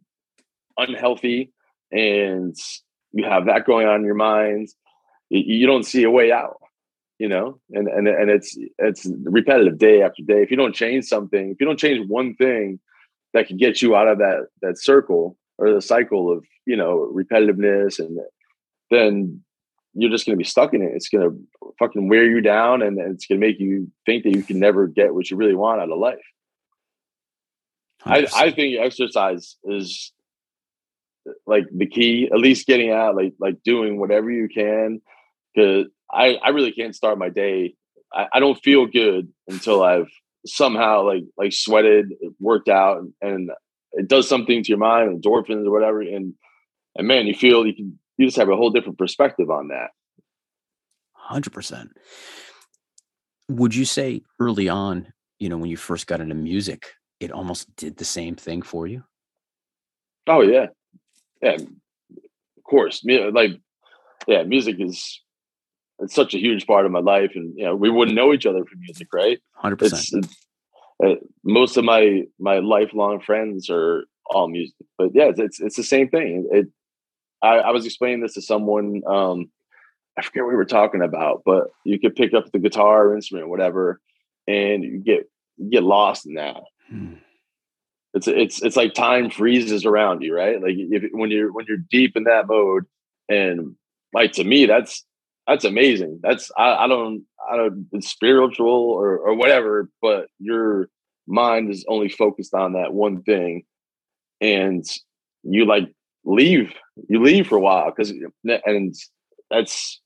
unhealthy 0.76 1.52
and 1.90 2.54
you 3.12 3.24
have 3.24 3.46
that 3.46 3.64
going 3.64 3.86
on 3.86 4.00
in 4.00 4.04
your 4.04 4.14
mind, 4.14 4.68
you 5.30 5.66
don't 5.66 5.84
see 5.84 6.04
a 6.04 6.10
way 6.10 6.32
out. 6.32 6.58
You 7.18 7.28
know, 7.28 7.60
and 7.70 7.88
and 7.88 8.06
and 8.06 8.30
it's 8.30 8.56
it's 8.78 9.06
repetitive 9.24 9.78
day 9.78 10.02
after 10.02 10.22
day. 10.22 10.42
If 10.42 10.50
you 10.50 10.56
don't 10.56 10.74
change 10.74 11.06
something, 11.06 11.50
if 11.50 11.56
you 11.60 11.66
don't 11.66 11.78
change 11.78 12.08
one 12.08 12.34
thing 12.36 12.78
that 13.34 13.48
can 13.48 13.56
get 13.56 13.82
you 13.82 13.96
out 13.96 14.08
of 14.08 14.18
that 14.18 14.46
that 14.62 14.78
circle 14.78 15.36
or 15.58 15.72
the 15.72 15.82
cycle 15.82 16.32
of 16.32 16.44
you 16.64 16.76
know 16.76 17.12
repetitiveness, 17.12 17.98
and 17.98 18.20
then 18.90 19.42
you're 19.94 20.10
just 20.10 20.26
going 20.26 20.36
to 20.36 20.42
be 20.42 20.44
stuck 20.44 20.74
in 20.74 20.82
it. 20.82 20.92
It's 20.94 21.08
going 21.08 21.28
to 21.28 21.72
fucking 21.80 22.08
wear 22.08 22.24
you 22.24 22.40
down, 22.40 22.82
and 22.82 22.98
it's 22.98 23.26
going 23.26 23.40
to 23.40 23.46
make 23.46 23.58
you 23.58 23.90
think 24.06 24.22
that 24.22 24.34
you 24.34 24.44
can 24.44 24.60
never 24.60 24.86
get 24.86 25.12
what 25.12 25.28
you 25.28 25.36
really 25.36 25.56
want 25.56 25.80
out 25.80 25.90
of 25.90 25.98
life. 25.98 26.18
I, 28.04 28.28
I 28.34 28.50
think 28.52 28.78
exercise 28.78 29.56
is 29.64 30.12
like 31.46 31.66
the 31.74 31.86
key, 31.86 32.28
at 32.32 32.38
least 32.38 32.66
getting 32.66 32.90
out, 32.90 33.16
like 33.16 33.34
like 33.38 33.62
doing 33.64 33.98
whatever 33.98 34.30
you 34.30 34.48
can. 34.48 35.00
Cause 35.56 35.86
I, 36.10 36.36
I 36.42 36.50
really 36.50 36.72
can't 36.72 36.94
start 36.94 37.18
my 37.18 37.28
day. 37.28 37.74
I, 38.12 38.26
I 38.34 38.40
don't 38.40 38.60
feel 38.62 38.86
good 38.86 39.28
until 39.48 39.82
I've 39.82 40.08
somehow 40.46 41.04
like 41.04 41.24
like 41.36 41.52
sweated, 41.52 42.12
worked 42.40 42.68
out, 42.68 42.98
and, 42.98 43.12
and 43.20 43.50
it 43.92 44.08
does 44.08 44.28
something 44.28 44.62
to 44.62 44.68
your 44.68 44.78
mind, 44.78 45.22
endorphins 45.22 45.66
or 45.66 45.70
whatever. 45.70 46.00
And 46.00 46.34
and 46.96 47.06
man, 47.06 47.26
you 47.26 47.34
feel 47.34 47.66
you 47.66 47.74
can 47.74 47.98
you 48.16 48.26
just 48.26 48.38
have 48.38 48.48
a 48.48 48.56
whole 48.56 48.70
different 48.70 48.98
perspective 48.98 49.50
on 49.50 49.68
that. 49.68 49.90
Hundred 51.12 51.52
percent. 51.52 51.90
Would 53.48 53.74
you 53.74 53.84
say 53.84 54.22
early 54.40 54.68
on, 54.68 55.12
you 55.38 55.48
know, 55.48 55.56
when 55.58 55.70
you 55.70 55.76
first 55.76 56.06
got 56.06 56.20
into 56.20 56.34
music, 56.34 56.86
it 57.20 57.32
almost 57.32 57.74
did 57.76 57.96
the 57.96 58.04
same 58.04 58.34
thing 58.34 58.62
for 58.62 58.86
you? 58.86 59.04
Oh 60.26 60.42
yeah, 60.42 60.66
yeah, 61.42 61.54
of 61.54 62.64
course. 62.64 63.02
Like, 63.04 63.52
yeah, 64.26 64.42
music 64.42 64.76
is 64.78 65.22
it's 66.00 66.14
such 66.14 66.34
a 66.34 66.38
huge 66.38 66.66
part 66.66 66.86
of 66.86 66.92
my 66.92 67.00
life, 67.00 67.32
and 67.34 67.56
you 67.56 67.64
know, 67.64 67.74
we 67.74 67.90
wouldn't 67.90 68.16
know 68.16 68.32
each 68.32 68.46
other 68.46 68.64
from 68.64 68.80
music, 68.80 69.08
right? 69.12 69.40
Hundred 69.54 69.76
percent. 69.76 70.26
Uh, 71.04 71.14
most 71.44 71.76
of 71.76 71.84
my 71.84 72.24
my 72.38 72.58
lifelong 72.58 73.20
friends 73.20 73.68
are 73.70 74.04
all 74.26 74.48
music, 74.48 74.74
but 74.96 75.10
yeah, 75.14 75.24
it's 75.24 75.40
it's, 75.40 75.60
it's 75.60 75.76
the 75.76 75.82
same 75.82 76.08
thing. 76.08 76.48
It. 76.52 76.66
I, 77.40 77.58
I 77.58 77.70
was 77.70 77.86
explaining 77.86 78.20
this 78.20 78.34
to 78.34 78.42
someone. 78.42 79.02
Um, 79.06 79.50
I 80.16 80.22
forget 80.22 80.42
what 80.42 80.50
we 80.50 80.56
were 80.56 80.64
talking 80.64 81.02
about, 81.02 81.42
but 81.44 81.68
you 81.84 82.00
could 82.00 82.16
pick 82.16 82.34
up 82.34 82.50
the 82.50 82.58
guitar, 82.58 83.14
instrument, 83.14 83.48
whatever, 83.48 84.00
and 84.48 84.82
you 84.82 84.98
get 84.98 85.30
you 85.56 85.70
get 85.70 85.84
lost 85.84 86.26
in 86.26 86.34
that. 86.34 86.62
Hmm. 86.88 87.14
It's 88.14 88.26
it's 88.26 88.62
it's 88.62 88.76
like 88.76 88.94
time 88.94 89.30
freezes 89.30 89.84
around 89.84 90.22
you, 90.22 90.34
right? 90.34 90.60
Like 90.60 90.74
if 90.76 91.04
when 91.12 91.30
you're 91.30 91.52
when 91.52 91.66
you're 91.68 91.76
deep 91.76 92.16
in 92.16 92.24
that 92.24 92.48
mode, 92.48 92.84
and 93.28 93.76
like 94.12 94.32
to 94.32 94.44
me, 94.44 94.66
that's 94.66 95.04
that's 95.48 95.64
amazing. 95.64 96.20
That's 96.22 96.52
I, 96.56 96.84
I 96.84 96.86
don't 96.86 97.24
I 97.50 97.56
don't 97.56 97.88
it's 97.92 98.08
spiritual 98.08 98.68
or 98.68 99.18
or 99.18 99.34
whatever, 99.34 99.88
but 100.02 100.26
your 100.38 100.90
mind 101.26 101.70
is 101.70 101.86
only 101.88 102.10
focused 102.10 102.52
on 102.54 102.74
that 102.74 102.92
one 102.92 103.22
thing, 103.22 103.64
and 104.42 104.84
you 105.42 105.64
like 105.64 105.90
leave 106.24 106.74
you 107.08 107.22
leave 107.22 107.46
for 107.46 107.56
a 107.56 107.60
while 107.60 107.90
because 107.90 108.12
and 108.44 108.94
that's 109.50 110.00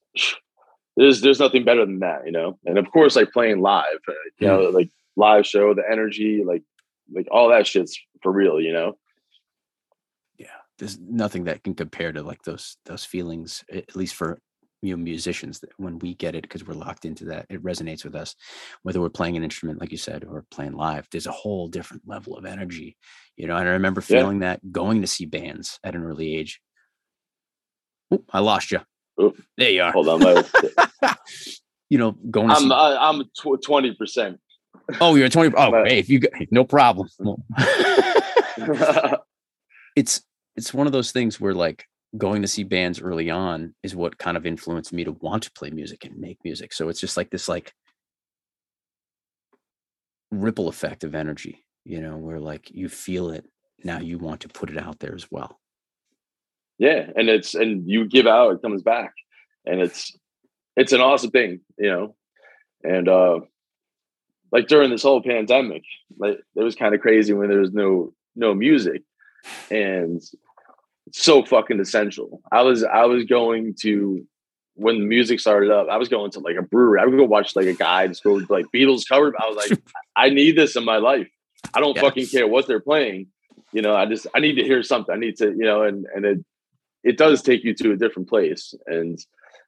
there's 0.97 1.21
there's 1.21 1.41
nothing 1.41 1.65
better 1.65 1.85
than 1.85 1.99
that, 1.99 2.25
you 2.25 2.33
know. 2.33 2.59
And 2.65 2.79
of 2.79 2.91
course, 2.93 3.17
like 3.17 3.33
playing 3.33 3.61
live, 3.61 3.99
uh, 4.09 4.13
you 4.39 4.47
know, 4.47 4.61
like 4.71 4.91
live 5.17 5.45
show, 5.45 5.75
the 5.75 5.83
energy, 5.91 6.45
like 6.47 6.63
like 7.13 7.27
all 7.33 7.49
that 7.49 7.67
shit's 7.67 7.99
for 8.23 8.31
real, 8.31 8.61
you 8.61 8.73
know. 8.73 8.97
Yeah, 10.39 10.47
there's 10.79 11.01
nothing 11.01 11.45
that 11.45 11.65
can 11.65 11.75
compare 11.75 12.13
to 12.13 12.23
like 12.23 12.43
those 12.45 12.77
those 12.85 13.05
feelings, 13.05 13.65
at 13.73 13.97
least 13.97 14.15
for 14.15 14.39
you 14.83 14.97
know 14.97 15.03
musicians. 15.03 15.61
That 15.61 15.71
when 15.77 15.99
we 16.01 16.15
get 16.15 16.35
it 16.35 16.43
because 16.43 16.67
we're 16.67 16.75
locked 16.75 17.05
into 17.05 17.25
that, 17.27 17.47
it 17.49 17.63
resonates 17.63 18.05
with 18.05 18.15
us. 18.15 18.35
Whether 18.83 19.01
we're 19.01 19.09
playing 19.09 19.37
an 19.37 19.45
instrument, 19.45 19.81
like 19.81 19.91
you 19.91 19.99
said, 19.99 20.25
or 20.25 20.45
playing 20.51 20.75
live, 20.75 21.09
there's 21.11 21.27
a 21.27 21.33
whole 21.33 21.69
different 21.69 22.03
level 22.07 22.37
of 22.37 22.45
energy, 22.45 22.97
you 23.37 23.47
know. 23.47 23.57
And 23.57 23.69
I 23.69 23.73
remember 23.73 24.01
feeling 24.01 24.43
yeah. 24.43 24.51
that 24.51 24.73
going 24.73 25.01
to 25.01 25.07
see 25.07 25.27
bands 25.27 25.79
at 25.85 25.95
an 25.95 26.05
early 26.05 26.37
age. 26.37 26.61
Ooh, 28.13 28.25
I 28.31 28.41
lost 28.41 28.71
you. 28.71 28.81
Ooh. 29.21 29.35
There 29.57 29.71
you 29.71 29.83
are. 29.83 29.93
Hold 29.93 30.09
on, 30.09 30.21
my... 30.21 31.15
you 31.89 31.99
know, 31.99 32.13
going. 32.13 32.51
I'm 32.51 32.69
see... 32.69 32.73
I, 32.73 33.09
am 33.09 33.23
twenty 33.63 33.95
percent 33.95 34.39
Oh, 35.01 35.15
you're 35.15 35.29
20. 35.29 35.55
Oh, 35.57 35.71
but, 35.71 35.89
hey, 35.89 35.99
if 35.99 36.09
you 36.09 36.21
no 36.51 36.65
problem. 36.65 37.09
it's 39.97 40.23
it's 40.57 40.75
one 40.75 40.87
of 40.87 40.93
those 40.93 41.13
things 41.13 41.41
where 41.41 41.55
like 41.55 41.87
going 42.17 42.43
to 42.43 42.49
see 42.49 42.65
bands 42.65 43.01
early 43.01 43.31
on 43.31 43.75
is 43.83 43.97
what 43.97 44.19
kind 44.19 44.37
of 44.37 44.45
influenced 44.45 44.93
me 44.93 45.05
to 45.05 45.13
want 45.13 45.45
to 45.45 45.53
play 45.53 45.71
music 45.71 46.05
and 46.05 46.19
make 46.19 46.39
music. 46.45 46.73
So 46.73 46.89
it's 46.89 47.01
just 47.01 47.17
like 47.17 47.31
this 47.31 47.49
like 47.49 47.73
ripple 50.31 50.69
effect 50.69 51.05
of 51.05 51.15
energy, 51.15 51.65
you 51.85 52.01
know, 52.01 52.17
where 52.17 52.41
like 52.41 52.71
you 52.71 52.89
feel 52.89 53.31
it 53.31 53.47
now 53.85 53.99
you 53.99 54.19
want 54.19 54.43
to 54.43 54.49
put 54.49 54.71
it 54.71 54.79
out 54.79 54.99
there 55.01 55.15
as 55.15 55.27
well. 55.31 55.59
Yeah, 56.79 57.11
and 57.17 57.29
it's 57.29 57.55
and 57.55 57.89
you 57.89 58.07
give 58.07 58.27
out, 58.27 58.55
it 58.55 58.63
comes 58.63 58.83
back. 58.83 59.13
And 59.65 59.81
it's 59.81 60.17
it's 60.77 60.93
an 60.93 61.01
awesome 61.01 61.31
thing, 61.31 61.61
you 61.79 61.89
know. 61.89 62.17
And 62.83 63.09
uh 63.09 63.41
like 64.51 64.67
during 64.69 64.91
this 64.91 65.03
whole 65.03 65.23
pandemic, 65.23 65.83
like 66.19 66.39
it 66.57 66.63
was 66.63 66.75
kind 66.75 66.95
of 66.95 67.01
crazy 67.01 67.33
when 67.33 67.49
there 67.49 67.61
was 67.61 67.73
no 67.73 68.13
no 68.37 68.55
music, 68.55 69.03
and 69.71 70.23
so 71.13 71.45
fucking 71.45 71.81
essential. 71.81 72.43
I 72.51 72.63
was 72.63 72.83
I 72.83 73.05
was 73.05 73.25
going 73.25 73.75
to 73.81 74.27
when 74.75 74.99
the 74.99 75.05
music 75.05 75.39
started 75.39 75.71
up, 75.71 75.89
I 75.91 75.99
was 75.99 76.09
going 76.09 76.31
to 76.33 76.41
like 76.41 76.57
a 76.57 76.63
brewery. 76.63 77.01
I 77.01 77.05
would 77.05 77.17
go 77.17 77.25
watch 77.25 77.55
like 77.55 77.67
a 77.67 77.75
guy 77.75 78.07
just 78.07 78.25
go 78.25 78.41
like 78.49 78.67
Beatles 78.75 79.07
cover. 79.09 79.33
I 79.39 79.49
was 79.49 79.57
like, 79.57 79.79
I 80.17 80.31
need 80.31 80.57
this 80.57 80.77
in 80.77 80.85
my 80.85 80.97
life. 80.97 81.29
I 81.75 81.81
don't 81.81 81.95
yes. 81.95 82.05
fucking 82.05 82.27
care 82.27 82.49
what 82.49 82.67
they're 82.67 82.81
playing. 82.81 83.29
You 83.73 83.83
know, 83.83 83.95
I 83.95 84.07
just 84.07 84.27
I 84.35 84.41
need 84.41 84.55
to 84.55 84.65
hear 84.65 84.83
something. 84.83 85.15
I 85.15 85.19
need 85.19 85.37
to, 85.39 85.49
you 85.51 85.65
know, 85.65 85.83
and 85.83 86.07
and 86.15 86.25
it 86.25 86.45
it 87.05 87.19
does 87.19 87.43
take 87.43 87.65
you 87.65 87.75
to 87.75 87.93
a 87.93 87.97
different 87.97 88.29
place. 88.29 88.75
And 88.87 89.19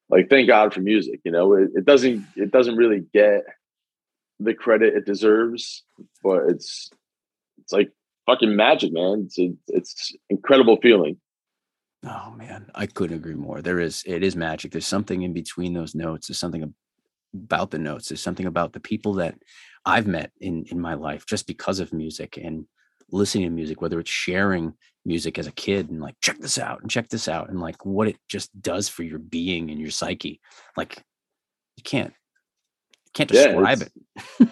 like 0.08 0.28
thank 0.28 0.48
God 0.48 0.72
for 0.72 0.80
music. 0.80 1.20
You 1.24 1.32
know, 1.32 1.52
it, 1.54 1.70
it 1.74 1.84
doesn't 1.84 2.26
it 2.36 2.50
doesn't 2.50 2.76
really 2.76 3.04
get 3.12 3.44
the 4.40 4.54
credit 4.54 4.94
it 4.94 5.06
deserves, 5.06 5.82
but 6.22 6.44
it's 6.48 6.90
it's 7.58 7.72
like 7.72 7.90
fucking 8.26 8.56
magic, 8.56 8.92
man. 8.92 9.24
It's 9.26 9.38
a, 9.38 9.52
it's 9.68 10.12
incredible 10.28 10.78
feeling. 10.82 11.18
Oh 12.06 12.34
man, 12.36 12.70
I 12.74 12.86
couldn't 12.86 13.16
agree 13.16 13.34
more. 13.34 13.62
There 13.62 13.80
is 13.80 14.02
it 14.06 14.22
is 14.22 14.36
magic. 14.36 14.72
There's 14.72 14.86
something 14.86 15.22
in 15.22 15.32
between 15.32 15.72
those 15.72 15.94
notes. 15.94 16.26
There's 16.26 16.38
something 16.38 16.74
about 17.34 17.70
the 17.70 17.78
notes. 17.78 18.08
There's 18.08 18.22
something 18.22 18.46
about 18.46 18.72
the 18.72 18.80
people 18.80 19.14
that 19.14 19.36
I've 19.86 20.06
met 20.06 20.30
in 20.40 20.64
in 20.64 20.80
my 20.80 20.94
life 20.94 21.24
just 21.26 21.46
because 21.46 21.80
of 21.80 21.92
music 21.92 22.36
and 22.36 22.66
listening 23.10 23.44
to 23.44 23.50
music, 23.50 23.80
whether 23.80 24.00
it's 24.00 24.10
sharing 24.10 24.74
music 25.04 25.38
as 25.38 25.46
a 25.46 25.52
kid 25.52 25.90
and 25.90 26.00
like 26.00 26.14
check 26.22 26.38
this 26.38 26.58
out 26.58 26.80
and 26.80 26.90
check 26.90 27.08
this 27.08 27.28
out 27.28 27.48
and 27.48 27.60
like 27.60 27.84
what 27.84 28.08
it 28.08 28.16
just 28.28 28.50
does 28.60 28.88
for 28.88 29.02
your 29.02 29.18
being 29.18 29.70
and 29.70 29.80
your 29.80 29.90
psyche. 29.90 30.40
Like 30.76 31.02
you 31.76 31.82
can't 31.84 32.12
you 33.06 33.10
can't 33.14 33.30
describe 33.30 33.80
yeah, 33.80 33.86
it. 34.40 34.48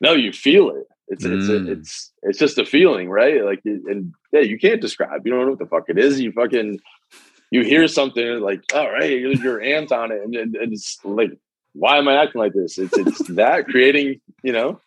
no, 0.00 0.12
you 0.12 0.32
feel 0.32 0.70
it. 0.70 0.86
It's 1.10 1.24
mm. 1.24 1.38
it's 1.38 1.48
it's 1.48 2.12
it's 2.22 2.38
just 2.38 2.58
a 2.58 2.64
feeling, 2.64 3.08
right? 3.08 3.44
Like 3.44 3.62
and 3.64 4.12
yeah, 4.32 4.40
you 4.40 4.58
can't 4.58 4.80
describe. 4.80 5.26
You 5.26 5.32
don't 5.32 5.44
know 5.44 5.50
what 5.50 5.58
the 5.58 5.66
fuck 5.66 5.88
it 5.88 5.98
is. 5.98 6.20
You 6.20 6.32
fucking 6.32 6.80
you 7.50 7.62
hear 7.62 7.88
something 7.88 8.40
like, 8.40 8.62
all 8.74 8.90
right, 8.90 9.18
you're 9.18 9.60
amped 9.60 9.92
on 9.92 10.12
it, 10.12 10.22
and, 10.22 10.34
and, 10.34 10.54
and 10.54 10.72
it's 10.72 10.98
like, 11.04 11.30
why 11.72 11.96
am 11.96 12.08
I 12.08 12.22
acting 12.22 12.40
like 12.40 12.52
this? 12.52 12.78
It's 12.78 12.96
it's 12.96 13.26
that 13.28 13.66
creating, 13.66 14.20
you 14.42 14.52
know. 14.52 14.80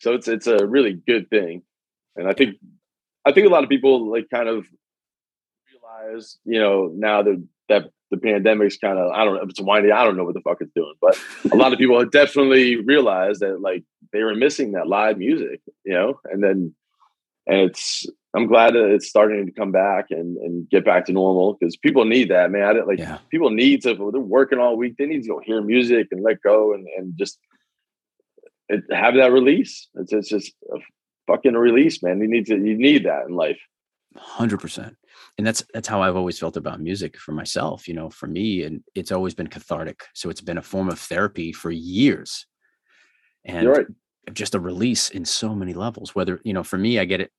So 0.00 0.14
it's 0.14 0.28
it's 0.28 0.46
a 0.46 0.66
really 0.66 0.94
good 0.94 1.28
thing, 1.30 1.62
and 2.16 2.28
I 2.28 2.32
think 2.32 2.56
I 3.24 3.32
think 3.32 3.46
a 3.46 3.50
lot 3.50 3.62
of 3.62 3.68
people 3.68 4.10
like 4.10 4.28
kind 4.30 4.48
of 4.48 4.66
realize, 5.72 6.38
you 6.44 6.60
know, 6.60 6.90
now 6.94 7.22
that 7.22 7.44
that 7.68 7.90
the 8.10 8.16
pandemic's 8.16 8.78
kind 8.78 8.98
of 8.98 9.10
I 9.12 9.24
don't 9.24 9.34
know 9.34 9.42
if 9.42 9.50
it's 9.50 9.60
winding. 9.60 9.92
I 9.92 10.04
don't 10.04 10.16
know 10.16 10.24
what 10.24 10.34
the 10.34 10.40
fuck 10.40 10.58
it's 10.60 10.72
doing, 10.74 10.94
but 11.00 11.18
a 11.52 11.56
lot 11.56 11.72
of 11.72 11.78
people 11.78 11.98
have 11.98 12.10
definitely 12.10 12.76
realized 12.76 13.40
that 13.40 13.60
like 13.60 13.84
they 14.12 14.22
were 14.22 14.34
missing 14.34 14.72
that 14.72 14.88
live 14.88 15.18
music, 15.18 15.60
you 15.84 15.92
know, 15.92 16.20
and 16.24 16.42
then 16.42 16.74
and 17.46 17.60
it's 17.60 18.06
I'm 18.34 18.46
glad 18.46 18.74
that 18.74 18.90
it's 18.90 19.08
starting 19.08 19.46
to 19.46 19.52
come 19.52 19.72
back 19.72 20.06
and 20.10 20.36
and 20.38 20.68
get 20.68 20.84
back 20.84 21.06
to 21.06 21.12
normal 21.12 21.54
because 21.54 21.76
people 21.76 22.04
need 22.04 22.30
that 22.30 22.50
man. 22.50 22.62
I 22.62 22.72
like 22.82 22.98
yeah. 22.98 23.18
people 23.30 23.50
need 23.50 23.82
to 23.82 23.94
they're 23.94 24.20
working 24.20 24.58
all 24.58 24.76
week. 24.76 24.96
They 24.98 25.06
need 25.06 25.22
to 25.22 25.28
go 25.28 25.40
hear 25.40 25.60
music 25.60 26.08
and 26.10 26.22
let 26.22 26.42
go 26.42 26.74
and 26.74 26.86
and 26.96 27.16
just 27.18 27.38
it, 28.68 28.84
have 28.90 29.14
that 29.14 29.32
release. 29.32 29.88
It's 29.94 30.12
it's 30.12 30.28
just 30.28 30.52
a 30.74 30.78
fucking 31.26 31.54
release, 31.54 32.02
man. 32.02 32.20
You 32.20 32.28
need 32.28 32.46
to 32.46 32.56
you 32.56 32.76
need 32.76 33.04
that 33.04 33.26
in 33.26 33.34
life. 33.34 33.60
Hundred 34.16 34.60
percent 34.60 34.96
and 35.38 35.46
that's 35.46 35.64
that's 35.72 35.86
how 35.86 36.02
I've 36.02 36.16
always 36.16 36.38
felt 36.38 36.56
about 36.56 36.80
music 36.80 37.16
for 37.16 37.30
myself. 37.32 37.86
You 37.86 37.94
know, 37.94 38.10
for 38.10 38.26
me, 38.26 38.64
and 38.64 38.82
it's 38.96 39.12
always 39.12 39.34
been 39.34 39.46
cathartic. 39.46 40.04
So 40.12 40.28
it's 40.28 40.40
been 40.40 40.58
a 40.58 40.62
form 40.62 40.88
of 40.88 40.98
therapy 40.98 41.52
for 41.52 41.70
years, 41.70 42.44
and 43.44 43.68
right. 43.68 43.86
just 44.32 44.56
a 44.56 44.60
release 44.60 45.10
in 45.10 45.24
so 45.24 45.54
many 45.54 45.74
levels. 45.74 46.14
Whether 46.14 46.40
you 46.44 46.52
know, 46.52 46.64
for 46.64 46.76
me, 46.76 46.98
I 46.98 47.04
get 47.04 47.20
it 47.20 47.30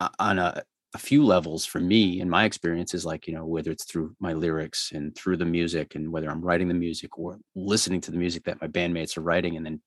uh, 0.00 0.08
on 0.18 0.40
a, 0.40 0.62
a 0.96 0.98
few 0.98 1.24
levels. 1.24 1.64
For 1.64 1.78
me, 1.78 2.20
and 2.20 2.28
my 2.28 2.44
experience 2.44 2.92
is 2.92 3.06
like 3.06 3.28
you 3.28 3.34
know, 3.34 3.46
whether 3.46 3.70
it's 3.70 3.84
through 3.84 4.16
my 4.18 4.32
lyrics 4.32 4.90
and 4.92 5.14
through 5.14 5.36
the 5.36 5.44
music, 5.44 5.94
and 5.94 6.10
whether 6.10 6.28
I'm 6.28 6.42
writing 6.42 6.66
the 6.66 6.74
music 6.74 7.16
or 7.18 7.38
listening 7.54 8.00
to 8.02 8.10
the 8.10 8.18
music 8.18 8.44
that 8.44 8.60
my 8.60 8.66
bandmates 8.66 9.16
are 9.16 9.22
writing, 9.22 9.56
and 9.56 9.64
then 9.64 9.80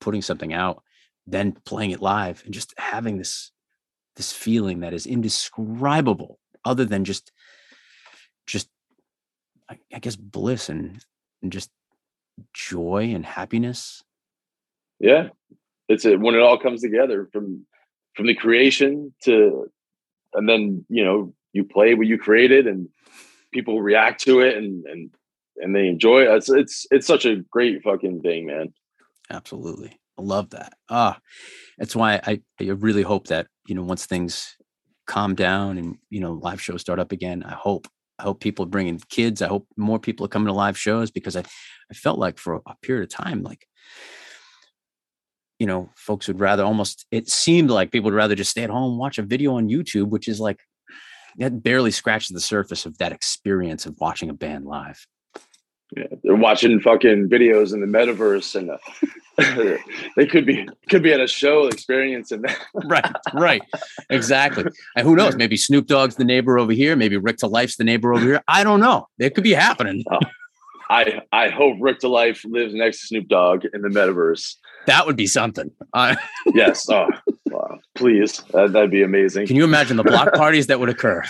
putting 0.00 0.22
something 0.22 0.52
out, 0.52 0.84
then 1.26 1.56
playing 1.64 1.90
it 1.90 2.00
live, 2.00 2.40
and 2.44 2.54
just 2.54 2.72
having 2.78 3.18
this 3.18 3.50
this 4.14 4.32
feeling 4.32 4.80
that 4.80 4.94
is 4.94 5.06
indescribable 5.06 6.38
other 6.64 6.84
than 6.84 7.04
just 7.04 7.32
just 8.46 8.68
I, 9.68 9.78
I 9.92 9.98
guess 9.98 10.16
bliss 10.16 10.68
and, 10.68 11.04
and 11.42 11.52
just 11.52 11.70
joy 12.54 13.12
and 13.14 13.24
happiness. 13.24 14.02
Yeah. 14.98 15.28
It's 15.88 16.04
when 16.04 16.34
it 16.34 16.40
all 16.40 16.58
comes 16.58 16.82
together 16.82 17.28
from 17.32 17.66
from 18.14 18.26
the 18.26 18.34
creation 18.34 19.14
to 19.24 19.70
and 20.34 20.48
then 20.48 20.84
you 20.88 21.04
know 21.04 21.34
you 21.52 21.64
play 21.64 21.94
what 21.94 22.06
you 22.06 22.18
created 22.18 22.66
and 22.66 22.88
people 23.52 23.80
react 23.80 24.22
to 24.22 24.40
it 24.40 24.56
and 24.56 24.84
and 24.86 25.10
and 25.56 25.74
they 25.74 25.88
enjoy 25.88 26.22
it. 26.22 26.36
It's 26.36 26.50
it's 26.50 26.86
it's 26.90 27.06
such 27.06 27.24
a 27.24 27.36
great 27.50 27.82
fucking 27.82 28.20
thing, 28.20 28.46
man. 28.46 28.72
Absolutely. 29.30 29.98
I 30.18 30.22
love 30.22 30.50
that. 30.50 30.72
Ah, 30.88 31.18
that's 31.78 31.94
why 31.94 32.20
I, 32.26 32.40
I 32.60 32.64
really 32.64 33.02
hope 33.02 33.28
that, 33.28 33.46
you 33.66 33.74
know, 33.74 33.84
once 33.84 34.04
things 34.04 34.56
calm 35.08 35.34
down 35.34 35.78
and 35.78 35.96
you 36.10 36.20
know 36.20 36.34
live 36.34 36.60
shows 36.60 36.80
start 36.80 37.00
up 37.00 37.10
again. 37.12 37.42
I 37.42 37.54
hope 37.54 37.88
i 38.20 38.22
hope 38.22 38.40
people 38.40 38.64
are 38.64 38.68
bringing 38.68 39.00
kids. 39.08 39.42
I 39.42 39.48
hope 39.48 39.66
more 39.76 39.98
people 39.98 40.24
are 40.26 40.28
coming 40.28 40.46
to 40.46 40.52
live 40.52 40.78
shows 40.78 41.10
because 41.10 41.36
i 41.36 41.40
i 41.90 41.94
felt 41.94 42.18
like 42.18 42.38
for 42.38 42.60
a 42.66 42.76
period 42.82 43.04
of 43.04 43.10
time 43.10 43.42
like 43.42 43.66
you 45.58 45.66
know 45.66 45.90
folks 45.96 46.28
would 46.28 46.40
rather 46.40 46.64
almost 46.64 47.06
it 47.10 47.28
seemed 47.28 47.70
like 47.70 47.90
people 47.90 48.10
would 48.10 48.16
rather 48.16 48.34
just 48.34 48.50
stay 48.50 48.62
at 48.62 48.70
home 48.70 48.98
watch 48.98 49.18
a 49.18 49.22
video 49.22 49.56
on 49.56 49.68
youtube 49.68 50.08
which 50.08 50.28
is 50.28 50.40
like 50.40 50.60
that 51.38 51.62
barely 51.62 51.90
scratches 51.90 52.28
the 52.28 52.40
surface 52.40 52.86
of 52.86 52.96
that 52.98 53.12
experience 53.12 53.86
of 53.86 53.96
watching 54.00 54.30
a 54.30 54.34
band 54.34 54.64
live 54.64 55.06
yeah, 55.96 56.04
they're 56.22 56.36
watching 56.36 56.80
fucking 56.80 57.28
videos 57.28 57.72
in 57.72 57.80
the 57.80 57.86
metaverse, 57.86 58.54
and 58.54 58.70
uh, 58.70 59.78
they 60.16 60.26
could 60.26 60.44
be 60.44 60.68
could 60.88 61.02
be 61.02 61.12
at 61.12 61.20
a 61.20 61.26
show 61.26 61.66
experiencing 61.66 62.42
that. 62.42 62.58
right, 62.84 63.12
right, 63.32 63.62
exactly. 64.10 64.64
And 64.96 65.06
who 65.06 65.16
knows? 65.16 65.36
Maybe 65.36 65.56
Snoop 65.56 65.86
Dogg's 65.86 66.16
the 66.16 66.24
neighbor 66.24 66.58
over 66.58 66.72
here. 66.72 66.94
Maybe 66.94 67.16
Rick 67.16 67.38
to 67.38 67.46
Life's 67.46 67.76
the 67.76 67.84
neighbor 67.84 68.12
over 68.12 68.22
here. 68.22 68.42
I 68.48 68.64
don't 68.64 68.80
know. 68.80 69.08
It 69.18 69.34
could 69.34 69.44
be 69.44 69.54
happening. 69.54 70.04
Oh, 70.10 70.18
I 70.90 71.22
I 71.32 71.48
hope 71.48 71.78
Rick 71.80 72.00
to 72.00 72.08
Life 72.08 72.44
lives 72.44 72.74
next 72.74 73.00
to 73.00 73.06
Snoop 73.06 73.28
Dogg 73.28 73.64
in 73.72 73.80
the 73.82 73.88
metaverse. 73.88 74.56
That 74.86 75.06
would 75.06 75.16
be 75.16 75.26
something. 75.26 75.70
Uh, 75.92 76.16
yes. 76.54 76.88
Oh, 76.88 77.08
wow. 77.46 77.78
please, 77.94 78.42
that, 78.52 78.72
that'd 78.72 78.90
be 78.90 79.02
amazing. 79.02 79.46
Can 79.46 79.56
you 79.56 79.64
imagine 79.64 79.96
the 79.96 80.02
block 80.02 80.32
parties 80.32 80.66
that 80.68 80.80
would 80.80 80.88
occur? 80.88 81.24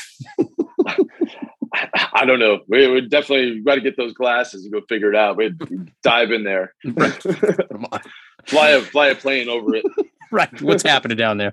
I 2.19 2.25
don't 2.25 2.41
know. 2.41 2.61
We 2.67 2.89
would 2.89 3.11
definitely 3.11 3.61
got 3.61 3.77
to 3.77 3.81
get 3.81 3.97
those 3.97 4.13
glasses 4.13 4.65
and 4.65 4.73
go 4.73 4.81
figure 4.89 5.11
it 5.11 5.17
out. 5.17 5.37
We'd 5.37 5.57
dive 6.03 6.33
in 6.33 6.43
there, 6.43 6.75
fly 8.47 8.71
a 8.71 8.81
fly 8.81 9.09
a 9.09 9.15
plane 9.15 9.49
over 9.49 9.77
it. 9.77 9.85
right. 10.33 10.61
What's 10.61 10.83
happening 10.83 11.17
down 11.17 11.39
there? 11.39 11.53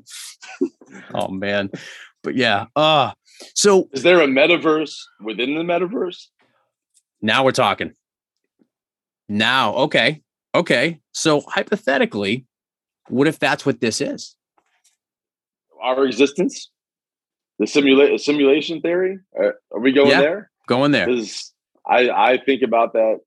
Oh 1.14 1.28
man, 1.28 1.70
but 2.24 2.36
yeah. 2.36 2.66
Uh 2.76 3.12
so 3.54 3.90
is 3.94 4.02
there 4.02 4.22
a 4.22 4.28
metaverse 4.28 4.96
within 5.22 5.54
the 5.54 5.62
metaverse? 5.62 6.26
Now 7.22 7.44
we're 7.44 7.52
talking. 7.52 7.94
Now, 9.30 9.74
okay, 9.76 10.24
okay. 10.56 11.00
So 11.12 11.42
hypothetically, 11.42 12.46
what 13.10 13.28
if 13.28 13.38
that's 13.38 13.68
what 13.68 13.82
this 13.82 14.02
is? 14.02 14.36
Our 15.80 16.08
existence 16.08 16.72
the 17.60 17.68
simulate 17.68 18.20
simulation 18.20 18.82
theory. 18.82 19.20
Uh, 19.38 19.52
are 19.74 19.80
we 19.80 19.92
going 19.92 20.10
yeah, 20.10 20.22
there? 20.22 20.52
Going 20.68 20.92
there. 20.92 21.08
I 21.88 22.10
I 22.10 22.38
think 22.38 22.62
about 22.62 22.94
that 22.94 23.20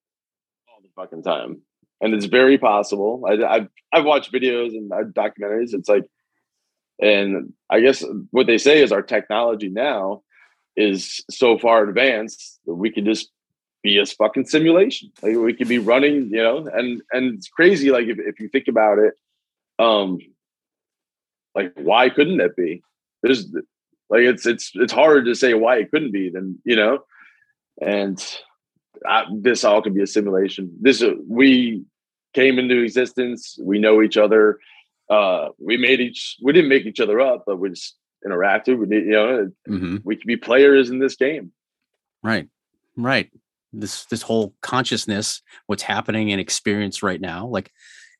all 0.68 0.82
the 0.82 0.88
fucking 0.96 1.22
time, 1.22 1.62
and 2.00 2.14
it's 2.14 2.26
very 2.26 2.58
possible. 2.58 3.24
I, 3.28 3.44
I've 3.44 3.68
I've 3.92 4.04
watched 4.04 4.32
videos 4.32 4.70
and 4.70 4.90
documentaries. 5.14 5.74
It's 5.74 5.88
like, 5.88 6.04
and 7.00 7.52
I 7.70 7.80
guess 7.80 8.04
what 8.30 8.46
they 8.46 8.58
say 8.58 8.82
is 8.82 8.92
our 8.92 9.02
technology 9.02 9.68
now 9.68 10.22
is 10.76 11.24
so 11.30 11.58
far 11.58 11.84
advanced 11.84 12.60
that 12.66 12.74
we 12.74 12.90
can 12.90 13.04
just 13.04 13.30
be 13.82 13.98
a 13.98 14.06
fucking 14.06 14.46
simulation. 14.46 15.10
Like 15.22 15.36
we 15.36 15.54
could 15.54 15.68
be 15.68 15.78
running, 15.78 16.30
you 16.30 16.42
know, 16.42 16.66
and 16.72 17.02
and 17.12 17.34
it's 17.34 17.48
crazy. 17.48 17.90
Like 17.90 18.06
if, 18.06 18.18
if 18.18 18.40
you 18.40 18.48
think 18.48 18.68
about 18.68 18.98
it, 18.98 19.14
um, 19.78 20.18
like 21.54 21.72
why 21.76 22.10
couldn't 22.10 22.40
it 22.40 22.56
be? 22.56 22.82
There's 23.22 23.46
like 24.10 24.22
it's 24.22 24.46
it's 24.46 24.72
it's 24.74 24.92
hard 24.92 25.26
to 25.26 25.34
say 25.34 25.54
why 25.54 25.76
it 25.76 25.90
couldn't 25.90 26.12
be. 26.12 26.30
Then 26.30 26.58
you 26.64 26.76
know, 26.76 27.00
and 27.80 28.24
I, 29.06 29.24
this 29.32 29.64
all 29.64 29.82
could 29.82 29.94
be 29.94 30.02
a 30.02 30.06
simulation. 30.06 30.72
This 30.80 31.02
uh, 31.02 31.12
we 31.28 31.84
came 32.34 32.58
into 32.58 32.82
existence. 32.82 33.58
We 33.60 33.78
know 33.78 34.02
each 34.02 34.16
other. 34.16 34.58
Uh, 35.08 35.48
we 35.58 35.76
made 35.76 36.00
each. 36.00 36.36
We 36.42 36.52
didn't 36.52 36.68
make 36.68 36.86
each 36.86 37.00
other 37.00 37.20
up, 37.20 37.44
but 37.46 37.56
we 37.56 37.70
just 37.70 37.96
interacted. 38.26 38.78
We 38.78 38.86
did, 38.86 39.04
you 39.04 39.12
know, 39.12 39.52
mm-hmm. 39.68 39.96
we 40.04 40.16
could 40.16 40.26
be 40.26 40.36
players 40.36 40.90
in 40.90 40.98
this 40.98 41.16
game. 41.16 41.52
Right, 42.22 42.48
right. 42.96 43.30
This 43.72 44.04
this 44.06 44.22
whole 44.22 44.54
consciousness, 44.62 45.42
what's 45.66 45.82
happening 45.82 46.32
and 46.32 46.40
experience 46.40 47.02
right 47.02 47.20
now, 47.20 47.46
like 47.46 47.70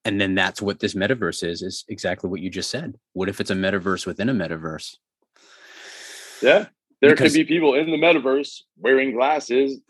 and 0.05 0.21
then 0.21 0.35
that's 0.35 0.63
what 0.63 0.79
this 0.79 0.95
metaverse 0.95 1.43
is 1.43 1.61
is 1.61 1.85
exactly 1.89 2.31
what 2.31 2.41
you 2.41 2.49
just 2.49 2.71
said 2.71 2.95
what 3.15 3.29
if 3.29 3.41
it's 3.41 3.51
a 3.51 3.55
metaverse 3.55 4.07
within 4.07 4.29
a 4.29 4.33
metaverse 4.33 4.95
yeah. 6.43 6.67
There 7.01 7.11
because, 7.11 7.33
could 7.33 7.39
be 7.39 7.45
people 7.45 7.75
in 7.75 7.91
the 7.91 7.97
metaverse 7.97 8.63
wearing 8.77 9.13
glasses 9.13 9.81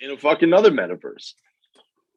in 0.00 0.10
a 0.10 0.16
fucking 0.16 0.52
other 0.52 0.70
metaverse. 0.70 1.34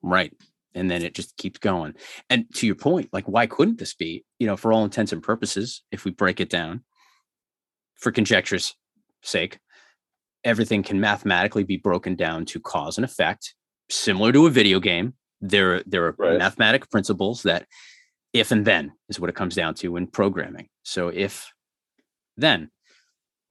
Right. 0.01 0.33
And 0.73 0.89
then 0.89 1.03
it 1.03 1.13
just 1.13 1.37
keeps 1.37 1.59
going. 1.59 1.93
And 2.29 2.45
to 2.55 2.65
your 2.65 2.75
point, 2.75 3.09
like, 3.13 3.25
why 3.27 3.47
couldn't 3.47 3.79
this 3.79 3.93
be, 3.93 4.25
you 4.39 4.47
know, 4.47 4.57
for 4.57 4.73
all 4.73 4.83
intents 4.83 5.13
and 5.13 5.23
purposes, 5.23 5.83
if 5.91 6.03
we 6.03 6.11
break 6.11 6.39
it 6.39 6.49
down 6.49 6.83
for 7.95 8.11
conjecture's 8.11 8.75
sake, 9.21 9.59
everything 10.43 10.83
can 10.83 10.99
mathematically 10.99 11.63
be 11.63 11.77
broken 11.77 12.15
down 12.15 12.45
to 12.45 12.59
cause 12.59 12.97
and 12.97 13.05
effect, 13.05 13.55
similar 13.89 14.31
to 14.31 14.47
a 14.47 14.49
video 14.49 14.79
game. 14.79 15.13
There, 15.39 15.83
there 15.85 16.05
are 16.05 16.15
right. 16.17 16.37
mathematic 16.37 16.89
principles 16.89 17.43
that 17.43 17.67
if 18.33 18.51
and 18.51 18.65
then 18.65 18.91
is 19.07 19.19
what 19.19 19.29
it 19.29 19.35
comes 19.35 19.55
down 19.55 19.75
to 19.75 19.95
in 19.95 20.07
programming. 20.07 20.67
So 20.83 21.07
if 21.07 21.51
then 22.35 22.69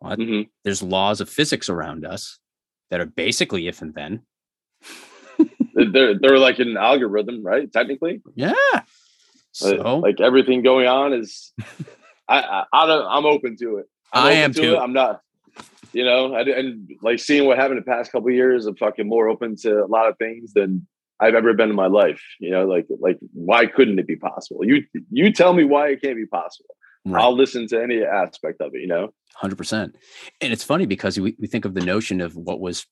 Well, 0.04 0.16
Mhm. 0.16 0.48
there's 0.64 0.82
laws 0.82 1.20
of 1.20 1.28
physics 1.30 1.68
around 1.68 2.04
us 2.04 2.38
that 2.90 3.00
are 3.00 3.06
basically 3.06 3.68
if 3.68 3.80
and 3.82 3.94
then. 3.94 4.22
They're 5.74 6.16
they're 6.18 6.38
like 6.38 6.60
an 6.60 6.76
algorithm, 6.76 7.42
right? 7.42 7.70
Technically, 7.72 8.22
Yeah. 8.36 8.54
Uh, 8.74 8.80
So 9.52 9.98
like 9.98 10.20
everything 10.20 10.62
going 10.62 10.86
on 10.86 11.12
is. 11.12 11.52
I 12.28 12.38
I, 12.40 12.64
I 12.72 12.86
don't, 12.86 13.06
I'm 13.06 13.26
open 13.26 13.56
to 13.58 13.78
it. 13.78 13.86
I'm 14.12 14.26
I 14.26 14.32
am 14.32 14.52
to 14.52 14.60
too. 14.60 14.74
It. 14.74 14.78
I'm 14.78 14.92
not. 14.92 15.20
You 15.92 16.04
know, 16.04 16.34
and, 16.34 16.48
and 16.48 16.90
like 17.02 17.18
seeing 17.20 17.46
what 17.46 17.58
happened 17.58 17.78
the 17.78 17.82
past 17.82 18.10
couple 18.12 18.28
of 18.28 18.34
years, 18.34 18.66
I'm 18.66 18.76
fucking 18.76 19.06
more 19.08 19.28
open 19.28 19.56
to 19.58 19.84
a 19.84 19.86
lot 19.86 20.08
of 20.08 20.16
things 20.18 20.52
than 20.54 20.86
I've 21.20 21.34
ever 21.34 21.52
been 21.54 21.70
in 21.70 21.76
my 21.76 21.86
life. 21.86 22.22
You 22.40 22.50
know, 22.50 22.64
like 22.66 22.86
like 23.00 23.18
why 23.32 23.66
couldn't 23.66 23.98
it 23.98 24.06
be 24.06 24.16
possible? 24.16 24.64
You 24.64 24.84
you 25.10 25.32
tell 25.32 25.52
me 25.52 25.64
why 25.64 25.88
it 25.88 26.00
can't 26.02 26.16
be 26.16 26.26
possible. 26.26 26.74
Right. 27.04 27.22
I'll 27.22 27.36
listen 27.36 27.66
to 27.68 27.82
any 27.82 28.02
aspect 28.02 28.60
of 28.60 28.74
it. 28.74 28.80
You 28.80 28.88
know. 28.88 29.10
Hundred 29.34 29.56
percent. 29.56 29.96
And 30.40 30.52
it's 30.52 30.64
funny 30.64 30.86
because 30.86 31.18
we, 31.18 31.36
we 31.38 31.46
think 31.46 31.64
of 31.64 31.74
the 31.74 31.84
notion 31.84 32.20
of 32.20 32.36
what 32.36 32.60
was, 32.60 32.86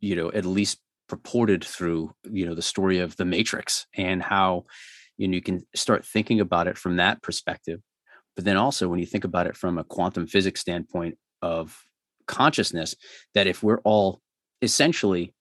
you 0.00 0.14
know, 0.14 0.30
at 0.32 0.44
least 0.44 0.78
purported 1.08 1.64
through, 1.64 2.12
you 2.30 2.46
know, 2.46 2.54
the 2.54 2.62
story 2.62 2.98
of 2.98 3.16
the 3.16 3.24
Matrix 3.24 3.86
and 3.96 4.22
how, 4.22 4.64
you 5.16 5.26
know, 5.26 5.34
you 5.34 5.42
can 5.42 5.62
start 5.74 6.04
thinking 6.04 6.40
about 6.40 6.66
it 6.66 6.76
from 6.76 6.96
that 6.96 7.22
perspective. 7.22 7.80
But 8.36 8.44
then 8.44 8.56
also 8.56 8.88
when 8.88 9.00
you 9.00 9.06
think 9.06 9.24
about 9.24 9.46
it 9.46 9.56
from 9.56 9.78
a 9.78 9.84
quantum 9.84 10.26
physics 10.26 10.60
standpoint 10.60 11.16
of 11.42 11.82
consciousness, 12.26 12.94
that 13.34 13.46
if 13.46 13.62
we're 13.62 13.80
all 13.80 14.20
essentially 14.62 15.34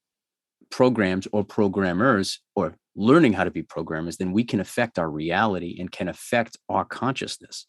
programs 0.71 1.27
or 1.31 1.43
programmers 1.43 2.39
or 2.55 2.75
learning 2.95 3.33
how 3.33 3.43
to 3.43 3.51
be 3.51 3.61
programmers, 3.61 4.17
then 4.17 4.31
we 4.31 4.43
can 4.43 4.59
affect 4.59 4.97
our 4.97 5.09
reality 5.09 5.77
and 5.79 5.91
can 5.91 6.07
affect 6.07 6.57
our 6.69 6.85
consciousness. 6.85 7.67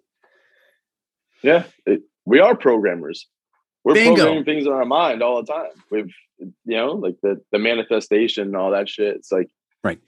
Yeah, 1.43 1.65
it, 1.87 2.03
we 2.25 2.41
are 2.41 2.57
programmers. 2.57 3.27
We're 3.85 3.95
Bingo. 3.95 4.17
programming 4.17 4.45
things 4.45 4.67
in 4.67 4.73
our 4.73 4.85
mind 4.85 5.23
all 5.23 5.43
the 5.43 5.53
time. 5.53 5.71
We've, 5.91 6.13
you 6.39 6.77
know, 6.77 6.93
like 6.93 7.17
the 7.23 7.41
the 7.53 7.59
manifestation, 7.59 8.49
and 8.49 8.57
all 8.57 8.71
that 8.73 8.89
shit. 8.89 9.17
It's 9.17 9.33
like, 9.33 9.49
Right. 9.85 10.01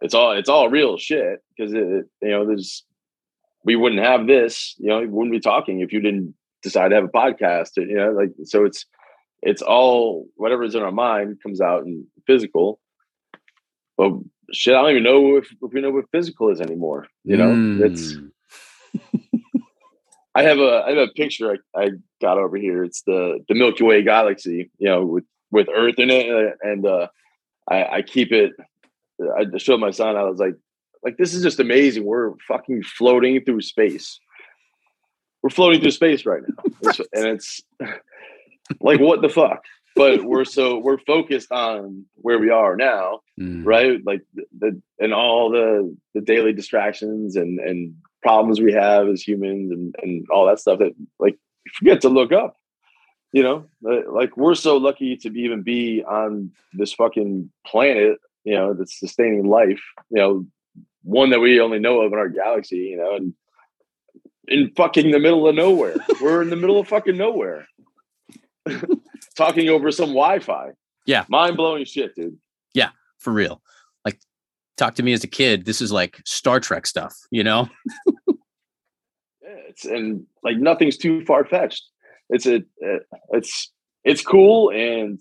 It's 0.00 0.14
all 0.14 0.32
it's 0.32 0.48
all 0.48 0.70
real 0.70 0.96
shit 0.96 1.40
because 1.56 1.72
it, 1.72 2.06
you 2.22 2.30
know, 2.30 2.46
there's 2.46 2.84
we 3.64 3.76
wouldn't 3.76 4.00
have 4.02 4.26
this, 4.26 4.74
you 4.78 4.88
know, 4.88 5.00
we 5.00 5.06
wouldn't 5.08 5.32
be 5.32 5.40
talking 5.40 5.80
if 5.80 5.92
you 5.92 6.00
didn't 6.00 6.34
decide 6.62 6.88
to 6.88 6.94
have 6.94 7.04
a 7.04 7.08
podcast. 7.08 7.76
You 7.76 7.96
know, 7.96 8.12
like 8.12 8.30
so 8.44 8.64
it's 8.64 8.86
it's 9.42 9.60
all 9.62 10.26
whatever's 10.36 10.74
in 10.74 10.82
our 10.82 10.92
mind 10.92 11.38
comes 11.42 11.60
out 11.60 11.84
in 11.84 12.06
physical. 12.26 12.80
But 13.98 14.12
shit, 14.52 14.74
I 14.74 14.80
don't 14.82 14.90
even 14.92 15.02
know 15.02 15.36
if, 15.36 15.50
if 15.62 15.72
we 15.72 15.80
know 15.82 15.90
what 15.90 16.10
physical 16.10 16.48
is 16.50 16.60
anymore. 16.60 17.06
You 17.24 17.36
know, 17.36 17.84
it's 17.84 18.14
Mm. 18.14 18.30
I 20.34 20.42
have 20.44 20.58
a 20.58 20.84
I 20.86 20.90
have 20.90 20.98
a 20.98 21.12
picture 21.12 21.56
I, 21.74 21.80
I 21.82 21.88
got 22.20 22.38
over 22.38 22.56
here. 22.56 22.84
It's 22.84 23.02
the 23.02 23.44
the 23.48 23.54
Milky 23.54 23.84
Way 23.84 24.02
galaxy, 24.02 24.70
you 24.78 24.88
know, 24.88 25.04
with 25.04 25.24
with 25.50 25.68
Earth 25.74 25.98
in 25.98 26.10
it, 26.10 26.30
uh, 26.30 26.52
and 26.62 26.86
uh, 26.86 27.08
I, 27.68 27.84
I 27.96 28.02
keep 28.02 28.32
it. 28.32 28.52
I 29.20 29.44
showed 29.58 29.80
my 29.80 29.90
son. 29.90 30.16
I 30.16 30.22
was 30.22 30.38
like, 30.38 30.54
like 31.02 31.16
this 31.16 31.34
is 31.34 31.42
just 31.42 31.58
amazing. 31.60 32.04
We're 32.04 32.32
fucking 32.46 32.82
floating 32.84 33.44
through 33.44 33.62
space. 33.62 34.20
We're 35.42 35.50
floating 35.50 35.80
through 35.80 35.90
space 35.90 36.24
right 36.24 36.42
now, 36.46 36.90
and 37.12 37.26
it's 37.26 37.60
like 38.80 39.00
what 39.00 39.22
the 39.22 39.28
fuck. 39.28 39.64
But 39.96 40.22
we're 40.24 40.44
so 40.44 40.78
we're 40.78 40.98
focused 40.98 41.50
on 41.50 42.04
where 42.14 42.38
we 42.38 42.50
are 42.50 42.76
now, 42.76 43.20
Mm. 43.38 43.64
right? 43.64 43.98
Like 44.04 44.20
the, 44.34 44.44
the 44.58 44.82
and 45.00 45.12
all 45.12 45.50
the 45.50 45.96
the 46.14 46.20
daily 46.20 46.52
distractions 46.52 47.34
and 47.36 47.58
and 47.58 47.94
problems 48.22 48.60
we 48.60 48.72
have 48.72 49.08
as 49.08 49.26
humans 49.26 49.70
and 49.70 49.94
and 50.02 50.26
all 50.30 50.46
that 50.46 50.60
stuff 50.60 50.78
that 50.78 50.94
like 51.18 51.38
you 51.64 51.72
forget 51.78 52.00
to 52.02 52.08
look 52.08 52.32
up. 52.32 52.56
You 53.32 53.44
know, 53.44 53.66
like 53.82 54.36
we're 54.36 54.56
so 54.56 54.76
lucky 54.76 55.16
to 55.18 55.30
be 55.30 55.40
even 55.40 55.62
be 55.62 56.02
on 56.02 56.50
this 56.72 56.92
fucking 56.92 57.50
planet. 57.64 58.18
You 58.44 58.54
know, 58.54 58.74
that's 58.74 58.98
sustaining 58.98 59.46
life. 59.46 59.80
You 60.10 60.18
know, 60.18 60.46
one 61.02 61.30
that 61.30 61.40
we 61.40 61.60
only 61.60 61.78
know 61.78 62.00
of 62.00 62.12
in 62.12 62.18
our 62.18 62.28
galaxy. 62.28 62.78
You 62.78 62.96
know, 62.96 63.14
and 63.14 63.34
in 64.48 64.72
fucking 64.76 65.12
the 65.12 65.20
middle 65.20 65.46
of 65.46 65.54
nowhere, 65.54 65.94
we're 66.20 66.42
in 66.42 66.50
the 66.50 66.56
middle 66.56 66.80
of 66.80 66.88
fucking 66.88 67.16
nowhere, 67.16 67.68
talking 69.36 69.68
over 69.68 69.92
some 69.92 70.10
Wi-Fi. 70.10 70.72
Yeah. 71.06 71.24
mind 71.28 71.56
blowing 71.56 71.84
shit, 71.84 72.14
dude. 72.14 72.36
Yeah, 72.74 72.90
for 73.18 73.32
real. 73.32 73.62
Talk 74.80 74.94
to 74.94 75.02
me 75.02 75.12
as 75.12 75.22
a 75.22 75.28
kid. 75.28 75.66
This 75.66 75.82
is 75.82 75.92
like 75.92 76.22
Star 76.24 76.58
Trek 76.58 76.86
stuff, 76.86 77.14
you 77.30 77.44
know? 77.44 77.68
Yeah, 78.06 78.14
it's 79.68 79.84
and 79.84 80.26
like 80.42 80.56
nothing's 80.56 80.96
too 80.96 81.22
far 81.26 81.44
fetched. 81.44 81.84
It's 82.30 82.46
a 82.46 82.56
uh, 82.56 83.00
it's 83.28 83.70
it's 84.04 84.22
cool 84.22 84.70
and 84.70 85.18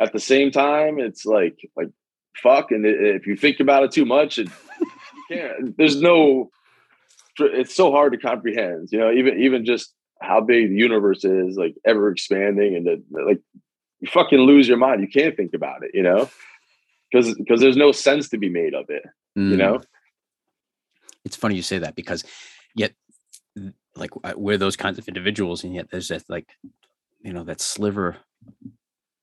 at 0.00 0.12
the 0.12 0.18
same 0.18 0.50
time 0.50 0.98
it's 0.98 1.24
like 1.24 1.56
like 1.76 1.90
fuck 2.42 2.72
and 2.72 2.84
if 2.84 3.24
you 3.24 3.36
think 3.36 3.60
about 3.60 3.84
it 3.84 3.92
too 3.92 4.04
much 4.04 4.36
it 4.36 4.48
can't 5.30 5.76
there's 5.76 6.00
no 6.00 6.50
it's 7.38 7.76
so 7.76 7.92
hard 7.92 8.12
to 8.12 8.18
comprehend 8.18 8.88
you 8.90 8.98
know 8.98 9.12
even 9.12 9.38
even 9.38 9.64
just 9.64 9.94
how 10.20 10.40
big 10.40 10.70
the 10.70 10.74
universe 10.74 11.24
is 11.24 11.56
like 11.56 11.76
ever 11.86 12.10
expanding 12.10 12.74
and 12.74 13.04
like 13.10 13.40
you 14.00 14.08
fucking 14.08 14.40
lose 14.40 14.66
your 14.66 14.76
mind 14.76 15.00
you 15.00 15.08
can't 15.08 15.36
think 15.36 15.54
about 15.54 15.84
it 15.84 15.92
you 15.94 16.02
know 16.02 16.28
because 17.10 17.34
because 17.34 17.60
there's 17.60 17.76
no 17.76 17.92
sense 17.92 18.28
to 18.30 18.38
be 18.38 18.48
made 18.48 18.74
of 18.74 18.86
it 18.90 19.02
you 19.36 19.54
Mm. 19.54 19.58
know? 19.58 19.80
It's 21.24 21.36
funny 21.36 21.54
you 21.56 21.62
say 21.62 21.78
that 21.78 21.94
because 21.94 22.24
yet 22.74 22.92
like 23.96 24.10
we're 24.36 24.56
those 24.58 24.76
kinds 24.76 24.98
of 24.98 25.06
individuals 25.08 25.64
and 25.64 25.74
yet 25.74 25.88
there's 25.90 26.08
that 26.08 26.22
like 26.28 26.48
you 27.20 27.32
know 27.32 27.44
that 27.44 27.60
sliver 27.60 28.16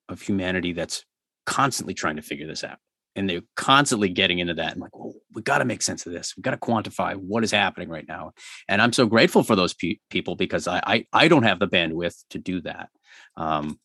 of 0.09 0.21
humanity 0.21 0.73
that's 0.73 1.03
constantly 1.45 1.93
trying 1.93 2.15
to 2.17 2.21
figure 2.21 2.47
this 2.47 2.63
out. 2.63 2.77
And 3.17 3.29
they're 3.29 3.41
constantly 3.55 4.09
getting 4.09 4.39
into 4.39 4.53
that 4.55 4.73
and 4.73 4.81
like 4.81 4.95
well, 4.97 5.13
we 5.33 5.41
got 5.41 5.59
to 5.59 5.65
make 5.65 5.81
sense 5.81 6.05
of 6.05 6.11
this. 6.13 6.33
We 6.35 6.41
got 6.43 6.51
to 6.51 6.57
quantify 6.57 7.15
what 7.15 7.43
is 7.43 7.51
happening 7.51 7.89
right 7.89 8.07
now. 8.07 8.33
And 8.67 8.81
i'm 8.81 8.93
so 8.93 9.05
grateful 9.05 9.41
for 9.43 9.55
those 9.55 9.73
pe- 9.73 9.99
people 10.09 10.35
because 10.35 10.67
I, 10.67 10.81
I 10.85 11.05
i 11.13 11.27
don't 11.27 11.43
have 11.43 11.59
the 11.59 11.67
bandwidth 11.67 12.23
to 12.31 12.37
do 12.39 12.61
that 12.61 12.89
um 13.37 13.79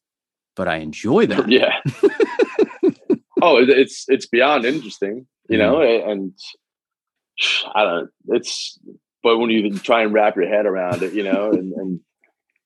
but 0.57 0.69
i 0.69 0.77
enjoy 0.77 1.27
that. 1.33 1.49
Yeah 1.49 1.75
oh 3.43 3.57
it's 3.59 4.05
it's 4.09 4.27
beyond 4.27 4.65
interesting 4.65 5.27
you 5.49 5.59
know 5.59 5.77
mm-hmm. 5.77 6.09
a- 6.09 6.13
and 6.13 6.33
i 7.75 7.85
don't 7.85 8.11
it's 8.29 8.79
but 9.23 9.39
when 9.39 9.51
you 9.51 9.73
try 9.79 10.03
and 10.03 10.13
wrap 10.13 10.37
your 10.37 10.49
head 10.49 10.67
around 10.67 11.03
it 11.03 11.13
you 11.13 11.23
know 11.23 11.51
and, 11.51 11.73
and 11.73 12.01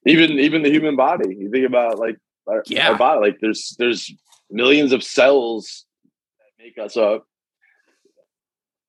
even 0.06 0.38
even 0.38 0.62
the 0.62 0.70
human 0.70 0.96
body 0.96 1.34
you 1.36 1.50
think 1.50 1.66
about 1.66 1.98
like 1.98 2.16
our, 2.46 2.62
Yeah. 2.66 2.90
our 2.90 2.98
body 2.98 3.20
like 3.20 3.38
there's 3.40 3.74
there's 3.78 4.12
millions 4.50 4.92
of 4.92 5.02
cells 5.02 5.84
that 6.38 6.64
make 6.64 6.78
us 6.78 6.96
up. 6.96 7.26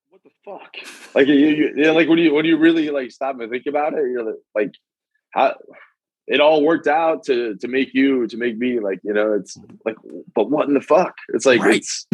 What 0.10 0.22
the 0.24 0.30
fuck? 0.44 0.76
Like 1.14 1.28
you, 1.28 1.34
you, 1.34 1.56
you 1.76 1.84
know, 1.84 1.94
like 1.94 2.08
when 2.08 2.20
you 2.20 2.34
when 2.34 2.46
you 2.46 2.58
really 2.58 2.90
like 2.90 3.12
stop 3.12 3.40
and 3.40 3.50
think 3.50 3.66
about 3.66 3.94
it 3.94 4.10
you're 4.12 4.24
like, 4.24 4.36
like 4.54 4.74
how 5.32 5.56
it 6.28 6.40
all 6.42 6.64
worked 6.64 6.88
out 6.88 7.24
to 7.26 7.56
to 7.58 7.68
make 7.68 7.94
you 7.94 8.28
to 8.28 8.38
make 8.38 8.58
me 8.58 8.80
like 8.80 9.00
you 9.04 9.14
know 9.14 9.34
it's 9.34 9.58
like 9.86 9.96
but 10.34 10.50
what 10.50 10.68
in 10.68 10.74
the 10.74 10.82
fuck? 10.82 11.16
It's 11.30 11.46
like 11.46 11.62
Right. 11.62 11.84
it's 11.84 12.08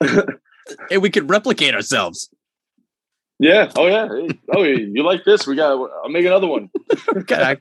and 0.90 1.02
we 1.02 1.10
could 1.10 1.28
replicate 1.30 1.74
ourselves. 1.74 2.28
Yeah. 3.38 3.70
Oh 3.76 3.86
yeah. 3.86 4.08
Hey, 4.08 4.28
oh 4.54 4.62
you 4.62 5.02
like 5.02 5.24
this? 5.24 5.46
We 5.46 5.56
got 5.56 5.72
i'll 5.72 6.08
make 6.08 6.26
another 6.26 6.46
one. 6.46 6.70
Okay 7.16 7.56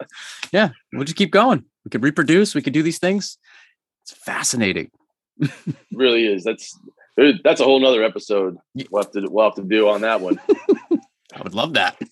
yeah. 0.52 0.70
We'll 0.92 1.04
just 1.06 1.18
keep 1.18 1.32
going. 1.32 1.66
We 1.86 1.90
could 1.90 2.04
reproduce. 2.04 2.56
We 2.56 2.62
could 2.62 2.74
do 2.74 2.84
these 2.84 3.00
things. 3.00 3.38
It's 4.04 4.14
fascinating. 4.14 4.92
Really 5.94 6.26
is. 6.26 6.44
That's 6.44 6.78
that's 7.44 7.62
a 7.62 7.64
whole 7.64 7.80
nother 7.80 8.04
episode. 8.04 8.58
We'll 8.90 9.04
have 9.04 9.12
to 9.12 9.28
we'll 9.30 9.46
have 9.46 9.56
to 9.56 9.64
do 9.64 9.88
on 9.88 10.02
that 10.02 10.20
one 10.22 10.40
i 11.36 11.42
would 11.42 11.54
love 11.56 11.74
that. 11.74 11.98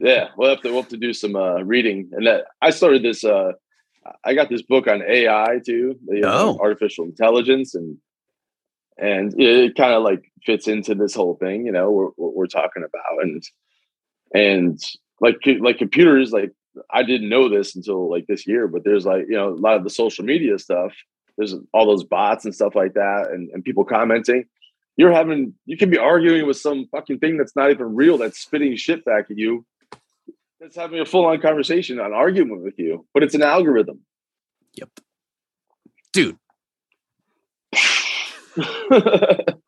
Yeah 0.00 0.28
we'll 0.36 0.48
have 0.50 0.62
to 0.62 0.70
we'll 0.70 0.80
have 0.82 0.90
to 0.90 0.96
do 0.96 1.12
some 1.12 1.36
uh 1.36 1.60
reading. 1.62 2.08
And 2.12 2.26
that 2.26 2.46
i 2.62 2.70
started 2.70 3.02
this 3.02 3.22
uh 3.24 3.52
i 4.24 4.32
got 4.34 4.48
this 4.48 4.62
book 4.62 4.86
on 4.86 5.02
ai 5.02 5.58
too 5.64 5.98
you 6.08 6.20
know, 6.20 6.30
Oh. 6.32 6.58
artificial 6.60 7.04
intelligence 7.04 7.74
and 7.74 7.98
and 8.96 9.38
it 9.38 9.74
kind 9.76 9.92
of 9.94 10.02
like 10.02 10.22
fits 10.44 10.68
into 10.68 10.94
this 10.94 11.14
whole 11.14 11.36
thing 11.36 11.66
you 11.66 11.72
know 11.72 11.90
we're, 11.90 12.10
we're 12.16 12.46
talking 12.46 12.82
about. 12.82 13.22
And 13.24 13.42
and 14.34 14.80
like 15.20 15.36
like 15.60 15.76
computers 15.78 16.32
like 16.32 16.52
i 16.90 17.02
didn't 17.02 17.28
know 17.28 17.48
this 17.48 17.74
until 17.76 18.08
like 18.10 18.26
this 18.26 18.46
year 18.46 18.68
but 18.68 18.84
there's 18.84 19.04
like 19.04 19.24
you 19.28 19.36
know 19.36 19.48
a 19.48 19.60
lot 19.66 19.76
of 19.76 19.84
the 19.84 19.90
social 19.90 20.24
media 20.24 20.58
stuff 20.58 20.92
there's 21.36 21.54
all 21.74 21.84
those 21.86 22.04
bots 22.04 22.44
and 22.44 22.54
stuff 22.54 22.74
like 22.74 22.94
that 22.94 23.28
and, 23.32 23.50
and 23.52 23.64
people 23.64 23.84
commenting 23.84 24.44
you're 25.00 25.12
having 25.12 25.54
you 25.64 25.76
can 25.76 25.88
be 25.90 25.98
arguing 25.98 26.46
with 26.46 26.58
some 26.58 26.86
fucking 26.92 27.18
thing 27.18 27.38
that's 27.38 27.56
not 27.56 27.70
even 27.70 27.94
real 27.94 28.18
that's 28.18 28.38
spitting 28.38 28.76
shit 28.76 29.04
back 29.04 29.30
at 29.30 29.38
you. 29.38 29.64
That's 30.60 30.76
having 30.76 31.00
a 31.00 31.06
full-on 31.06 31.40
conversation 31.40 31.98
an 31.98 32.12
argument 32.12 32.62
with 32.62 32.78
you 32.78 33.06
but 33.14 33.22
it's 33.22 33.34
an 33.34 33.42
algorithm. 33.42 34.00
Yep. 34.74 34.90
Dude. 36.12 36.36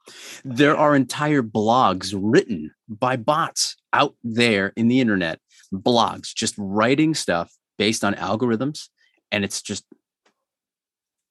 There 0.44 0.76
are 0.76 0.96
entire 0.96 1.42
blogs 1.42 2.12
written 2.18 2.72
by 2.88 3.16
bots 3.16 3.76
out 3.92 4.16
there 4.24 4.72
in 4.76 4.88
the 4.88 5.00
internet. 5.00 5.38
Blogs 5.72 6.34
just 6.34 6.54
writing 6.58 7.14
stuff 7.14 7.54
based 7.78 8.02
on 8.02 8.14
algorithms 8.14 8.88
and 9.30 9.44
it's 9.44 9.62
just 9.62 9.84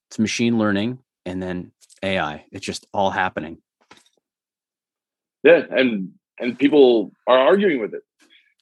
it's 0.09 0.17
machine 0.17 0.57
learning 0.57 0.99
and 1.25 1.43
then 1.43 1.71
AI. 2.01 2.45
It's 2.51 2.65
just 2.65 2.87
all 2.93 3.11
happening. 3.11 3.57
Yeah, 5.43 5.63
and 5.69 6.11
and 6.39 6.57
people 6.57 7.11
are 7.27 7.37
arguing 7.37 7.81
with 7.81 7.93
it, 7.93 8.03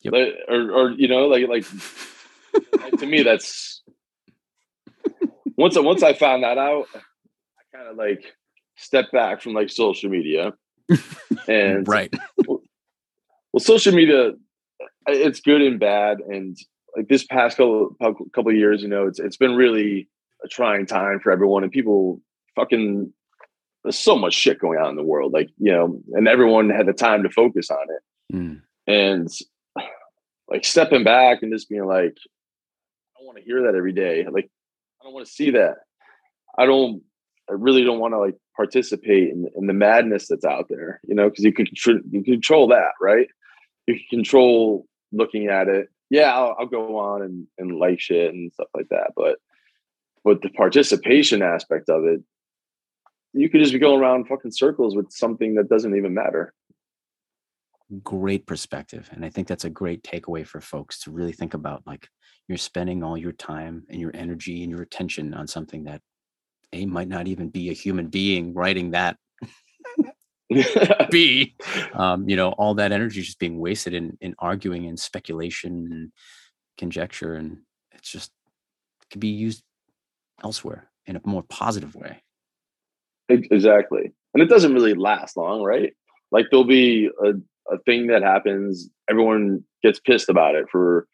Yep. 0.04 0.14
Like, 0.14 0.34
or 0.48 0.72
or 0.72 0.92
you 0.92 1.08
know, 1.08 1.28
like 1.28 1.48
like 1.48 1.66
to 3.00 3.06
me, 3.06 3.22
that's 3.30 3.82
once 5.58 5.76
I- 5.78 5.82
once 5.82 6.04
I 6.04 6.14
found 6.14 6.44
that 6.44 6.58
out, 6.58 6.88
I 6.96 7.78
kind 7.78 7.88
of 7.90 7.98
like 7.98 8.24
stepped 8.78 9.12
back 9.12 9.42
from 9.42 9.54
like 9.54 9.70
social 9.70 10.10
media, 10.10 10.54
and 11.48 11.88
right. 11.88 12.14
well, 12.48 12.62
social 13.60 13.94
media, 13.94 14.32
it's 15.08 15.42
good 15.42 15.62
and 15.62 15.80
bad, 15.80 16.20
and 16.22 16.58
like 16.96 17.08
this 17.10 17.26
past 17.26 17.58
couple 17.58 17.96
couple 18.34 18.52
of 18.52 18.58
years, 18.58 18.82
you 18.82 18.88
know, 18.88 19.06
it's 19.08 19.20
it's 19.20 19.38
been 19.38 19.56
really 19.56 20.08
a 20.46 20.48
trying 20.48 20.86
time 20.86 21.20
for 21.20 21.32
everyone, 21.32 21.64
and 21.64 21.72
people 21.72 22.22
fucking 22.56 23.12
there's 23.84 23.98
so 23.98 24.18
much 24.18 24.34
shit 24.34 24.60
going 24.60 24.78
on 24.80 24.90
in 24.90 24.96
the 24.96 25.04
world, 25.04 25.34
like 25.34 25.50
you 25.58 25.72
know, 25.72 26.02
and 26.14 26.28
everyone 26.28 26.70
had 26.70 26.86
the 26.88 26.94
time 26.94 27.24
to 27.24 27.30
focus 27.30 27.70
on 27.72 27.86
it, 27.90 28.36
Mm. 28.36 28.62
and 28.88 29.28
like 30.48 30.66
stepping 30.66 31.04
back 31.04 31.42
and 31.44 31.52
just 31.54 31.70
being 31.70 31.86
like, 31.86 32.16
I 32.16 33.20
don't 33.20 33.26
want 33.28 33.38
to 33.38 33.44
hear 33.44 33.64
that 33.64 33.76
every 33.76 33.94
day, 33.94 34.26
like 34.30 34.50
I 35.02 35.04
don't 35.06 35.14
want 35.14 35.26
to 35.26 35.32
see 35.32 35.52
that, 35.52 35.76
I 36.58 36.66
don't, 36.66 37.02
I 37.50 37.54
really 37.54 37.84
don't 37.84 38.00
want 38.00 38.14
to 38.14 38.20
like 38.20 38.36
participate 38.56 39.30
in, 39.30 39.48
in 39.56 39.68
the 39.68 39.74
madness 39.74 40.28
that's 40.28 40.46
out 40.46 40.68
there, 40.70 41.00
you 41.08 41.16
know, 41.16 41.30
because 41.30 41.44
you 41.46 41.54
can 41.54 41.66
contr- 41.68 42.02
you 42.12 42.24
control 42.24 42.68
that, 42.70 42.92
right? 43.02 43.28
You 43.88 43.96
can 43.96 44.20
control 44.20 44.86
looking 45.12 45.48
at 45.48 45.68
it. 45.68 45.88
Yeah, 46.12 46.36
I'll, 46.36 46.56
I'll 46.60 46.66
go 46.68 46.98
on 46.98 47.22
and, 47.22 47.48
and 47.58 47.78
like 47.80 48.00
shit 48.00 48.34
and 48.34 48.52
stuff 48.54 48.68
like 48.76 48.90
that, 48.90 49.12
but 49.16 49.38
but 50.24 50.42
the 50.42 50.50
participation 50.50 51.42
aspect 51.42 51.90
of 51.90 52.04
it, 52.06 52.22
you 53.34 53.50
could 53.50 53.62
just 53.62 53.74
be 53.74 53.80
going 53.80 54.00
around 54.00 54.28
fucking 54.28 54.52
circles 54.52 54.96
with 54.96 55.12
something 55.12 55.56
that 55.56 55.70
doesn't 55.70 55.96
even 55.96 56.14
matter. 56.14 56.54
Great 58.04 58.46
perspective. 58.46 59.10
And 59.12 59.26
I 59.26 59.30
think 59.30 59.48
that's 59.48 59.66
a 59.66 59.70
great 59.70 60.04
takeaway 60.04 60.46
for 60.46 60.62
folks 60.62 61.02
to 61.02 61.12
really 61.12 61.32
think 61.32 61.54
about 61.54 61.84
like 61.88 62.08
you're 62.48 62.58
spending 62.58 63.04
all 63.04 63.18
your 63.18 63.32
time 63.32 63.84
and 63.90 64.00
your 64.00 64.12
energy 64.14 64.64
and 64.64 64.72
your 64.72 64.82
attention 64.82 65.34
on 65.34 65.48
something 65.48 65.86
that 65.86 66.02
A 66.74 66.86
might 66.86 67.08
not 67.08 67.28
even 67.28 67.50
be 67.50 67.70
a 67.70 67.74
human 67.74 68.08
being 68.08 68.54
writing 68.54 68.92
that 68.92 69.18
B. 71.12 71.56
Um, 71.94 72.28
you 72.28 72.36
know, 72.36 72.50
all 72.52 72.76
that 72.76 72.92
energy 72.92 73.20
is 73.20 73.28
just 73.28 73.40
being 73.40 73.60
wasted 73.60 73.94
in 73.94 74.18
in 74.22 74.36
arguing 74.40 74.86
and 74.86 75.00
speculation 75.00 75.90
and 75.92 76.12
conjecture. 76.78 77.36
And 77.36 77.60
it's 77.94 78.12
just 78.12 78.32
it 79.02 79.10
could 79.12 79.22
be 79.22 79.30
used 79.30 79.64
elsewhere 80.44 80.90
in 81.06 81.16
a 81.16 81.22
more 81.24 81.44
positive 81.44 81.96
way. 81.96 82.24
Ex- 83.30 83.48
Exactly. 83.52 84.12
And 84.34 84.44
it 84.44 84.50
doesn't 84.50 84.74
really 84.74 84.94
last 84.94 85.38
long, 85.38 85.64
right? 85.64 85.94
Like 86.32 86.48
there'll 86.50 86.66
be 86.66 87.10
a, 87.24 87.34
a 87.74 87.80
thing 87.86 88.08
that 88.08 88.22
happens, 88.22 88.90
everyone 89.10 89.64
gets 89.82 90.00
pissed 90.00 90.30
about 90.30 90.56
it 90.56 90.66
for 90.72 91.08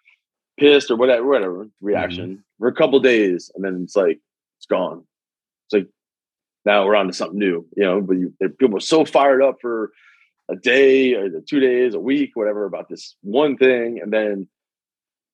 pissed 0.58 0.92
or 0.92 0.96
whatever, 0.96 1.26
whatever 1.26 1.68
reaction 1.82 2.30
mm-hmm. 2.30 2.42
for 2.60 2.68
a 2.68 2.74
couple 2.74 3.00
days, 3.00 3.52
and 3.56 3.64
then 3.64 3.82
it's 3.84 3.96
like 3.96 4.20
it's 4.58 4.66
gone. 4.66 5.04
It's 5.68 5.74
like 5.74 5.88
now 6.66 6.86
we're 6.86 6.96
on 6.96 7.08
to 7.08 7.14
something 7.14 7.40
new, 7.40 7.66
you 7.76 7.84
know. 7.84 8.02
But 8.02 8.18
you, 8.18 8.34
people 8.60 8.78
are 8.78 8.82
so 8.82 9.06
fired 9.06 9.42
up 9.42 9.58
for 9.62 9.92
a 10.50 10.56
day 10.56 11.14
or 11.14 11.30
two 11.42 11.60
days, 11.60 11.94
a 11.94 12.00
week, 12.00 12.32
whatever 12.36 12.66
about 12.66 12.90
this 12.90 13.16
one 13.22 13.58
thing, 13.58 14.00
and 14.02 14.12
then 14.12 14.48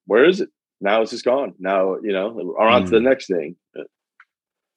where 0.05 0.25
is 0.25 0.41
it? 0.41 0.49
Now 0.79 1.01
it's 1.01 1.11
just 1.11 1.25
gone. 1.25 1.53
Now 1.59 1.97
you 2.01 2.13
know, 2.13 2.29
we're 2.29 2.59
on 2.59 2.85
to 2.85 2.89
the 2.89 2.97
mm. 2.97 3.03
next 3.03 3.27
thing. 3.27 3.55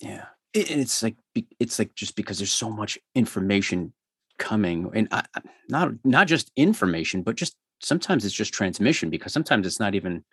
Yeah. 0.00 0.26
And 0.54 0.80
it's 0.80 1.02
like 1.02 1.16
it's 1.58 1.78
like 1.78 1.94
just 1.94 2.16
because 2.16 2.38
there's 2.38 2.52
so 2.52 2.70
much 2.70 2.98
information 3.14 3.92
coming 4.38 4.90
and 4.94 5.08
I, 5.12 5.24
not 5.68 5.92
not 6.04 6.26
just 6.26 6.50
information 6.56 7.22
but 7.22 7.36
just 7.36 7.54
sometimes 7.80 8.24
it's 8.24 8.34
just 8.34 8.52
transmission 8.52 9.08
because 9.08 9.32
sometimes 9.32 9.64
it's 9.64 9.78
not 9.78 9.94
even 9.94 10.24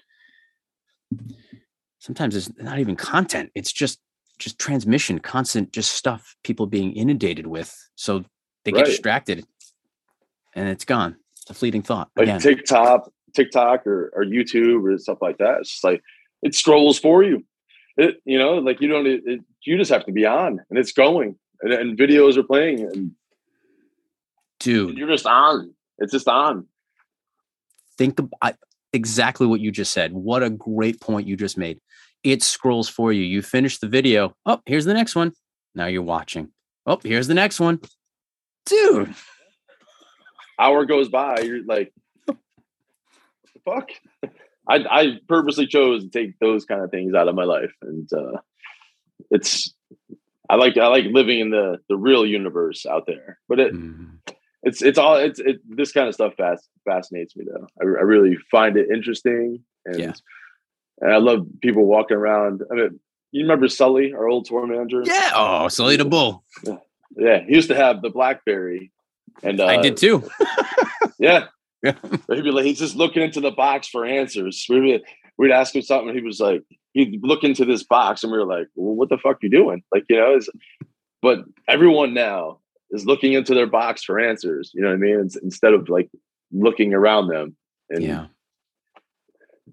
sometimes 1.99 2.35
it's 2.35 2.51
not 2.57 2.79
even 2.79 2.95
content 2.95 3.51
it's 3.53 3.71
just 3.71 3.99
just 4.39 4.57
transmission 4.57 5.19
constant 5.19 5.71
just 5.71 5.91
stuff 5.91 6.35
people 6.43 6.65
being 6.65 6.93
inundated 6.93 7.45
with 7.45 7.75
so 7.95 8.25
they 8.65 8.71
get 8.71 8.81
Right. 8.81 8.85
distracted 8.87 9.45
and 10.55 10.67
it's 10.67 10.85
gone 10.85 11.15
it's 11.39 11.51
a 11.51 11.53
fleeting 11.53 11.83
thought 11.83 12.09
like 12.15 12.23
again 12.23 12.39
TikTok, 12.39 13.11
TikTok 13.33 13.85
or, 13.87 14.11
or 14.15 14.23
YouTube 14.25 14.83
or 14.83 14.97
stuff 14.97 15.19
like 15.21 15.37
that. 15.37 15.59
It's 15.61 15.71
just 15.71 15.83
like 15.83 16.01
it 16.41 16.55
scrolls 16.55 16.99
for 16.99 17.23
you. 17.23 17.45
It 18.01 18.17
you 18.25 18.37
know 18.39 18.55
like 18.55 18.81
you 18.81 18.87
don't 18.87 19.05
it, 19.07 19.21
it- 19.25 19.41
you 19.63 19.77
just 19.77 19.91
have 19.91 20.05
to 20.05 20.11
be 20.11 20.25
on 20.25 20.59
and 20.69 20.79
it's 20.79 20.91
going 20.91 21.37
and, 21.61 21.71
and 21.71 21.97
videos 21.97 22.35
are 22.35 22.43
playing 22.43 22.81
and 22.81 23.11
dude 24.59 24.97
you're 24.97 25.07
just 25.07 25.25
on. 25.27 25.73
It's 25.99 26.11
just 26.11 26.27
on. 26.27 26.65
think 27.97 28.19
I, 28.41 28.55
exactly 28.91 29.45
what 29.45 29.59
you 29.59 29.71
just 29.71 29.93
said. 29.93 30.13
What 30.13 30.41
a 30.41 30.49
great 30.49 30.99
point 30.99 31.27
you 31.27 31.37
just 31.37 31.57
made. 31.59 31.79
It 32.23 32.41
scrolls 32.41 32.89
for 32.89 33.13
you. 33.13 33.23
You 33.23 33.41
finish 33.43 33.77
the 33.77 33.87
video. 33.87 34.35
Oh, 34.47 34.61
here's 34.65 34.85
the 34.85 34.93
next 34.95 35.15
one. 35.15 35.31
Now 35.75 35.85
you're 35.85 36.01
watching. 36.01 36.49
Oh, 36.87 36.99
here's 37.03 37.27
the 37.27 37.35
next 37.35 37.59
one. 37.59 37.79
Dude, 38.65 39.13
Hour 40.59 40.85
goes 40.85 41.09
by, 41.09 41.41
you're 41.41 41.63
like, 41.65 41.93
what 42.25 42.37
the 43.53 43.59
fuck. 43.65 43.89
I 44.67 44.75
I 44.89 45.19
purposely 45.27 45.67
chose 45.67 46.03
to 46.03 46.09
take 46.09 46.37
those 46.39 46.65
kind 46.65 46.81
of 46.83 46.91
things 46.91 47.13
out 47.13 47.27
of 47.27 47.35
my 47.35 47.43
life, 47.45 47.73
and 47.81 48.11
uh, 48.13 48.37
it's 49.29 49.73
I 50.49 50.55
like 50.55 50.77
I 50.77 50.87
like 50.87 51.05
living 51.05 51.39
in 51.39 51.49
the 51.51 51.79
the 51.89 51.97
real 51.97 52.25
universe 52.25 52.85
out 52.85 53.05
there, 53.07 53.39
but 53.47 53.59
it 53.59 53.73
Mhm. 53.73 54.17
it's 54.63 54.81
it's 54.81 54.97
all 54.97 55.15
it's 55.17 55.39
it 55.39 55.57
this 55.67 55.91
kind 55.91 56.07
of 56.07 56.13
stuff 56.13 56.33
fast 56.35 56.67
fascinates 56.85 57.35
me 57.35 57.45
though 57.45 57.67
I, 57.81 57.83
I 57.85 58.03
really 58.03 58.37
find 58.51 58.77
it 58.77 58.89
interesting 58.93 59.63
and 59.85 59.99
Yeah. 59.99 60.13
and 60.99 61.11
i 61.13 61.17
love 61.17 61.47
people 61.61 61.85
walking 61.85 62.17
around 62.17 62.61
i 62.71 62.75
mean 62.75 62.99
you 63.31 63.41
remember 63.43 63.67
sully 63.67 64.13
our 64.13 64.27
old 64.27 64.45
tour 64.45 64.65
manager 64.67 65.01
yeah. 65.05 65.31
Oh, 65.35 65.67
Sully 65.67 65.95
the 65.95 66.05
Bull. 66.05 66.43
yeah 67.15 67.39
he 67.47 67.55
used 67.55 67.69
to 67.69 67.75
have 67.75 68.01
the 68.01 68.09
blackberry 68.09 68.91
and 69.43 69.59
uh, 69.59 69.65
I 69.67 69.77
did 69.81 69.97
too. 69.97 70.29
yeah 71.19 71.45
Yeah. 71.83 71.95
he'd 72.29 72.43
be 72.43 72.51
like 72.51 72.65
he's 72.65 72.79
just 72.79 72.95
looking 72.95 73.23
into 73.23 73.41
the 73.41 73.51
box 73.51 73.87
for 73.87 74.05
answers 74.05 74.65
we'd, 74.69 75.01
we'd 75.37 75.51
ask 75.51 75.75
him 75.75 75.81
something 75.81 76.13
he 76.13 76.21
was 76.21 76.39
like 76.39 76.63
he'd 76.93 77.19
look 77.23 77.43
into 77.43 77.65
this 77.65 77.83
box 77.83 78.23
and 78.23 78.31
we 78.31 78.37
were 78.37 78.45
like 78.45 78.67
well, 78.75 78.95
what 78.95 79.09
the 79.09 79.17
fuck 79.17 79.37
you 79.41 79.49
doing 79.49 79.81
like 79.91 80.03
you 80.09 80.17
know 80.17 80.39
but 81.21 81.39
everyone 81.67 82.13
now 82.13 82.59
is 82.91 83.05
looking 83.05 83.33
into 83.33 83.55
their 83.55 83.67
box 83.67 84.03
for 84.03 84.19
answers 84.19 84.71
you 84.73 84.81
know 84.81 84.89
what 84.89 84.95
i 84.95 84.97
mean 84.97 85.19
it's, 85.19 85.35
instead 85.37 85.73
of 85.73 85.89
like 85.89 86.09
looking 86.51 86.93
around 86.93 87.27
them 87.27 87.55
and 87.89 88.03
Yeah. 88.03 88.27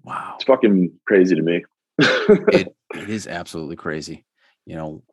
Wow. 0.03 0.33
it's 0.35 0.45
fucking 0.45 0.91
crazy 1.05 1.35
to 1.35 1.41
me 1.41 1.63
It, 1.99 2.75
it 2.93 3.09
is 3.09 3.27
absolutely 3.27 3.75
crazy. 3.75 4.25
You 4.65 4.75
know, 4.75 5.03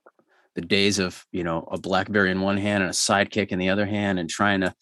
the 0.55 0.61
days 0.63 0.99
of, 0.99 1.25
you 1.33 1.45
know, 1.45 1.69
a 1.71 1.79
Blackberry 1.79 2.31
in 2.31 2.41
one 2.41 2.57
hand 2.57 2.83
and 2.83 2.91
a 2.91 2.95
sidekick 2.95 3.49
in 3.49 3.59
the 3.59 3.71
other 3.71 3.87
hand 3.87 4.19
and 4.19 4.29
trying 4.29 4.61
to 4.63 4.75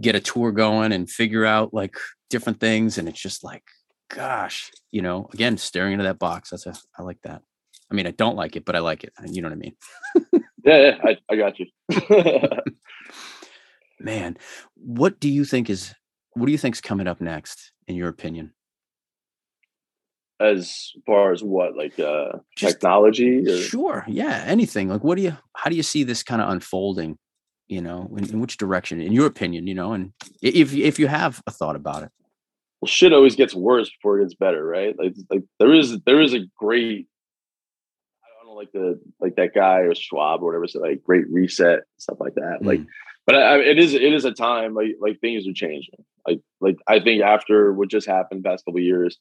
get 0.00 0.14
a 0.14 0.20
tour 0.20 0.52
going 0.52 0.92
and 0.92 1.10
figure 1.10 1.44
out 1.44 1.72
like 1.72 1.94
different 2.30 2.60
things. 2.60 2.98
And 2.98 3.08
it's 3.08 3.20
just 3.20 3.42
like, 3.44 3.64
gosh, 4.10 4.70
you 4.90 5.02
know, 5.02 5.28
again, 5.32 5.56
staring 5.56 5.92
into 5.92 6.04
that 6.04 6.18
box. 6.18 6.50
That's 6.50 6.66
a, 6.66 6.74
I 6.98 7.02
like 7.02 7.20
that. 7.22 7.42
I 7.90 7.94
mean, 7.94 8.06
I 8.06 8.10
don't 8.10 8.36
like 8.36 8.56
it, 8.56 8.64
but 8.64 8.76
I 8.76 8.80
like 8.80 9.04
it. 9.04 9.12
You 9.26 9.42
know 9.42 9.48
what 9.48 9.54
I 9.54 9.58
mean? 9.58 9.76
yeah, 10.64 10.76
yeah 10.76 10.98
I, 11.02 11.16
I 11.30 11.36
got 11.36 11.58
you 11.58 11.66
Man, 14.00 14.36
what 14.74 15.18
do 15.18 15.28
you 15.28 15.44
think 15.44 15.70
is, 15.70 15.94
what 16.34 16.46
do 16.46 16.52
you 16.52 16.58
think's 16.58 16.80
coming 16.80 17.08
up 17.08 17.20
next, 17.20 17.72
in 17.88 17.96
your 17.96 18.08
opinion? 18.08 18.52
as 20.40 20.92
far 21.04 21.32
as 21.32 21.42
what 21.42 21.76
like 21.76 21.98
uh 21.98 22.30
Just- 22.56 22.74
technology 22.74 23.44
or 23.48 23.56
Sure. 23.58 24.04
Yeah. 24.06 24.44
Anything. 24.46 24.88
Like, 24.88 25.02
what 25.02 25.16
do 25.16 25.22
you, 25.22 25.36
how 25.54 25.68
do 25.68 25.76
you 25.76 25.82
see 25.82 26.04
this 26.04 26.22
kind 26.22 26.40
of 26.40 26.48
unfolding? 26.48 27.18
You 27.68 27.82
know, 27.82 28.10
in, 28.16 28.30
in 28.30 28.40
which 28.40 28.56
direction, 28.56 29.00
in 29.00 29.12
your 29.12 29.26
opinion, 29.26 29.66
you 29.66 29.74
know, 29.74 29.92
and 29.92 30.12
if, 30.40 30.74
if 30.74 30.98
you 30.98 31.06
have 31.06 31.42
a 31.46 31.50
thought 31.50 31.76
about 31.76 32.02
it. 32.02 32.10
well, 32.80 32.88
shit 32.88 33.12
always 33.12 33.36
gets 33.36 33.54
worse 33.54 33.90
before 33.90 34.18
it 34.18 34.24
gets 34.24 34.34
better, 34.34 34.64
right? 34.64 34.98
Like, 34.98 35.14
like 35.30 35.42
there 35.58 35.74
is 35.74 35.98
there 36.06 36.20
is 36.22 36.32
a 36.32 36.40
great, 36.56 37.08
I 38.24 38.26
don't 38.44 38.46
know, 38.48 38.54
like 38.54 38.72
the 38.72 38.98
like 39.20 39.36
that 39.36 39.52
guy 39.54 39.80
or 39.80 39.94
Schwab 39.94 40.42
or 40.42 40.46
whatever 40.46 40.66
said, 40.66 40.80
like 40.80 41.02
great 41.02 41.28
reset 41.30 41.80
stuff 41.98 42.18
like 42.20 42.36
that. 42.36 42.58
Like, 42.62 42.80
Mm. 42.80 42.86
but 43.26 43.34
I, 43.36 43.56
I- 43.56 43.58
it 43.58 43.78
is 43.78 43.92
it 43.92 44.14
is 44.14 44.24
a 44.24 44.32
time 44.32 44.72
like 44.74 44.96
like 44.98 45.20
things 45.20 45.46
are 45.46 45.52
changing. 45.52 46.02
Like 46.26 46.40
like 46.62 46.76
I 46.86 47.00
think 47.00 47.22
after 47.22 47.72
what 47.74 47.90
just 47.90 48.06
happened 48.06 48.44
past 48.44 48.64
couple 48.64 48.78
of 48.78 48.84
years, 48.84 49.18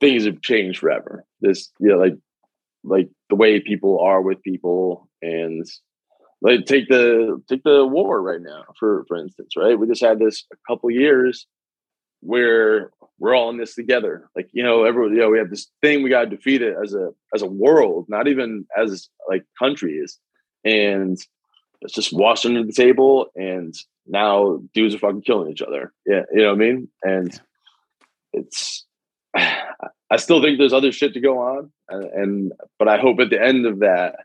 things 0.00 0.24
have 0.26 0.42
changed 0.42 0.80
forever. 0.80 1.24
This 1.40 1.70
you 1.78 1.88
know 1.88 1.96
like 1.98 2.16
like 2.82 3.08
the 3.30 3.36
way 3.36 3.60
people 3.60 4.00
are 4.00 4.20
with 4.20 4.42
people 4.42 5.08
and 5.22 5.66
like 6.44 6.66
take 6.66 6.88
the 6.88 7.42
take 7.48 7.62
the 7.64 7.84
war 7.84 8.22
right 8.22 8.42
now 8.42 8.62
for 8.78 9.04
for 9.08 9.16
instance 9.16 9.54
right 9.56 9.78
we 9.78 9.88
just 9.88 10.04
had 10.04 10.18
this 10.18 10.44
a 10.52 10.56
couple 10.68 10.90
years 10.90 11.46
where 12.20 12.90
we're 13.18 13.34
all 13.34 13.50
in 13.50 13.58
this 13.58 13.74
together. 13.74 14.28
Like, 14.34 14.48
you 14.52 14.62
know, 14.62 14.84
everyone, 14.84 15.12
you 15.12 15.20
know, 15.20 15.30
we 15.30 15.38
have 15.38 15.50
this 15.50 15.70
thing 15.82 16.02
we 16.02 16.10
got 16.10 16.24
to 16.24 16.36
defeat 16.36 16.62
it 16.62 16.74
as 16.82 16.94
a 16.94 17.10
as 17.34 17.42
a 17.42 17.46
world, 17.46 18.06
not 18.08 18.28
even 18.28 18.66
as 18.76 19.08
like 19.28 19.44
countries. 19.58 20.18
And 20.64 21.18
it's 21.82 21.94
just 21.94 22.12
washed 22.12 22.46
under 22.46 22.64
the 22.64 22.72
table. 22.72 23.26
And 23.36 23.74
now 24.06 24.60
dudes 24.72 24.94
are 24.94 24.98
fucking 24.98 25.22
killing 25.22 25.50
each 25.50 25.62
other. 25.62 25.92
Yeah, 26.06 26.22
you 26.32 26.42
know 26.42 26.48
what 26.48 26.54
I 26.54 26.58
mean? 26.58 26.88
And 27.02 27.40
it's 28.32 28.84
I 29.36 30.16
still 30.16 30.42
think 30.42 30.58
there's 30.58 30.72
other 30.72 30.92
shit 30.92 31.14
to 31.14 31.20
go 31.20 31.38
on. 31.38 31.72
And, 31.88 32.04
and 32.04 32.52
but 32.78 32.88
I 32.88 32.98
hope 32.98 33.20
at 33.20 33.30
the 33.30 33.42
end 33.42 33.66
of 33.66 33.80
that, 33.80 34.16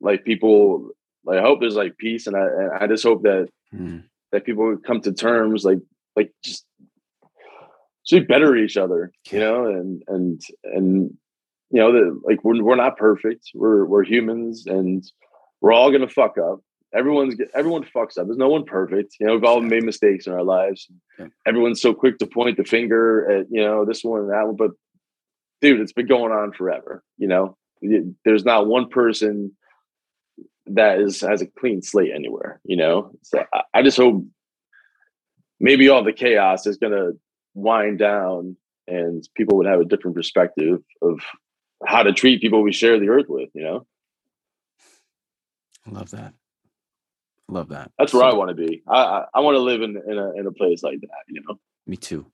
like 0.00 0.24
people 0.24 0.90
like 1.24 1.38
I 1.38 1.42
hope 1.42 1.60
there's 1.60 1.76
like 1.76 1.96
peace 1.98 2.26
and 2.26 2.36
I 2.36 2.40
and 2.46 2.70
I 2.80 2.86
just 2.86 3.04
hope 3.04 3.22
that 3.22 3.48
Mm. 3.72 4.02
that 4.32 4.44
people 4.44 4.64
would 4.66 4.82
come 4.82 5.00
to 5.02 5.12
terms 5.12 5.64
like 5.64 5.78
like 6.16 6.32
just 6.44 6.66
just 8.06 8.26
better 8.26 8.56
each 8.56 8.76
other, 8.76 9.12
you 9.30 9.38
know, 9.38 9.66
and 9.66 10.02
and 10.08 10.40
and 10.64 11.16
you 11.70 11.80
know 11.80 11.92
that 11.92 12.20
like 12.24 12.42
we're 12.42 12.60
we're 12.62 12.74
not 12.74 12.96
perfect. 12.96 13.50
We're 13.54 13.84
we're 13.84 14.02
humans 14.04 14.66
and 14.66 15.04
we're 15.60 15.72
all 15.72 15.92
gonna 15.92 16.08
fuck 16.08 16.36
up. 16.38 16.60
Everyone's 16.92 17.36
everyone 17.54 17.84
fucks 17.84 18.18
up. 18.18 18.26
There's 18.26 18.36
no 18.38 18.48
one 18.48 18.64
perfect. 18.64 19.14
You 19.20 19.26
know, 19.26 19.34
we've 19.34 19.44
all 19.44 19.60
made 19.60 19.84
mistakes 19.84 20.26
in 20.26 20.32
our 20.32 20.42
lives. 20.42 20.88
Yeah. 21.18 21.26
Everyone's 21.46 21.80
so 21.80 21.94
quick 21.94 22.18
to 22.18 22.26
point 22.26 22.56
the 22.56 22.64
finger 22.64 23.30
at 23.30 23.46
you 23.50 23.62
know 23.62 23.84
this 23.84 24.02
one 24.02 24.22
and 24.22 24.30
that 24.30 24.46
one, 24.46 24.56
but 24.56 24.72
dude, 25.60 25.80
it's 25.80 25.92
been 25.92 26.08
going 26.08 26.32
on 26.32 26.50
forever. 26.52 27.04
You 27.18 27.28
know, 27.28 27.56
there's 28.24 28.44
not 28.44 28.66
one 28.66 28.88
person 28.88 29.56
that 30.74 31.00
is 31.00 31.20
has 31.20 31.42
a 31.42 31.46
clean 31.46 31.82
slate 31.82 32.12
anywhere. 32.14 32.60
You 32.64 32.76
know, 32.76 33.12
so 33.22 33.44
I, 33.52 33.62
I 33.74 33.82
just 33.82 33.96
hope 33.96 34.24
maybe 35.58 35.88
all 35.88 36.04
the 36.04 36.12
chaos 36.12 36.66
is 36.66 36.76
going 36.76 36.92
to 36.92 37.18
wind 37.54 37.98
down 37.98 38.56
and 38.86 39.26
people 39.34 39.58
would 39.58 39.66
have 39.66 39.80
a 39.80 39.84
different 39.84 40.16
perspective 40.16 40.80
of 41.02 41.20
how 41.86 42.02
to 42.02 42.12
treat 42.12 42.40
people 42.40 42.62
we 42.62 42.72
share 42.72 42.98
the 42.98 43.08
earth 43.08 43.26
with. 43.28 43.50
You 43.54 43.64
know, 43.64 43.86
I 45.86 45.90
love 45.90 46.10
that. 46.10 46.34
Love 47.48 47.70
that. 47.70 47.90
that's 47.98 48.14
where 48.14 48.22
I 48.22 48.32
want 48.32 48.50
to 48.50 48.54
be. 48.54 48.82
I 48.88 48.96
I, 49.02 49.24
I 49.34 49.40
want 49.40 49.56
to 49.56 49.60
live 49.60 49.82
in 49.82 49.96
in 49.96 50.18
a 50.18 50.32
in 50.34 50.46
a 50.46 50.52
place 50.52 50.82
like 50.82 51.00
that. 51.00 51.08
You 51.28 51.42
know, 51.48 51.58
Me 51.86 51.96
too. 51.96 52.26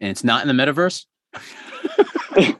And 0.00 0.10
it's 0.10 0.24
not 0.24 0.46
in 0.46 0.54
the 0.54 0.62
metaverse. 0.62 1.06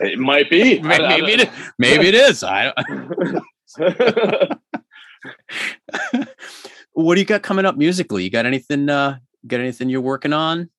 it 0.00 0.18
might 0.18 0.48
be. 0.48 0.80
I- 0.84 1.18
maybe 1.20 1.42
it. 1.42 1.50
Maybe 1.78 2.08
it 2.08 2.14
is. 2.14 2.42
I. 2.42 2.72
what 6.92 7.14
do 7.14 7.20
you 7.20 7.26
got 7.26 7.42
coming 7.42 7.66
up 7.66 7.76
musically? 7.76 8.24
You 8.24 8.30
got 8.30 8.46
anything? 8.46 8.88
Uh, 8.88 9.18
got 9.46 9.60
anything 9.60 9.88
you're 9.88 10.00
working 10.00 10.32
on? 10.32 10.70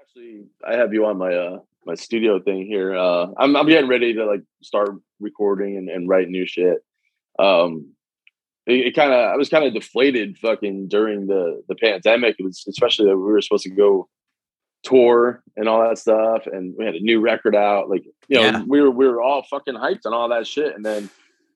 Actually, 0.00 0.44
I 0.66 0.74
have 0.74 0.92
you 0.92 1.06
on 1.06 1.18
my 1.18 1.34
uh 1.34 1.58
my 1.86 1.94
studio 1.94 2.40
thing 2.40 2.66
here. 2.66 2.94
Uh, 2.96 3.28
I'm 3.38 3.56
I'm 3.56 3.66
getting 3.66 3.88
ready 3.88 4.14
to 4.14 4.26
like 4.26 4.42
start 4.62 4.90
recording 5.18 5.76
and, 5.76 5.88
and 5.88 6.08
write 6.08 6.28
new 6.28 6.46
shit. 6.46 6.78
Um, 7.38 7.92
it, 8.66 8.86
it 8.86 8.96
kind 8.96 9.12
of 9.12 9.18
I 9.18 9.36
was 9.36 9.48
kind 9.48 9.64
of 9.64 9.74
deflated 9.74 10.38
fucking 10.38 10.88
during 10.88 11.26
the 11.26 11.62
the 11.68 11.74
pandemic. 11.74 12.36
Especially 12.68 13.06
that 13.06 13.16
we 13.16 13.22
were 13.22 13.40
supposed 13.40 13.64
to 13.64 13.70
go 13.70 14.08
tour 14.82 15.42
and 15.56 15.68
all 15.68 15.86
that 15.88 15.98
stuff, 15.98 16.46
and 16.46 16.74
we 16.78 16.84
had 16.84 16.94
a 16.94 17.00
new 17.00 17.20
record 17.20 17.54
out. 17.54 17.88
Like 17.90 18.04
you 18.28 18.36
know, 18.36 18.42
Yeah. 18.42 18.62
we 18.66 18.80
were 18.80 18.90
we 18.90 19.06
were 19.06 19.22
all 19.22 19.42
fucking 19.42 19.74
hyped 19.74 20.06
on 20.06 20.14
all 20.14 20.28
that 20.30 20.46
shit, 20.46 20.74
and 20.74 20.84
then 20.84 21.10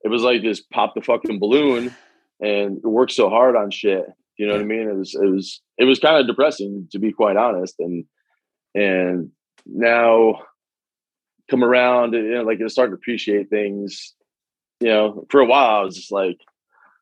it 0.05 0.09
was 0.09 0.23
like 0.23 0.43
just 0.43 0.69
pop 0.71 0.95
the 0.95 1.01
fucking 1.03 1.39
balloon, 1.39 1.95
and 2.41 2.79
it 2.79 2.87
worked 2.87 3.13
so 3.13 3.29
hard 3.29 3.57
on 3.57 3.71
shit. 3.71 4.05
You 4.37 4.47
know 4.47 4.55
what 4.55 4.63
I 4.63 4.65
mean? 4.65 4.89
It 4.89 4.97
was 4.97 5.15
it 5.15 5.27
was 5.31 5.63
it 5.79 5.85
was 5.85 5.99
kind 5.99 6.17
of 6.21 6.27
depressing 6.27 6.89
to 6.93 6.99
be 6.99 7.13
quite 7.13 7.37
honest, 7.37 7.77
and 7.79 8.05
and 8.75 9.31
now 9.67 10.43
come 11.51 11.63
around 11.63 12.15
and 12.15 12.25
you 12.27 12.35
know, 12.35 12.43
like 12.43 12.59
you're 12.59 12.69
starting 12.69 12.93
to 12.93 12.97
appreciate 12.99 13.49
things. 13.51 14.15
You 14.81 14.89
know, 14.89 15.27
for 15.31 15.41
a 15.41 15.47
while 15.47 15.81
I 15.81 15.83
was 15.85 15.97
just 15.97 16.13
like, 16.13 16.39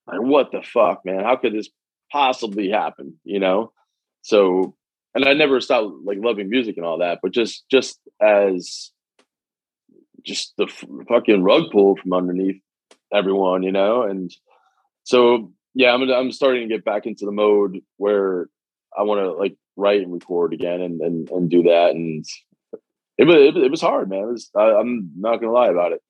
like 0.06 0.20
what 0.20 0.52
the 0.52 0.62
fuck, 0.62 1.04
man? 1.04 1.24
How 1.24 1.36
could 1.36 1.54
this 1.54 1.70
possibly 2.12 2.68
happen? 2.68 3.18
You 3.24 3.40
know, 3.40 3.72
so 4.20 4.76
and 5.14 5.24
I 5.24 5.34
never 5.34 5.60
stopped 5.60 5.94
like 6.04 6.18
loving 6.20 6.48
music 6.48 6.76
and 6.76 6.86
all 6.86 6.98
that, 6.98 7.18
but 7.22 7.32
just 7.32 7.64
just 7.70 7.98
as 8.20 8.90
just 10.24 10.54
the 10.56 10.66
fucking 11.08 11.42
rug 11.42 11.70
pulled 11.70 12.00
from 12.00 12.12
underneath 12.12 12.60
everyone, 13.12 13.62
you 13.62 13.72
know, 13.72 14.02
and 14.02 14.32
so 15.04 15.52
yeah, 15.74 15.92
I'm 15.92 16.02
I'm 16.10 16.32
starting 16.32 16.68
to 16.68 16.74
get 16.74 16.84
back 16.84 17.06
into 17.06 17.24
the 17.24 17.32
mode 17.32 17.80
where 17.96 18.48
I 18.96 19.02
want 19.02 19.20
to 19.20 19.32
like 19.32 19.56
write 19.76 20.02
and 20.02 20.12
record 20.12 20.52
again 20.52 20.80
and 20.80 21.00
and, 21.00 21.30
and 21.30 21.50
do 21.50 21.64
that, 21.64 21.90
and 21.90 22.24
it 23.18 23.24
was 23.24 23.36
it, 23.36 23.56
it 23.56 23.70
was 23.70 23.80
hard, 23.80 24.08
man. 24.08 24.26
Was, 24.28 24.50
I, 24.56 24.74
I'm 24.74 25.10
not 25.16 25.36
gonna 25.36 25.52
lie 25.52 25.68
about 25.68 25.92
it. 25.92 26.02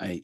I 0.00 0.22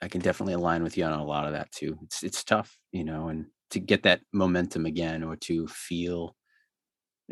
I 0.00 0.08
can 0.08 0.20
definitely 0.20 0.54
align 0.54 0.82
with 0.82 0.96
you 0.96 1.04
on 1.04 1.18
a 1.18 1.24
lot 1.24 1.46
of 1.46 1.52
that 1.52 1.72
too. 1.72 1.98
It's 2.02 2.22
it's 2.22 2.44
tough, 2.44 2.76
you 2.90 3.04
know, 3.04 3.28
and 3.28 3.46
to 3.72 3.80
get 3.80 4.04
that 4.04 4.20
momentum 4.32 4.86
again 4.86 5.22
or 5.22 5.36
to 5.36 5.66
feel 5.68 6.36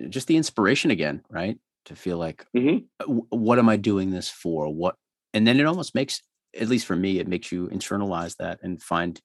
just 0.09 0.27
the 0.27 0.37
inspiration 0.37 0.91
again, 0.91 1.23
right? 1.31 1.59
To 1.87 1.97
feel 1.97 2.19
like 2.19 2.47
Mhm. 2.55 2.87
"Uh, 3.01 3.05
what 3.31 3.59
am 3.59 3.69
I 3.69 3.77
doing 3.77 4.11
this 4.11 4.29
for? 4.29 4.73
What 4.73 4.97
and 5.33 5.47
then 5.47 5.61
it 5.61 5.67
almost 5.67 5.95
makes 5.95 6.23
at 6.59 6.69
least 6.69 6.87
for 6.87 6.97
me, 6.97 7.19
it 7.21 7.29
makes 7.29 7.53
you 7.53 7.69
internalize 7.69 8.37
that 8.37 8.59
and 8.63 8.83
find 8.83 9.21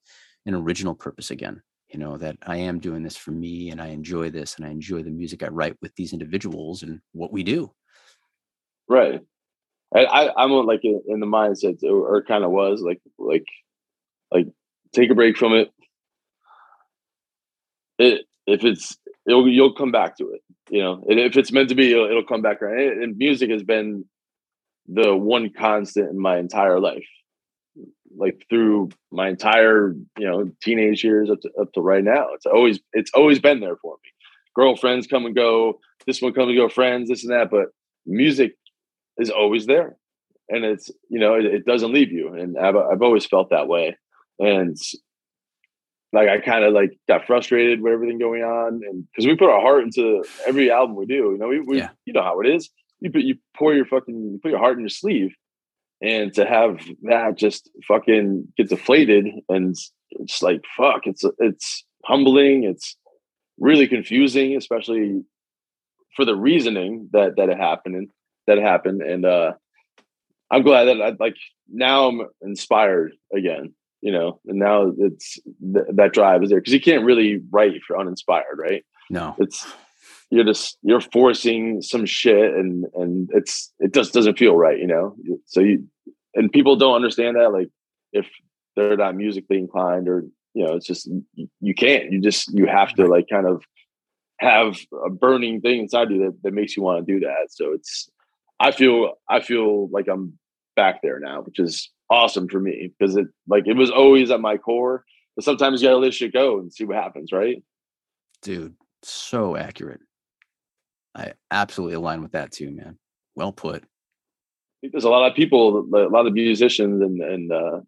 an 0.45 0.53
original 0.53 0.93
purpose 0.93 1.32
again. 1.32 1.61
You 1.89 1.99
know, 1.99 2.18
that 2.18 2.38
I 2.41 2.57
am 2.57 2.80
doing 2.80 3.03
this 3.03 3.16
for 3.16 3.32
me 3.32 3.70
and 3.70 3.82
I 3.82 3.88
enjoy 3.88 4.30
this 4.30 4.55
and 4.55 4.66
I 4.66 4.70
enjoy 4.70 5.03
the 5.03 5.11
music 5.11 5.43
I 5.43 5.47
write 5.47 5.76
with 5.82 5.95
these 5.95 6.13
individuals 6.13 6.84
and 6.84 6.99
what 7.13 7.32
we 7.32 7.43
do. 7.43 7.72
Right. 8.88 9.22
I, 9.95 10.05
I 10.05 10.43
I'm 10.43 10.51
like 10.51 10.82
in, 10.84 11.01
in 11.07 11.20
the 11.20 11.26
mindset, 11.26 11.84
or, 11.84 12.16
or 12.18 12.24
kind 12.24 12.43
of 12.43 12.51
was 12.51 12.82
like 12.82 13.01
like 13.18 13.45
like 14.32 14.47
take 14.93 15.09
a 15.09 15.16
break 15.16 15.38
from 15.38 15.53
it. 15.53 15.72
It 17.97 18.25
if 18.47 18.63
it's 18.63 18.97
it'll, 19.27 19.47
you'll 19.47 19.73
come 19.73 19.91
back 19.91 20.17
to 20.17 20.31
it, 20.31 20.41
you 20.69 20.81
know. 20.81 21.03
And 21.07 21.19
if 21.19 21.35
it's 21.37 21.51
meant 21.51 21.69
to 21.69 21.75
be, 21.75 21.91
it'll, 21.91 22.05
it'll 22.05 22.23
come 22.23 22.41
back 22.41 22.61
around. 22.61 23.01
And 23.01 23.17
music 23.17 23.49
has 23.49 23.63
been 23.63 24.05
the 24.87 25.15
one 25.15 25.51
constant 25.51 26.11
in 26.11 26.19
my 26.19 26.37
entire 26.37 26.79
life, 26.79 27.07
like 28.15 28.45
through 28.49 28.89
my 29.11 29.29
entire 29.29 29.95
you 30.17 30.27
know 30.27 30.51
teenage 30.61 31.03
years 31.03 31.29
up 31.29 31.41
to 31.41 31.49
up 31.59 31.73
to 31.73 31.81
right 31.81 32.03
now. 32.03 32.27
It's 32.33 32.45
always 32.45 32.79
it's 32.93 33.11
always 33.13 33.39
been 33.39 33.59
there 33.59 33.77
for 33.77 33.95
me. 34.03 34.11
Girlfriends 34.55 35.07
come 35.07 35.25
and 35.25 35.35
go. 35.35 35.79
This 36.05 36.21
one 36.21 36.33
come 36.33 36.49
and 36.49 36.57
go. 36.57 36.69
Friends, 36.69 37.09
this 37.09 37.23
and 37.23 37.33
that. 37.33 37.49
But 37.49 37.67
music 38.05 38.55
is 39.17 39.29
always 39.29 39.65
there 39.65 39.97
and 40.49 40.63
it's 40.63 40.91
you 41.09 41.19
know 41.19 41.35
it, 41.35 41.45
it 41.45 41.65
doesn't 41.65 41.93
leave 41.93 42.11
you 42.11 42.33
and 42.33 42.57
I've, 42.57 42.75
I've 42.75 43.01
always 43.01 43.25
felt 43.25 43.49
that 43.49 43.67
way 43.67 43.97
and 44.39 44.77
like 46.16 46.30
i 46.30 46.38
kind 46.39 46.63
of 46.66 46.74
like 46.74 46.91
got 47.07 47.26
frustrated 47.28 47.82
with 47.82 47.93
everything 47.93 48.18
going 48.18 48.43
on 48.43 48.70
and 48.88 49.05
because 49.11 49.26
we 49.28 49.36
put 49.36 49.49
our 49.49 49.61
heart 49.61 49.84
into 49.84 50.24
every 50.47 50.72
album 50.72 50.95
we 50.95 51.05
do 51.05 51.22
you 51.34 51.38
know 51.39 51.47
we, 51.47 51.59
we 51.59 51.78
Yeah. 51.78 51.89
you 52.05 52.13
know 52.13 52.24
how 52.24 52.39
it 52.41 52.47
is. 52.55 52.70
You 53.01 53.11
put 53.11 53.22
you 53.30 53.36
pour 53.57 53.74
your 53.74 53.86
fucking 53.86 54.16
you 54.34 54.39
put 54.41 54.51
your 54.51 54.59
heart 54.59 54.76
in 54.78 54.80
your 54.88 54.89
sleeve 54.89 55.32
and 56.01 56.34
to 56.38 56.43
have 56.45 56.72
that 57.03 57.36
just 57.38 57.70
fucking 57.88 58.47
get 58.57 58.70
deflated 58.70 59.26
and 59.49 59.76
it's 60.22 60.41
like 60.41 60.61
fuck 60.78 61.01
it's 61.05 61.24
it's 61.39 61.68
humbling 62.05 62.63
it's 62.72 62.95
really 63.59 63.88
confusing 63.88 64.55
especially 64.55 65.22
for 66.16 66.24
the 66.26 66.36
reasoning 66.36 67.09
that 67.11 67.36
that 67.38 67.49
it 67.49 67.57
happened 67.57 67.95
and 67.95 68.07
that 68.47 68.57
happened. 68.59 69.01
And 69.01 69.26
uh 69.26 69.53
i'm 70.51 70.63
glad 70.70 70.86
that 70.86 71.01
i 71.01 71.11
like 71.20 71.36
now 71.70 72.07
i'm 72.09 72.22
inspired 72.41 73.11
again 73.39 73.74
you 74.05 74.11
know 74.11 74.39
and 74.45 74.59
now 74.59 74.93
it's 74.99 75.39
th- 75.73 75.87
that 75.91 76.13
drive 76.13 76.43
is 76.43 76.49
there 76.49 76.59
because 76.59 76.73
you 76.73 76.79
can't 76.79 77.03
really 77.03 77.41
write 77.49 77.73
if 77.73 77.81
you're 77.89 77.99
uninspired 77.99 78.57
right? 78.57 78.85
No. 79.09 79.35
it's 79.39 79.65
you're 80.29 80.43
just 80.43 80.77
you're 80.83 81.01
forcing 81.01 81.81
some 81.81 82.05
shit 82.05 82.53
and 82.53 82.85
and 82.93 83.31
it's 83.33 83.73
it 83.79 83.93
just 83.95 84.13
doesn't 84.13 84.37
feel 84.37 84.55
right 84.55 84.77
you 84.77 84.85
know? 84.85 85.15
So 85.45 85.59
you 85.59 85.85
and 86.35 86.51
people 86.51 86.75
don't 86.75 86.95
understand 86.95 87.35
that 87.35 87.51
like 87.51 87.69
if 88.13 88.27
they're 88.75 88.95
not 88.95 89.15
musically 89.15 89.57
inclined 89.57 90.07
or 90.07 90.23
you 90.53 90.63
know 90.63 90.75
it's 90.75 90.85
just 90.85 91.07
you, 91.33 91.49
you 91.59 91.73
can't 91.73 92.11
you 92.11 92.21
just 92.21 92.53
you 92.53 92.67
have 92.67 92.93
to 92.93 93.07
like 93.07 93.25
kind 93.27 93.47
of 93.47 93.63
have 94.39 94.77
a 95.03 95.09
burning 95.09 95.61
thing 95.61 95.79
inside 95.79 96.11
you 96.11 96.25
that, 96.25 96.43
that 96.43 96.53
makes 96.53 96.77
you 96.77 96.83
want 96.83 97.03
to 97.03 97.11
do 97.11 97.21
that. 97.21 97.47
So 97.49 97.71
it's 97.71 98.07
i 98.59 98.71
feel 98.71 99.13
i 99.29 99.41
feel 99.41 99.89
like 99.89 100.07
i'm 100.07 100.37
back 100.75 101.01
there 101.01 101.19
now 101.19 101.41
which 101.41 101.59
is 101.59 101.91
awesome 102.09 102.47
for 102.47 102.59
me 102.59 102.93
because 102.97 103.15
it 103.15 103.27
like 103.47 103.67
it 103.67 103.75
was 103.75 103.89
always 103.89 104.29
at 104.31 104.39
my 104.39 104.57
core 104.57 105.03
but 105.35 105.43
sometimes 105.43 105.81
you 105.81 105.87
gotta 105.87 105.97
let 105.97 106.13
shit 106.13 106.33
go 106.33 106.59
and 106.59 106.73
see 106.73 106.85
what 106.85 106.97
happens 106.97 107.31
right? 107.31 107.63
Dude 108.41 108.75
so 109.05 109.55
accurate. 109.55 110.01
I 111.15 111.33
absolutely 111.51 111.95
align 111.95 112.21
with 112.21 112.33
that 112.33 112.51
too 112.51 112.71
man. 112.71 112.97
Well 113.35 113.51
put. 113.51 113.83
I 113.83 113.87
think 114.81 114.93
there's 114.93 115.03
a 115.03 115.09
lot 115.09 115.29
of 115.29 115.35
people, 115.35 115.87
a 115.95 116.09
lot 116.09 116.27
of 116.27 116.33
musicians, 116.33 117.01
and 117.01 117.21
and 117.21 117.51
uh, 117.51 117.79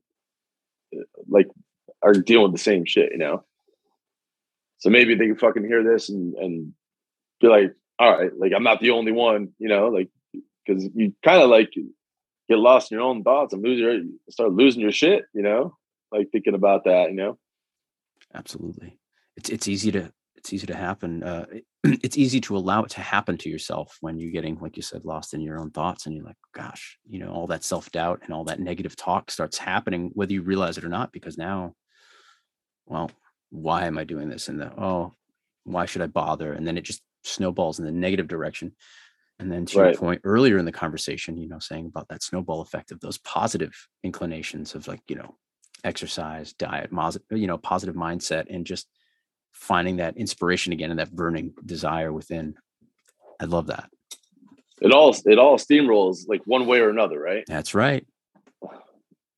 like 1.27 1.47
are 2.01 2.13
dealing 2.13 2.43
with 2.43 2.53
the 2.53 2.63
same 2.63 2.85
shit. 2.85 3.11
You 3.11 3.17
know, 3.17 3.43
so 4.77 4.89
maybe 4.89 5.15
they 5.15 5.27
can 5.27 5.37
fucking 5.37 5.65
hear 5.65 5.83
this 5.83 6.09
and 6.09 6.33
and 6.35 6.73
be 7.41 7.47
like, 7.47 7.73
all 7.99 8.17
right, 8.17 8.31
like 8.37 8.53
I'm 8.55 8.63
not 8.63 8.79
the 8.79 8.91
only 8.91 9.11
one, 9.11 9.49
you 9.59 9.67
know, 9.67 9.89
like 9.89 10.09
because 10.65 10.87
you 10.95 11.13
kind 11.23 11.41
of 11.41 11.49
like 11.49 11.71
get 12.49 12.59
lost 12.59 12.91
in 12.91 12.97
your 12.97 13.07
own 13.07 13.23
thoughts 13.23 13.53
and 13.53 13.63
lose 13.63 13.79
your 13.79 13.99
start 14.29 14.53
losing 14.53 14.81
your 14.81 14.91
shit, 14.91 15.25
you 15.33 15.41
know, 15.41 15.75
like 16.11 16.29
thinking 16.31 16.55
about 16.55 16.85
that, 16.85 17.09
you 17.09 17.15
know. 17.15 17.37
Absolutely, 18.33 18.99
it's 19.35 19.49
it's 19.49 19.67
easy 19.67 19.91
to 19.91 20.11
it's 20.35 20.53
easy 20.53 20.67
to 20.67 20.75
happen. 20.75 21.23
Uh, 21.23 21.45
it's 21.83 22.17
easy 22.17 22.39
to 22.41 22.55
allow 22.55 22.83
it 22.83 22.91
to 22.91 23.01
happen 23.01 23.37
to 23.37 23.49
yourself 23.49 23.97
when 24.01 24.19
you're 24.19 24.31
getting, 24.31 24.57
like 24.59 24.77
you 24.77 24.83
said, 24.83 25.03
lost 25.03 25.33
in 25.33 25.41
your 25.41 25.59
own 25.59 25.71
thoughts, 25.71 26.05
and 26.05 26.15
you're 26.15 26.25
like, 26.25 26.37
gosh, 26.53 26.97
you 27.05 27.19
know, 27.19 27.31
all 27.31 27.47
that 27.47 27.63
self 27.63 27.91
doubt 27.91 28.21
and 28.23 28.33
all 28.33 28.45
that 28.45 28.59
negative 28.59 28.95
talk 28.95 29.29
starts 29.29 29.57
happening, 29.57 30.11
whether 30.13 30.33
you 30.33 30.41
realize 30.41 30.77
it 30.77 30.85
or 30.85 30.89
not, 30.89 31.11
because 31.11 31.37
now, 31.37 31.73
well, 32.85 33.11
why 33.49 33.85
am 33.85 33.97
I 33.97 34.03
doing 34.03 34.29
this? 34.29 34.47
And 34.47 34.59
the 34.61 34.71
oh, 34.81 35.13
why 35.63 35.85
should 35.85 36.01
I 36.01 36.07
bother? 36.07 36.53
And 36.53 36.65
then 36.65 36.77
it 36.77 36.83
just 36.83 37.01
snowballs 37.23 37.79
in 37.79 37.85
the 37.85 37.91
negative 37.91 38.27
direction. 38.27 38.73
And 39.39 39.51
then 39.51 39.65
to 39.67 39.79
right. 39.79 39.91
your 39.91 39.99
point 39.99 40.21
earlier 40.23 40.57
in 40.57 40.65
the 40.65 40.71
conversation, 40.71 41.37
you 41.37 41.47
know, 41.47 41.59
saying 41.59 41.85
about 41.85 42.07
that 42.09 42.23
snowball 42.23 42.61
effect 42.61 42.91
of 42.91 42.99
those 43.01 43.19
positive 43.19 43.71
inclinations 44.03 44.73
of 44.73 44.87
like, 44.87 45.01
you 45.07 45.15
know, 45.15 45.35
exercise, 45.83 46.53
diet, 46.53 46.89
you 47.29 47.47
know, 47.47 47.57
positive 47.57 47.95
mindset, 47.95 48.45
and 48.49 48.65
just 48.65 48.87
finding 49.53 49.97
that 49.97 50.17
inspiration 50.17 50.73
again 50.73 50.89
and 50.89 50.99
that 50.99 51.11
burning 51.11 51.53
desire 51.65 52.11
within. 52.11 52.55
I 53.39 53.45
love 53.45 53.67
that. 53.67 53.89
It 54.81 54.91
all 54.91 55.15
it 55.25 55.39
all 55.39 55.57
steamrolls 55.57 56.27
like 56.27 56.41
one 56.45 56.67
way 56.67 56.79
or 56.79 56.89
another, 56.89 57.19
right? 57.19 57.43
That's 57.47 57.73
right. 57.73 58.05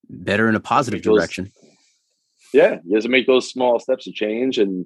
Better 0.10 0.50
in 0.50 0.56
a 0.56 0.60
positive 0.60 1.02
direction. 1.02 1.52
yeah, 2.54 2.78
you 2.86 2.96
have 2.96 3.04
to 3.04 3.10
make 3.10 3.28
those 3.28 3.50
small 3.50 3.80
steps 3.80 4.08
of 4.08 4.14
change 4.14 4.58
and 4.58 4.86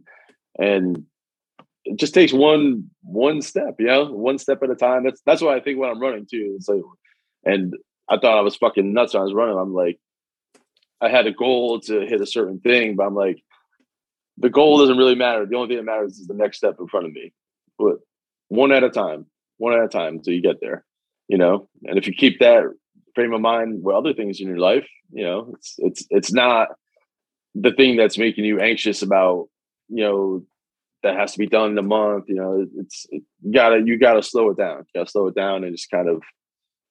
and 0.59 1.05
it 1.85 1.99
just 1.99 2.13
takes 2.13 2.33
one 2.33 2.89
one 3.01 3.41
step, 3.41 3.75
you 3.79 3.87
know, 3.87 4.05
one 4.11 4.37
step 4.37 4.63
at 4.63 4.69
a 4.69 4.75
time. 4.75 5.03
That's 5.03 5.21
that's 5.25 5.41
what 5.41 5.55
I 5.55 5.59
think 5.59 5.79
when 5.79 5.89
I'm 5.89 6.01
running 6.01 6.25
too. 6.25 6.53
It's 6.55 6.67
like, 6.67 6.81
and 7.43 7.73
I 8.09 8.17
thought 8.17 8.37
I 8.37 8.41
was 8.41 8.55
fucking 8.55 8.93
nuts 8.93 9.13
when 9.13 9.21
I 9.21 9.25
was 9.25 9.33
running. 9.33 9.57
I'm 9.57 9.73
like, 9.73 9.99
I 11.01 11.09
had 11.09 11.27
a 11.27 11.33
goal 11.33 11.79
to 11.81 12.01
hit 12.01 12.21
a 12.21 12.25
certain 12.25 12.59
thing, 12.59 12.95
but 12.95 13.05
I'm 13.05 13.15
like, 13.15 13.43
the 14.37 14.49
goal 14.49 14.79
doesn't 14.79 14.97
really 14.97 15.15
matter. 15.15 15.45
The 15.45 15.55
only 15.55 15.69
thing 15.69 15.77
that 15.77 15.91
matters 15.91 16.17
is 16.17 16.27
the 16.27 16.33
next 16.33 16.57
step 16.57 16.75
in 16.79 16.87
front 16.87 17.05
of 17.05 17.11
me. 17.11 17.33
But 17.77 17.97
one 18.47 18.71
at 18.71 18.83
a 18.83 18.89
time, 18.89 19.25
one 19.57 19.73
at 19.73 19.83
a 19.83 19.87
time 19.87 20.15
until 20.15 20.33
you 20.33 20.41
get 20.41 20.61
there, 20.61 20.85
you 21.27 21.37
know. 21.37 21.69
And 21.85 21.97
if 21.97 22.07
you 22.07 22.13
keep 22.13 22.39
that 22.39 22.63
frame 23.15 23.33
of 23.33 23.41
mind 23.41 23.83
with 23.83 23.95
other 23.95 24.13
things 24.13 24.39
in 24.39 24.47
your 24.47 24.57
life, 24.57 24.87
you 25.11 25.23
know, 25.23 25.53
it's 25.55 25.75
it's 25.77 26.07
it's 26.09 26.33
not 26.33 26.69
the 27.55 27.71
thing 27.73 27.97
that's 27.97 28.17
making 28.17 28.45
you 28.45 28.59
anxious 28.59 29.01
about, 29.01 29.47
you 29.89 30.03
know, 30.03 30.43
that 31.03 31.15
has 31.15 31.33
to 31.33 31.37
be 31.37 31.45
done 31.47 31.71
in 31.71 31.77
a 31.77 31.83
month. 31.83 32.25
You 32.27 32.35
know, 32.35 32.65
it's 32.77 33.05
it, 33.09 33.21
you 33.41 33.53
gotta 33.53 33.81
you 33.85 33.99
gotta 33.99 34.23
slow 34.23 34.49
it 34.49 34.57
down. 34.57 34.79
You 34.79 34.99
gotta 34.99 35.11
slow 35.11 35.27
it 35.27 35.35
down 35.35 35.63
and 35.63 35.75
just 35.75 35.91
kind 35.91 36.09
of 36.09 36.23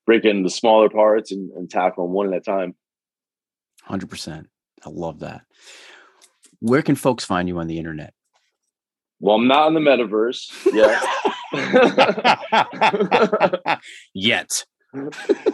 break 0.06 0.24
it 0.24 0.30
into 0.30 0.50
smaller 0.50 0.88
parts 0.88 1.32
and, 1.32 1.50
and 1.52 1.70
tackle 1.70 2.06
them 2.06 2.14
one 2.14 2.32
at 2.32 2.38
a 2.38 2.40
time. 2.40 2.74
Hundred 3.82 4.10
percent. 4.10 4.48
I 4.84 4.90
love 4.90 5.20
that. 5.20 5.42
Where 6.60 6.82
can 6.82 6.94
folks 6.94 7.24
find 7.24 7.48
you 7.48 7.58
on 7.58 7.66
the 7.66 7.78
internet? 7.78 8.14
Well, 9.18 9.36
I'm 9.36 9.48
not 9.48 9.68
in 9.68 9.74
the 9.74 9.80
metaverse 9.80 10.72
yet. 10.72 11.02
yet. 14.14 14.64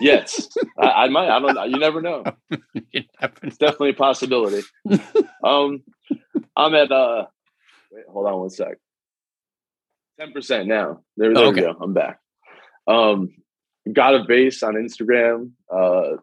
yes, 0.01 0.49
I, 0.79 0.87
I, 0.87 1.09
might. 1.09 1.29
I 1.29 1.39
don't. 1.39 1.55
know. 1.55 1.65
You 1.65 1.79
never 1.79 2.01
know. 2.01 2.25
you 2.51 3.05
never 3.21 3.35
know. 3.35 3.41
It's 3.43 3.59
definitely 3.59 3.91
a 3.91 3.95
possibility. 3.95 4.67
um, 5.45 5.83
I'm 6.57 6.75
at 6.75 6.91
uh 6.91 7.27
Wait, 7.91 8.05
hold 8.11 8.27
on 8.27 8.41
one 8.41 8.51
sec. 8.51 8.79
Ten 10.19 10.33
percent 10.33 10.69
now. 10.69 11.01
There, 11.17 11.33
there 11.33 11.45
okay. 11.47 11.67
we 11.67 11.67
go. 11.67 11.77
I'm 11.81 11.95
back. 11.95 12.19
Um, 12.87 13.35
God 13.93 14.15
of 14.15 14.27
Bass 14.27 14.63
on 14.63 14.75
Instagram. 14.75 15.51
Uh, 15.73 16.17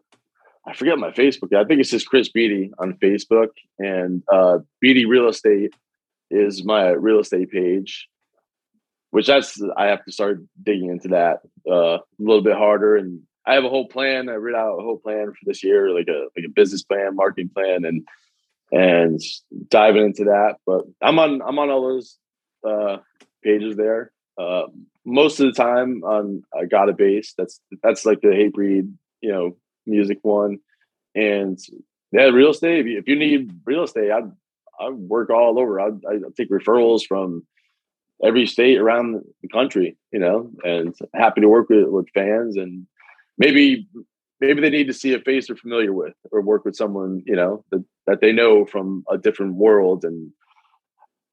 I 0.66 0.74
forget 0.74 0.98
my 0.98 1.10
Facebook. 1.10 1.54
I 1.54 1.64
think 1.64 1.80
it's 1.80 1.90
just 1.90 2.08
Chris 2.08 2.28
Beattie 2.28 2.72
on 2.78 2.94
Facebook, 2.94 3.50
and 3.78 4.22
uh, 4.32 4.58
Beattie 4.80 5.06
Real 5.06 5.28
Estate 5.28 5.74
is 6.30 6.64
my 6.64 6.88
real 6.88 7.20
estate 7.20 7.50
page. 7.50 8.08
Which 9.10 9.28
that's 9.28 9.60
I 9.76 9.86
have 9.86 10.04
to 10.04 10.12
start 10.12 10.42
digging 10.62 10.90
into 10.90 11.08
that 11.08 11.40
uh, 11.70 11.98
a 11.98 12.02
little 12.18 12.42
bit 12.42 12.56
harder, 12.56 12.96
and 12.96 13.22
I 13.46 13.54
have 13.54 13.64
a 13.64 13.68
whole 13.68 13.88
plan. 13.88 14.28
I 14.28 14.34
read 14.34 14.56
out 14.56 14.78
a 14.78 14.82
whole 14.82 14.98
plan 14.98 15.28
for 15.28 15.44
this 15.44 15.62
year, 15.62 15.90
like 15.90 16.08
a 16.08 16.26
like 16.36 16.44
a 16.44 16.50
business 16.50 16.82
plan, 16.82 17.14
marketing 17.14 17.50
plan, 17.54 17.84
and 17.84 18.06
and 18.72 19.20
diving 19.68 20.04
into 20.04 20.24
that. 20.24 20.56
But 20.66 20.84
I'm 21.00 21.18
on 21.18 21.42
I'm 21.42 21.58
on 21.58 21.70
all 21.70 21.82
those 21.82 22.18
uh, 22.66 22.98
pages 23.42 23.76
there. 23.76 24.12
Uh, 24.38 24.64
most 25.04 25.40
of 25.40 25.46
the 25.46 25.52
time 25.52 26.02
on 26.04 26.42
I 26.56 26.66
God 26.66 26.88
of 26.88 26.96
Bass. 26.96 27.34
That's 27.36 27.60
that's 27.82 28.04
like 28.04 28.20
the 28.20 28.28
Hatebreed, 28.28 28.92
you 29.20 29.32
know, 29.32 29.56
music 29.86 30.18
one. 30.22 30.58
And 31.14 31.58
yeah, 32.12 32.24
real 32.24 32.50
estate. 32.50 32.80
If 32.80 32.86
you, 32.86 32.98
if 32.98 33.08
you 33.08 33.16
need 33.16 33.52
real 33.64 33.84
estate, 33.84 34.10
I 34.10 34.22
I 34.78 34.90
work 34.90 35.30
all 35.30 35.58
over. 35.58 35.80
I 35.80 35.86
I 35.86 36.18
take 36.36 36.50
referrals 36.50 37.06
from 37.06 37.46
every 38.22 38.46
state 38.46 38.78
around 38.78 39.22
the 39.42 39.48
country, 39.48 39.96
you 40.10 40.18
know, 40.18 40.50
and 40.64 40.94
happy 41.14 41.40
to 41.40 41.48
work 41.48 41.68
with 41.68 41.88
with 41.88 42.08
fans 42.14 42.56
and 42.56 42.86
maybe 43.38 43.88
maybe 44.40 44.60
they 44.60 44.70
need 44.70 44.86
to 44.86 44.92
see 44.92 45.14
a 45.14 45.20
face 45.20 45.46
they're 45.46 45.56
familiar 45.56 45.92
with 45.92 46.14
or 46.32 46.40
work 46.40 46.64
with 46.64 46.76
someone 46.76 47.22
you 47.26 47.36
know 47.36 47.64
that, 47.70 47.84
that 48.06 48.20
they 48.20 48.32
know 48.32 48.64
from 48.64 49.04
a 49.10 49.18
different 49.18 49.54
world 49.54 50.04
and 50.04 50.32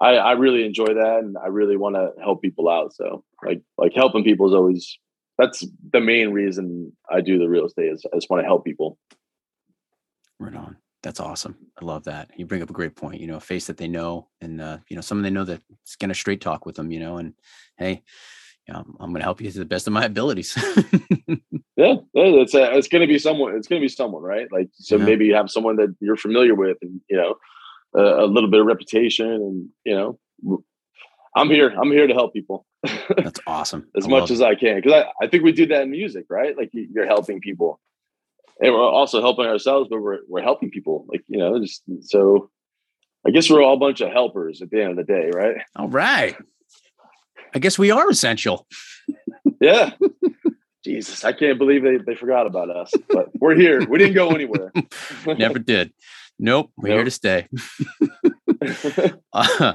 I, 0.04 0.16
I 0.16 0.32
really 0.34 0.66
enjoy 0.66 0.88
that 0.88 1.20
and 1.24 1.38
I 1.38 1.48
really 1.48 1.78
want 1.78 1.96
to 1.96 2.12
help 2.22 2.42
people 2.42 2.70
out. 2.70 2.94
So 2.94 3.24
like 3.46 3.62
like 3.78 3.94
helping 3.96 4.24
people 4.24 4.48
is 4.48 4.54
always 4.54 5.00
that's 5.38 5.66
the 5.92 6.02
main 6.02 6.32
reason 6.32 6.92
I 7.10 7.22
do 7.22 7.40
the 7.40 7.48
real 7.48 7.66
estate 7.66 7.92
is 7.92 8.06
I 8.12 8.18
just 8.18 8.30
want 8.30 8.42
to 8.42 8.46
help 8.46 8.66
people. 8.66 8.98
Right 10.40 10.56
on. 10.56 10.78
That's 11.04 11.20
awesome. 11.20 11.56
I 11.82 11.86
love 11.86 12.04
that. 12.06 12.32
You 12.38 12.46
bring 12.46 12.62
up 12.62 12.70
a 12.70 12.74
great 12.74 12.96
point. 12.96 13.22
You 13.22 13.28
know, 13.28 13.38
a 13.38 13.42
face 13.42 13.68
that 13.68 13.78
they 13.78 13.88
know 13.88 14.28
and 14.42 14.62
uh, 14.62 14.78
you 14.90 14.96
know, 14.96 15.02
someone 15.02 15.24
they 15.24 15.30
know 15.30 15.46
that's 15.46 15.96
gonna 16.00 16.14
straight 16.14 16.42
talk 16.42 16.66
with 16.66 16.76
them, 16.76 16.92
you 16.92 17.00
know, 17.00 17.18
and 17.18 17.34
hey, 17.78 18.04
know, 18.74 18.86
I'm 19.00 19.12
gonna 19.12 19.24
help 19.24 19.42
you 19.42 19.52
to 19.52 19.60
the 19.60 19.66
best 19.66 19.88
of 19.88 19.94
my 19.94 20.06
abilities. 20.06 20.56
yeah, 21.76 21.96
it's 22.14 22.54
a, 22.54 22.72
uh, 22.72 22.78
it's 22.78 22.88
gonna 22.88 23.08
be 23.08 23.20
someone. 23.20 23.56
It's 23.56 23.68
gonna 23.68 23.82
be 23.82 23.90
someone, 23.90 24.22
right? 24.22 24.48
Like 24.52 24.70
so, 24.74 24.98
yeah. 24.98 25.06
maybe 25.06 25.26
you 25.26 25.36
have 25.36 25.52
someone 25.52 25.76
that 25.78 25.94
you're 26.00 26.18
familiar 26.18 26.56
with, 26.56 26.78
and 26.82 27.02
you 27.10 27.18
know, 27.18 27.36
a, 27.96 28.24
a 28.24 28.28
little 28.28 28.50
bit 28.50 28.62
of 28.62 28.66
reputation, 28.66 29.28
and 29.28 29.70
you 29.84 29.96
know, 29.96 30.64
I'm 31.36 31.50
here. 31.50 31.70
I'm 31.70 31.92
here 31.92 32.08
to 32.08 32.14
help 32.14 32.34
people. 32.34 32.66
That's 33.18 33.42
awesome. 33.48 33.90
as 33.98 34.06
I 34.06 34.10
much 34.10 34.32
as 34.32 34.42
I 34.42 34.56
can, 34.56 34.78
because 34.78 34.94
I, 34.94 35.26
I 35.26 35.28
think 35.28 35.44
we 35.44 35.52
do 35.52 35.66
that 35.68 35.84
in 35.84 35.92
music, 35.92 36.26
right? 36.30 36.56
Like 36.58 36.70
you're 36.72 37.08
helping 37.08 37.42
people, 37.42 37.82
and 38.62 38.74
we're 38.74 38.82
also 38.82 39.20
helping 39.20 39.46
ourselves, 39.46 39.90
but 39.90 40.02
we're 40.02 40.20
we're 40.30 40.42
helping 40.42 40.70
people. 40.70 41.06
Like 41.08 41.24
you 41.28 41.40
know, 41.40 41.60
just 41.60 41.84
so. 42.02 42.50
I 43.26 43.32
guess 43.32 43.50
we're 43.50 43.64
all 43.64 43.76
a 43.76 43.80
bunch 43.80 44.02
of 44.02 44.12
helpers 44.12 44.62
at 44.62 44.70
the 44.70 44.82
end 44.82 45.00
of 45.00 45.08
the 45.08 45.14
day, 45.14 45.30
right? 45.34 45.56
All 45.78 45.88
right. 45.88 46.36
I 47.54 47.60
guess 47.60 47.78
we 47.78 47.92
are 47.92 48.10
essential. 48.10 48.68
yeah. 49.62 49.92
Jesus, 50.84 51.24
I 51.24 51.32
can't 51.32 51.58
believe 51.58 51.84
they, 51.84 51.98
they 51.98 52.16
forgot 52.16 52.46
about 52.46 52.70
us, 52.70 52.92
but 53.10 53.30
we're 53.40 53.56
here. 53.56 53.86
We 53.88 54.00
didn't 54.00 54.16
go 54.16 54.32
anywhere. 54.32 54.72
Never 55.26 55.60
did. 55.60 55.94
Nope. 56.38 56.72
We're 56.78 56.90
nope. 56.90 56.98
here 56.98 57.06
to 57.06 57.12
stay. 57.12 57.48
uh, 59.34 59.74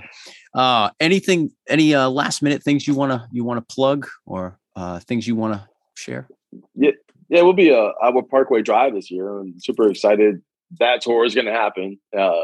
uh, 0.55 0.91
anything, 1.01 1.51
any 1.69 1.95
uh, 1.95 2.11
last 2.11 2.43
minute 2.43 2.63
things 2.63 2.87
you 2.87 2.95
want 2.95 3.13
to, 3.13 3.27
you 3.33 3.43
want 3.43 3.67
to 3.67 3.75
plug 3.75 4.07
or 4.27 4.59
uh, 4.77 4.99
things 5.01 5.27
you 5.27 5.35
want 5.35 5.55
to 5.55 5.67
share? 5.95 6.29
Yeah. 6.75 6.91
Yeah. 7.31 7.43
We'll 7.43 7.55
be 7.55 7.73
uh, 7.73 7.93
our 8.03 8.23
Parkway 8.23 8.61
Drive 8.61 8.93
this 8.93 9.11
year. 9.11 9.41
I'm 9.41 9.59
super 9.61 9.89
excited. 9.89 10.43
That 10.79 11.01
tour 11.01 11.25
is 11.25 11.35
going 11.35 11.47
to 11.47 11.53
happen. 11.53 11.99
Uh, 12.17 12.43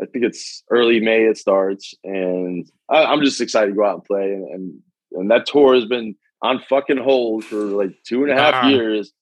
I 0.00 0.06
think 0.06 0.24
it's 0.24 0.62
early 0.70 1.00
May 1.00 1.24
it 1.24 1.38
starts, 1.38 1.94
and 2.04 2.66
I, 2.88 3.12
am 3.12 3.22
just 3.22 3.40
excited 3.40 3.70
to 3.70 3.76
go 3.76 3.84
out 3.84 3.94
and 3.94 4.04
play. 4.04 4.32
And, 4.32 4.48
and, 4.48 4.78
and 5.12 5.30
that 5.30 5.46
tour 5.46 5.74
has 5.74 5.86
been 5.86 6.14
on 6.42 6.62
fucking 6.68 6.98
hold 6.98 7.44
for 7.44 7.56
like 7.56 7.96
two 8.06 8.22
and 8.22 8.32
a 8.32 8.36
half 8.36 8.64
uh 8.64 8.68
years, 8.68 9.12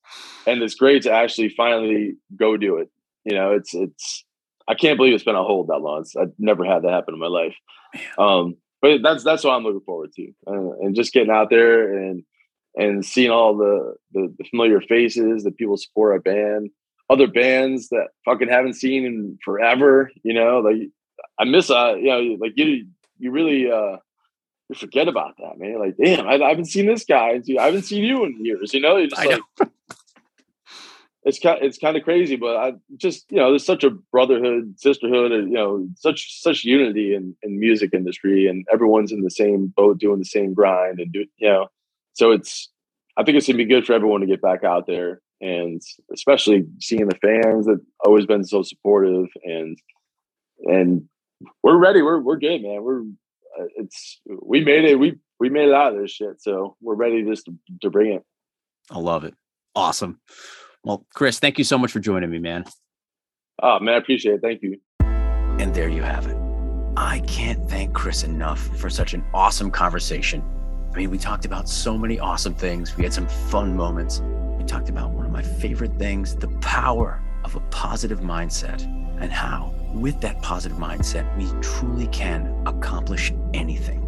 and 0.47 0.63
it's 0.63 0.75
great 0.75 1.03
to 1.03 1.13
actually 1.13 1.49
finally 1.51 2.17
go 2.37 2.57
do 2.57 2.77
it. 2.77 2.91
You 3.25 3.35
know, 3.35 3.53
it's 3.53 3.75
it's 3.75 4.25
I 4.69 4.75
can't 4.75 4.99
believe 4.99 5.15
it's 5.15 5.25
been 5.25 5.37
on 5.37 5.47
hold 5.47 5.69
that 5.69 5.79
long. 5.79 6.01
It's, 6.01 6.17
I've 6.17 6.33
never 6.39 6.65
had 6.65 6.83
that 6.83 6.93
happen 6.93 7.15
in 7.15 7.21
my 7.21 7.29
life. 7.29 7.55
Um, 8.19 8.57
but 8.83 9.03
that's 9.03 9.25
that's 9.25 9.45
what 9.45 9.53
I'm 9.53 9.63
looking 9.63 9.81
forward 9.81 10.13
to, 10.17 10.29
uh, 10.47 10.73
and 10.81 10.95
just 10.95 11.15
getting 11.15 11.31
out 11.31 11.49
there 11.49 11.97
and 11.97 12.23
and 12.77 13.05
seeing 13.05 13.31
all 13.31 13.57
the, 13.57 13.95
the, 14.13 14.35
the 14.39 14.45
familiar 14.51 14.81
faces 14.83 15.45
that 15.45 15.57
people 15.57 15.79
support 15.79 16.13
our 16.13 16.21
band 16.21 16.71
other 17.09 17.27
bands 17.27 17.89
that 17.89 18.09
fucking 18.25 18.49
haven't 18.49 18.75
seen 18.75 19.05
in 19.05 19.39
forever. 19.45 20.11
You 20.23 20.35
know, 20.35 20.61
like 20.61 20.91
I 21.39 21.45
miss 21.45 21.71
uh, 21.71 21.95
you 21.97 22.09
know, 22.09 22.37
like 22.41 22.53
you 22.57 22.87
you 23.19 23.31
really 23.31 23.71
uh 23.71 23.97
you 24.69 24.75
forget 24.75 25.09
about 25.09 25.37
that, 25.39 25.59
man. 25.59 25.79
Like, 25.79 25.97
damn, 25.97 26.27
I, 26.27 26.35
I 26.45 26.49
haven't 26.49 26.67
seen 26.67 26.87
this 26.87 27.05
guy. 27.05 27.41
I 27.59 27.63
haven't 27.63 27.83
seen 27.85 28.05
you 28.05 28.25
in 28.25 28.45
years. 28.45 28.75
You 28.75 28.81
know, 28.81 28.97
you're 28.97 29.09
just 29.09 29.21
I 29.21 29.27
like, 29.27 29.41
know. 29.61 29.71
it's 31.27 31.41
kind 31.41 31.59
it's 31.61 31.77
kind 31.77 31.97
of 31.97 32.05
crazy, 32.05 32.37
but 32.37 32.57
I 32.57 32.75
just 32.97 33.31
you 33.31 33.39
know 33.39 33.51
there's 33.51 33.67
such 33.67 33.85
a 33.85 33.91
brotherhood, 33.91 34.79
sisterhood, 34.79 35.33
and 35.33 35.49
you 35.49 35.55
know 35.55 35.89
such 35.97 36.41
such 36.41 36.65
unity 36.65 37.15
in 37.15 37.37
in 37.43 37.59
music 37.59 37.91
industry, 37.93 38.47
and 38.47 38.65
everyone's 38.73 39.13
in 39.13 39.23
the 39.23 39.31
same 39.31 39.67
boat, 39.77 39.99
doing 39.99 40.21
the 40.21 40.25
same 40.25 40.55
grind, 40.55 41.01
and 41.01 41.13
do 41.13 41.27
you 41.37 41.49
know. 41.49 41.67
So 42.15 42.31
it's 42.31 42.71
I 43.17 43.25
think 43.25 43.37
it's 43.37 43.47
gonna 43.47 43.57
be 43.57 43.65
good 43.65 43.85
for 43.85 43.93
everyone 43.93 44.21
to 44.21 44.27
get 44.27 44.41
back 44.41 44.63
out 44.63 44.87
there, 44.87 45.21
and 45.41 45.81
especially 46.13 46.65
seeing 46.81 47.09
the 47.09 47.17
fans 47.17 47.67
that 47.67 47.81
always 48.05 48.27
been 48.27 48.45
so 48.45 48.63
supportive, 48.63 49.27
and 49.45 49.79
and 50.65 51.09
we're 51.63 51.77
ready. 51.77 52.03
We're 52.03 52.21
we're 52.21 52.39
good, 52.39 52.63
man. 52.63 52.83
We're 52.83 53.03
uh, 53.03 53.69
it's 53.77 54.21
we 54.43 54.65
made 54.65 54.85
it. 54.85 54.99
We 54.99 55.19
we 55.39 55.51
made 55.51 55.69
it 55.69 55.75
out 55.75 55.95
of 55.95 56.01
this 56.01 56.11
shit, 56.11 56.41
so 56.41 56.77
we're 56.81 56.95
ready 56.95 57.23
just 57.23 57.47
to, 57.47 57.55
to 57.83 57.91
bring 57.91 58.13
it. 58.13 58.23
I 58.91 58.99
love 58.99 59.25
it. 59.25 59.35
Awesome. 59.75 60.21
Well, 60.85 61.05
Chris, 61.15 61.39
thank 61.39 61.59
you 61.59 61.65
so 61.65 61.77
much 61.77 61.93
for 61.93 62.01
joining 62.01 62.31
me, 62.31 62.39
man. 62.39 62.65
Oh, 63.63 63.79
man, 63.81 63.95
I 63.95 63.99
appreciate 63.99 64.37
it. 64.37 64.41
Thank 64.41 64.63
you. 64.63 64.79
And 65.01 65.75
there 65.75 65.89
you 65.89 66.03
have 66.03 66.27
it. 66.27 66.37
I 66.97 67.21
can't 67.27 67.69
thank 67.69 67.93
Chris 67.93 68.23
enough 68.23 68.61
for 68.79 68.89
such 68.89 69.13
an 69.13 69.25
awesome 69.35 69.71
conversation. 69.71 70.43
I 70.93 70.97
mean, 70.97 71.11
we 71.11 71.19
talked 71.19 71.45
about 71.45 71.69
so 71.69 71.99
many 71.99 72.19
awesome 72.19 72.55
things. 72.55 72.97
We 72.97 73.03
had 73.03 73.13
some 73.13 73.27
fun 73.27 73.77
moments. 73.77 74.23
Talked 74.67 74.89
about 74.89 75.11
one 75.11 75.25
of 75.25 75.31
my 75.31 75.43
favorite 75.43 75.97
things 75.97 76.35
the 76.35 76.49
power 76.61 77.23
of 77.45 77.55
a 77.55 77.61
positive 77.71 78.21
mindset 78.21 78.83
and 79.21 79.33
how, 79.33 79.73
with 79.95 80.21
that 80.23 80.43
positive 80.43 80.77
mindset, 80.77 81.25
we 81.39 81.49
truly 81.63 82.09
can 82.09 82.63
accomplish 82.67 83.33
anything. 83.55 84.03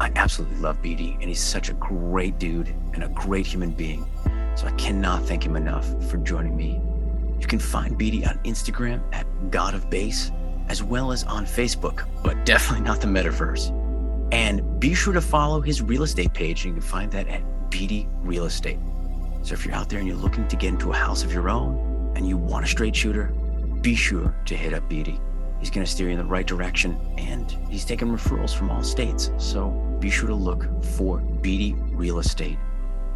I 0.00 0.10
absolutely 0.16 0.56
love 0.56 0.80
Beattie, 0.80 1.16
and 1.20 1.24
he's 1.24 1.40
such 1.40 1.68
a 1.68 1.74
great 1.74 2.38
dude 2.38 2.74
and 2.94 3.04
a 3.04 3.08
great 3.10 3.46
human 3.46 3.70
being. 3.70 4.06
So 4.56 4.66
I 4.66 4.72
cannot 4.72 5.24
thank 5.24 5.44
him 5.44 5.56
enough 5.56 5.86
for 6.10 6.16
joining 6.16 6.56
me. 6.56 6.80
You 7.38 7.46
can 7.46 7.58
find 7.58 7.96
Beattie 7.96 8.24
on 8.24 8.38
Instagram 8.44 9.02
at 9.12 9.26
God 9.50 9.74
of 9.74 9.90
Bass, 9.90 10.32
as 10.68 10.82
well 10.82 11.12
as 11.12 11.22
on 11.24 11.44
Facebook, 11.44 12.08
but 12.24 12.46
definitely 12.46 12.84
not 12.84 13.00
the 13.00 13.06
metaverse. 13.06 13.70
And 14.32 14.80
be 14.80 14.94
sure 14.94 15.12
to 15.12 15.20
follow 15.20 15.60
his 15.60 15.82
real 15.82 16.02
estate 16.02 16.32
page. 16.32 16.64
You 16.64 16.72
can 16.72 16.80
find 16.80 17.12
that 17.12 17.28
at 17.28 17.42
Beattie 17.70 18.08
Real 18.22 18.46
Estate. 18.46 18.78
So 19.42 19.54
if 19.54 19.64
you're 19.64 19.74
out 19.74 19.88
there 19.88 19.98
and 19.98 20.08
you're 20.08 20.16
looking 20.16 20.46
to 20.48 20.56
get 20.56 20.68
into 20.68 20.92
a 20.92 20.96
house 20.96 21.24
of 21.24 21.32
your 21.32 21.48
own 21.48 22.12
and 22.16 22.28
you 22.28 22.36
want 22.36 22.64
a 22.64 22.68
straight 22.68 22.94
shooter, 22.94 23.26
be 23.80 23.94
sure 23.94 24.34
to 24.46 24.56
hit 24.56 24.72
up 24.74 24.88
Beattie. 24.88 25.20
He's 25.60 25.70
going 25.70 25.84
to 25.84 25.90
steer 25.90 26.06
you 26.06 26.12
in 26.12 26.18
the 26.18 26.24
right 26.24 26.46
direction 26.46 26.98
and 27.18 27.50
he's 27.68 27.84
taking 27.84 28.08
referrals 28.08 28.54
from 28.54 28.70
all 28.70 28.82
states. 28.82 29.30
So 29.38 29.70
be 30.00 30.10
sure 30.10 30.28
to 30.28 30.34
look 30.34 30.68
for 30.84 31.18
Beattie 31.18 31.74
Real 31.74 32.18
Estate 32.18 32.58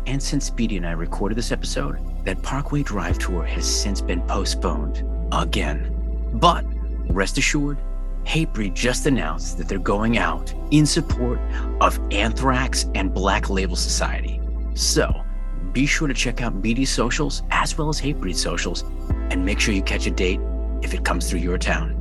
and 0.07 0.23
since 0.23 0.47
Speedy 0.47 0.77
and 0.77 0.87
I 0.87 0.93
recorded 0.93 1.37
this 1.37 1.51
episode, 1.51 1.99
that 2.25 2.41
Parkway 2.43 2.83
Drive 2.83 3.19
tour 3.19 3.45
has 3.45 3.67
since 3.67 4.01
been 4.01 4.23
postponed 4.23 5.05
again. 5.33 6.31
But 6.35 6.65
rest 7.13 7.39
assured, 7.39 7.79
Hatebreed 8.25 8.75
just 8.75 9.07
announced 9.07 9.59
that 9.59 9.69
they're 9.69 9.79
going 9.79 10.19
out 10.19 10.55
in 10.71 10.87
support 10.87 11.41
of 11.81 11.99
Anthrax 12.13 12.87
and 12.95 13.13
Black 13.13 13.51
Label 13.51 13.77
Society. 13.77 14.41
So 14.75 15.25
be 15.73 15.87
sure 15.87 16.09
to 16.09 16.15
check 16.15 16.43
out 16.43 16.61
Beattie 16.63 16.85
socials 16.85 17.43
as 17.51 17.77
well 17.77 17.89
as 17.89 18.01
Hatebreed 18.01 18.37
socials 18.37 18.83
and 19.31 19.45
make 19.45 19.61
sure 19.61 19.75
you 19.75 19.83
catch 19.83 20.07
a 20.07 20.11
date 20.11 20.41
if 20.83 20.95
it 20.95 21.05
comes 21.05 21.29
through 21.29 21.41
your 21.41 21.59
town. 21.59 21.93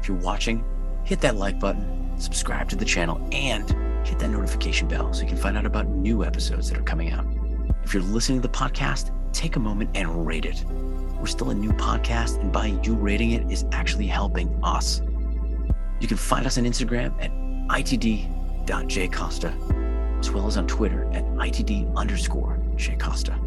If 0.00 0.08
you're 0.08 0.18
watching, 0.18 0.64
hit 1.04 1.20
that 1.20 1.36
like 1.36 1.58
button, 1.58 2.12
subscribe 2.18 2.68
to 2.70 2.76
the 2.76 2.84
channel, 2.84 3.20
and 3.32 3.68
hit 4.06 4.18
that 4.18 4.30
notification 4.30 4.88
bell 4.88 5.12
so 5.12 5.22
you 5.22 5.28
can 5.28 5.36
find 5.36 5.56
out 5.56 5.66
about 5.66 5.88
new 5.88 6.24
episodes 6.24 6.68
that 6.70 6.78
are 6.78 6.82
coming 6.82 7.10
out. 7.12 7.26
If 7.84 7.92
you're 7.94 8.02
listening 8.02 8.40
to 8.42 8.48
the 8.48 8.54
podcast, 8.54 9.10
take 9.32 9.56
a 9.56 9.60
moment 9.60 9.90
and 9.94 10.26
rate 10.26 10.44
it. 10.44 10.64
We're 11.20 11.26
still 11.26 11.50
a 11.50 11.54
new 11.54 11.72
podcast, 11.72 12.40
and 12.40 12.52
by 12.52 12.66
you 12.82 12.94
rating 12.94 13.32
it 13.32 13.50
is 13.50 13.64
actually 13.72 14.06
helping 14.06 14.58
us. 14.62 15.00
You 16.00 16.08
can 16.08 16.16
find 16.16 16.46
us 16.46 16.58
on 16.58 16.64
Instagram 16.64 17.14
at 17.22 17.30
itd.jcosta, 17.80 19.52
as 20.26 20.32
well 20.32 20.48
as 20.48 20.56
on 20.56 20.66
Twitter 20.66 21.04
at 21.12 21.24
itd 21.24 21.94
underscore 21.94 22.58
jcosta. 22.74 23.38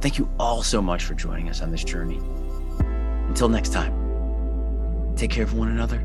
Thank 0.00 0.16
you 0.16 0.30
all 0.38 0.62
so 0.62 0.80
much 0.80 1.04
for 1.04 1.12
joining 1.12 1.50
us 1.50 1.60
on 1.60 1.70
this 1.70 1.84
journey. 1.84 2.18
Until 3.28 3.50
next 3.50 3.72
time, 3.72 5.14
take 5.14 5.30
care 5.30 5.44
of 5.44 5.52
one 5.52 5.68
another 5.68 5.98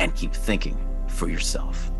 and 0.00 0.14
keep 0.14 0.32
thinking 0.32 0.78
for 1.06 1.28
yourself. 1.28 1.90